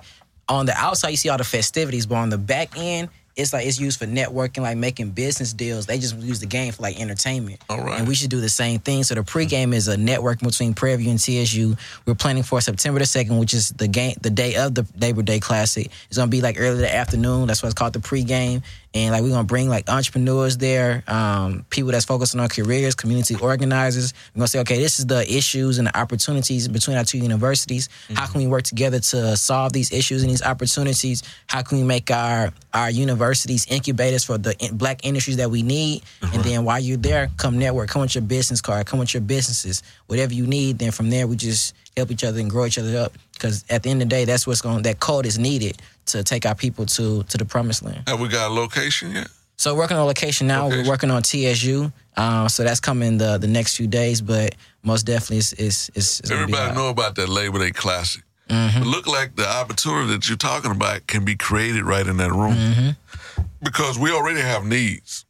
on 0.49 0.65
the 0.65 0.73
outside 0.75 1.09
you 1.09 1.17
see 1.17 1.29
all 1.29 1.37
the 1.37 1.45
festivities, 1.45 2.05
but 2.05 2.15
on 2.15 2.29
the 2.29 2.37
back 2.37 2.77
end. 2.77 3.07
It's 3.35 3.53
like 3.53 3.65
it's 3.65 3.79
used 3.79 3.99
for 3.99 4.05
networking, 4.05 4.61
like 4.61 4.77
making 4.77 5.11
business 5.11 5.53
deals. 5.53 5.85
They 5.85 5.97
just 5.99 6.17
use 6.17 6.39
the 6.39 6.45
game 6.45 6.71
for 6.73 6.81
like 6.83 6.99
entertainment. 6.99 7.61
All 7.69 7.81
right. 7.81 7.99
And 7.99 8.07
we 8.07 8.15
should 8.15 8.29
do 8.29 8.41
the 8.41 8.49
same 8.49 8.79
thing. 8.79 9.03
So 9.03 9.15
the 9.15 9.21
pregame 9.21 9.73
is 9.73 9.87
a 9.87 9.97
network 9.97 10.39
between 10.39 10.73
Prairie 10.73 10.97
View 10.97 11.11
and 11.11 11.19
TSU. 11.19 11.75
We're 12.05 12.15
planning 12.15 12.43
for 12.43 12.59
September 12.61 12.99
the 12.99 13.05
second, 13.05 13.37
which 13.37 13.53
is 13.53 13.69
the 13.69 13.87
game, 13.87 14.15
the 14.21 14.29
day 14.29 14.55
of 14.55 14.75
the 14.75 14.85
Labor 14.99 15.21
Day 15.21 15.39
Classic. 15.39 15.89
It's 16.07 16.17
gonna 16.17 16.29
be 16.29 16.41
like 16.41 16.57
early 16.59 16.75
in 16.75 16.81
the 16.81 16.93
afternoon. 16.93 17.47
That's 17.47 17.63
why 17.63 17.67
it's 17.67 17.75
called 17.75 17.93
the 17.93 17.99
pregame. 17.99 18.63
And 18.93 19.13
like 19.13 19.23
we're 19.23 19.29
gonna 19.29 19.45
bring 19.45 19.69
like 19.69 19.89
entrepreneurs 19.89 20.57
there, 20.57 21.03
um, 21.07 21.65
people 21.69 21.91
that's 21.91 22.03
focused 22.03 22.35
on 22.35 22.49
careers, 22.49 22.93
community 22.93 23.35
organizers. 23.35 24.13
We're 24.35 24.39
gonna 24.39 24.47
say, 24.47 24.59
okay, 24.59 24.79
this 24.79 24.99
is 24.99 25.05
the 25.05 25.21
issues 25.33 25.77
and 25.77 25.87
the 25.87 25.97
opportunities 25.97 26.67
between 26.67 26.97
our 26.97 27.05
two 27.05 27.17
universities. 27.17 27.87
How 28.13 28.27
can 28.27 28.41
we 28.41 28.47
work 28.47 28.63
together 28.63 28.99
to 28.99 29.37
solve 29.37 29.71
these 29.71 29.93
issues 29.93 30.23
and 30.23 30.29
these 30.29 30.43
opportunities? 30.43 31.23
How 31.47 31.61
can 31.61 31.77
we 31.77 31.85
make 31.85 32.11
our 32.11 32.51
our 32.73 32.89
universities 32.91 33.65
incubators 33.69 34.25
for 34.25 34.37
the 34.37 34.57
in- 34.59 34.75
black 34.75 35.05
industries 35.05 35.37
that 35.37 35.49
we 35.49 35.63
need? 35.63 36.03
And 36.21 36.43
then 36.43 36.65
while 36.65 36.79
you're 36.79 36.97
there, 36.97 37.29
come 37.37 37.57
network, 37.57 37.89
come 37.89 38.01
with 38.01 38.15
your 38.15 38.23
business 38.23 38.59
card, 38.59 38.87
come 38.87 38.99
with 38.99 39.13
your 39.13 39.21
businesses, 39.21 39.83
whatever 40.07 40.33
you 40.33 40.45
need. 40.47 40.79
Then 40.79 40.91
from 40.91 41.09
there, 41.09 41.27
we 41.27 41.37
just 41.37 41.73
help 41.95 42.11
each 42.11 42.23
other 42.25 42.39
and 42.39 42.49
grow 42.49 42.65
each 42.65 42.77
other 42.77 42.97
up. 42.97 43.13
Because 43.41 43.65
at 43.69 43.81
the 43.81 43.89
end 43.89 44.03
of 44.03 44.09
the 44.09 44.15
day, 44.15 44.25
that's 44.25 44.45
what's 44.45 44.61
going. 44.61 44.83
That 44.83 44.99
code 44.99 45.25
is 45.25 45.39
needed 45.39 45.81
to 46.07 46.23
take 46.23 46.45
our 46.45 46.53
people 46.55 46.85
to 46.85 47.23
to 47.23 47.37
the 47.37 47.45
promised 47.45 47.81
land. 47.83 48.03
Have 48.07 48.19
we 48.19 48.27
got 48.27 48.51
a 48.51 48.53
location 48.53 49.11
yet? 49.15 49.27
So 49.57 49.73
working 49.75 49.97
on 49.97 50.05
location 50.05 50.45
now. 50.47 50.65
Location. 50.65 50.83
We're 50.85 50.89
working 50.91 51.11
on 51.11 51.23
TSU. 51.23 51.91
Um, 52.17 52.49
so 52.49 52.63
that's 52.63 52.79
coming 52.79 53.17
the 53.17 53.37
the 53.39 53.47
next 53.47 53.77
few 53.77 53.87
days, 53.87 54.21
but 54.21 54.55
most 54.83 55.03
definitely 55.07 55.37
it's 55.37 55.53
it's, 55.53 55.89
it's, 55.95 56.19
it's 56.19 56.29
gonna 56.29 56.45
be 56.45 56.53
Everybody 56.53 56.75
know 56.75 56.89
about 56.89 57.15
that 57.15 57.29
Labor 57.29 57.57
Day 57.59 57.71
Classic. 57.71 58.23
Mm-hmm. 58.49 58.83
It 58.83 58.85
look 58.85 59.07
like 59.07 59.35
the 59.35 59.47
opportunity 59.47 60.11
that 60.13 60.27
you're 60.27 60.37
talking 60.37 60.71
about 60.71 61.07
can 61.07 61.23
be 61.25 61.35
created 61.35 61.83
right 61.83 62.05
in 62.05 62.17
that 62.17 62.31
room 62.31 62.53
Mm-hmm. 62.55 63.43
because 63.63 63.97
we 63.97 64.11
already 64.11 64.41
have 64.41 64.65
needs. 64.65 65.25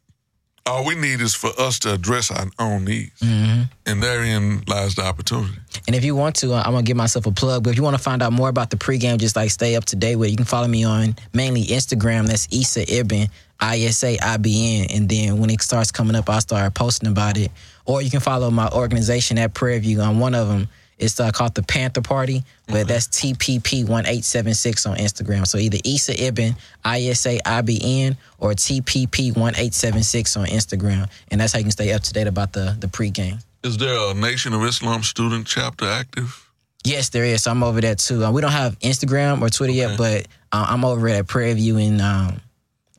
All 0.65 0.85
we 0.85 0.93
need 0.95 1.21
is 1.21 1.33
for 1.33 1.49
us 1.59 1.79
to 1.79 1.93
address 1.93 2.29
our 2.29 2.47
own 2.59 2.85
needs, 2.85 3.19
Mm-hmm. 3.19 3.63
and 3.87 4.03
therein 4.03 4.61
lies 4.67 4.93
the 4.95 5.01
opportunity. 5.03 5.55
And 5.87 5.95
if 5.95 6.03
you 6.05 6.15
want 6.15 6.35
to, 6.37 6.53
uh, 6.53 6.61
I'm 6.63 6.71
gonna 6.73 6.83
give 6.83 6.97
myself 6.97 7.25
a 7.25 7.31
plug. 7.31 7.63
But 7.63 7.71
if 7.71 7.77
you 7.77 7.83
want 7.83 7.95
to 7.97 8.01
find 8.03 8.21
out 8.21 8.31
more 8.31 8.47
about 8.49 8.69
the 8.69 8.77
pregame, 8.77 9.17
just 9.17 9.35
like 9.35 9.49
stay 9.49 9.75
up 9.75 9.85
to 9.85 9.95
date 9.95 10.17
with, 10.17 10.27
it, 10.27 10.31
you 10.31 10.37
can 10.37 10.45
follow 10.45 10.67
me 10.67 10.83
on 10.83 11.15
mainly 11.33 11.63
Instagram. 11.65 12.27
That's 12.27 12.47
Issa 12.51 12.93
Ibn, 12.93 13.27
I 13.59 13.79
S 13.79 14.03
A 14.03 14.17
I 14.19 14.37
B 14.37 14.81
N. 14.81 14.87
And 14.95 15.09
then 15.09 15.39
when 15.39 15.49
it 15.49 15.61
starts 15.63 15.91
coming 15.91 16.15
up, 16.15 16.29
I'll 16.29 16.41
start 16.41 16.73
posting 16.75 17.09
about 17.09 17.37
it. 17.37 17.51
Or 17.85 18.01
you 18.03 18.11
can 18.11 18.19
follow 18.19 18.51
my 18.51 18.69
organization 18.69 19.39
at 19.39 19.55
Prairie 19.55 19.79
View 19.79 19.99
on 20.01 20.19
one 20.19 20.35
of 20.35 20.47
them. 20.47 20.69
It's 21.01 21.19
uh, 21.19 21.31
called 21.31 21.55
the 21.55 21.63
Panther 21.63 22.01
Party, 22.01 22.43
but 22.67 22.87
that's 22.87 23.07
TPP 23.07 23.87
one 23.87 24.05
eight 24.05 24.23
seven 24.23 24.53
six 24.53 24.85
on 24.85 24.97
Instagram. 24.97 25.47
So 25.47 25.57
either 25.57 25.79
Issa 25.83 26.23
Ibn, 26.23 26.55
I 26.85 27.01
S 27.01 27.25
A 27.25 27.39
I 27.45 27.61
B 27.61 27.79
N, 27.83 28.15
or 28.37 28.51
TPP 28.51 29.35
one 29.35 29.55
eight 29.57 29.73
seven 29.73 30.03
six 30.03 30.37
on 30.37 30.45
Instagram, 30.45 31.09
and 31.29 31.41
that's 31.41 31.53
how 31.53 31.59
you 31.59 31.65
can 31.65 31.71
stay 31.71 31.91
up 31.91 32.03
to 32.03 32.13
date 32.13 32.27
about 32.27 32.53
the 32.53 32.77
the 32.79 32.87
pregame. 32.87 33.43
Is 33.63 33.77
there 33.77 34.11
a 34.11 34.13
Nation 34.13 34.53
of 34.53 34.63
Islam 34.63 35.03
student 35.03 35.47
chapter 35.47 35.85
active? 35.85 36.47
Yes, 36.83 37.09
there 37.09 37.23
is. 37.25 37.43
So 37.43 37.51
I'm 37.51 37.63
over 37.63 37.81
there 37.81 37.95
too. 37.95 38.23
Uh, 38.23 38.31
we 38.31 38.41
don't 38.41 38.51
have 38.51 38.77
Instagram 38.79 39.41
or 39.41 39.49
Twitter 39.49 39.73
yet, 39.73 39.97
but 39.97 40.27
uh, 40.51 40.65
I'm 40.69 40.85
over 40.85 41.07
at 41.09 41.27
Prairie 41.27 41.53
View, 41.53 41.77
and 41.77 42.01
um, 42.01 42.41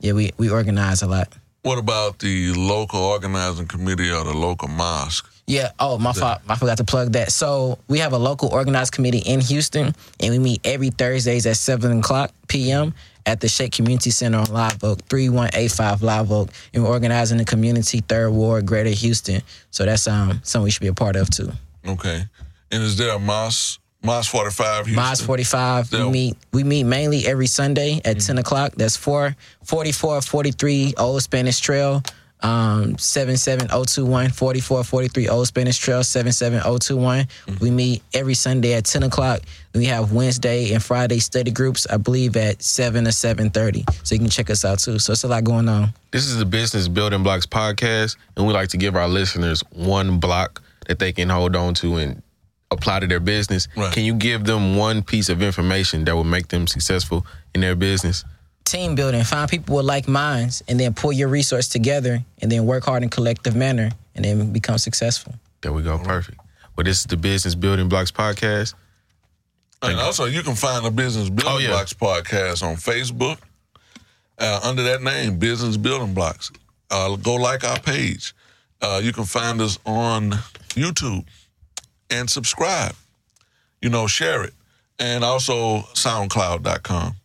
yeah, 0.01 0.13
we 0.13 0.33
we 0.39 0.51
organize 0.51 1.03
a 1.03 1.07
lot. 1.07 1.33
What 1.63 1.79
about 1.79 2.19
the 2.19 2.53
local 2.55 3.01
organizing 3.01 3.67
committee 3.69 4.11
or 4.11 4.25
the 4.25 4.35
local 4.35 4.67
mosque? 4.67 5.32
Yeah. 5.47 5.71
Oh, 5.79 5.99
my 5.99 6.13
fault. 6.13 6.41
I 6.49 6.55
forgot 6.57 6.79
to 6.79 6.85
plug 6.85 7.13
that. 7.13 7.33
So 7.33 7.79
we 7.89 7.99
have 7.99 8.13
a 8.13 8.19
local 8.19 8.49
organized 8.51 8.93
committee 8.93 9.19
in 9.19 9.41
Houston, 9.41 9.95
and 10.21 10.31
we 10.31 10.39
meet 10.39 10.61
every 10.65 10.91
Thursdays 10.91 11.47
at 11.47 11.57
seven 11.57 11.99
o'clock 11.99 12.33
p.m. 12.49 12.95
at 13.27 13.41
the 13.41 13.49
Shape 13.49 13.73
Community 13.73 14.11
Center 14.11 14.39
on 14.39 14.47
Live 14.47 14.83
Oak, 14.85 15.01
three 15.09 15.29
one 15.29 15.51
eight 15.55 15.73
five 15.73 16.03
Live 16.03 16.31
Oak, 16.31 16.49
and 16.73 16.83
we're 16.85 16.89
organizing 16.91 17.39
the 17.39 17.45
community 17.45 18.01
Third 18.01 18.31
Ward, 18.31 18.67
Greater 18.67 18.91
Houston. 18.91 19.43
So 19.71 19.85
that's 19.85 20.07
um 20.07 20.41
something 20.45 20.65
we 20.65 20.71
should 20.71 20.83
be 20.83 20.87
a 20.89 20.95
part 20.95 21.17
of 21.17 21.29
too. 21.29 21.51
Okay. 21.87 22.25
And 22.71 22.83
is 22.83 22.97
there 22.97 23.15
a 23.15 23.19
mosque, 23.19 23.81
mosque 24.03 24.31
45 24.31 24.87
Houston? 24.87 24.95
Mines 24.95 25.21
45. 25.21 25.93
Yeah. 25.93 26.07
We 26.07 26.11
meet 26.13 26.37
we 26.53 26.65
meet 26.65 26.85
mainly 26.85 27.27
every 27.27 27.49
Sunday 27.49 28.01
at 28.05 28.21
10 28.21 28.39
o'clock. 28.39 28.73
That's 28.77 28.97
4 28.97 29.37
44 29.65 30.23
43 30.23 30.95
Old 30.99 31.23
Spanish 31.23 31.59
Trail. 31.61 32.03
Um 32.43 32.99
77021 32.99 34.31
44 34.31 34.85
43 34.85 35.29
Old 35.29 35.47
Spanish 35.47 35.79
Trail 35.79 36.03
77021. 36.03 37.29
We 37.61 37.71
meet 37.71 38.03
every 38.15 38.35
Sunday 38.35 38.75
at 38.75 38.85
10 38.85 39.05
o'clock. 39.05 39.41
We 39.75 39.85
have 39.87 40.13
Wednesday 40.13 40.73
and 40.73 40.83
Friday 40.83 41.21
study 41.21 41.51
groups, 41.51 41.87
I 41.89 41.97
believe 41.97 42.37
at 42.37 42.63
7 42.63 43.07
or 43.07 43.11
7.30. 43.11 44.07
So 44.07 44.15
you 44.15 44.19
can 44.21 44.29
check 44.29 44.51
us 44.51 44.65
out 44.65 44.81
too. 44.81 44.99
So 44.99 45.13
it's 45.13 45.25
a 45.25 45.29
lot 45.29 45.45
going 45.45 45.69
on. 45.69 45.95
This 46.11 46.27
is 46.27 46.37
the 46.37 46.45
Business 46.45 46.89
Building 46.89 47.23
Blocks 47.23 47.47
podcast, 47.47 48.17
and 48.37 48.47
we 48.47 48.53
like 48.53 48.69
to 48.71 48.77
give 48.77 48.97
our 48.97 49.09
listeners 49.09 49.63
one 49.71 50.19
block 50.19 50.61
that 50.89 50.99
they 50.99 51.13
can 51.13 51.29
hold 51.29 51.57
on 51.57 51.75
to 51.75 51.97
and 51.97 52.23
apply 52.71 53.01
to 53.01 53.07
their 53.07 53.21
business. 53.21 53.69
Right. 53.77 53.93
Can 53.93 54.05
you 54.05 54.15
give 54.15 54.45
them 54.45 54.77
one 54.77 55.03
piece 55.03 55.29
of 55.29 55.43
information 55.43 56.05
that 56.05 56.15
will 56.15 56.25
make 56.25 56.49
them 56.49 56.67
successful 56.67 57.25
in 57.55 57.61
their 57.61 57.77
business? 57.77 58.25
Team 58.65 58.95
building, 58.95 59.23
find 59.25 59.51
people 59.51 59.77
with 59.77 59.85
like 59.87 60.09
minds 60.09 60.63
and 60.69 60.79
then 60.81 60.95
pull 60.95 61.13
your 61.13 61.29
resource 61.29 61.69
together 61.69 62.25
and 62.41 62.51
then 62.51 62.65
work 62.65 62.85
hard 62.85 63.03
in 63.03 63.09
collective 63.11 63.55
manner 63.55 63.91
and 64.15 64.25
then 64.25 64.53
become 64.53 64.79
successful. 64.79 65.35
There 65.61 65.73
we 65.73 65.83
go. 65.83 65.99
Perfect. 65.99 66.39
Well, 66.77 66.85
this 66.85 67.01
is 67.01 67.07
the 67.07 67.17
Business 67.17 67.55
Building 67.55 67.89
Blocks 67.89 68.11
podcast. 68.11 68.75
And 69.83 69.99
also, 69.99 70.27
you 70.27 70.43
can 70.43 70.55
find 70.55 70.85
the 70.87 70.91
Business 70.91 71.29
Building 71.29 71.53
Oh, 71.55 71.59
yeah. 71.59 71.69
Blocks 71.71 71.93
podcast 71.93 72.63
on 72.63 72.77
Facebook 72.77 73.39
uh, 74.39 74.61
under 74.63 74.83
that 74.85 75.03
name, 75.03 75.39
Business 75.39 75.77
Building 75.77 76.15
Blocks. 76.15 76.51
Uh, 76.91 77.17
go 77.17 77.35
like 77.35 77.65
our 77.65 77.81
page. 77.81 78.33
Uh, 78.81 79.01
you 79.03 79.13
can 79.13 79.25
find 79.25 79.61
us 79.61 79.79
on 79.85 80.31
YouTube 80.71 81.27
and 82.11 82.31
subscribe. 82.31 82.95
You 83.81 83.91
know, 83.91 84.07
share 84.07 84.45
it. 84.45 84.55
And 84.99 85.25
also 85.25 85.81
SoundCloud.com. 85.95 87.17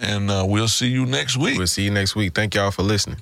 And 0.00 0.30
uh, 0.30 0.44
we'll 0.46 0.68
see 0.68 0.88
you 0.88 1.06
next 1.06 1.36
week. 1.36 1.58
We'll 1.58 1.66
see 1.66 1.84
you 1.84 1.90
next 1.90 2.14
week. 2.14 2.34
Thank 2.34 2.54
y'all 2.54 2.70
for 2.70 2.82
listening. 2.82 3.18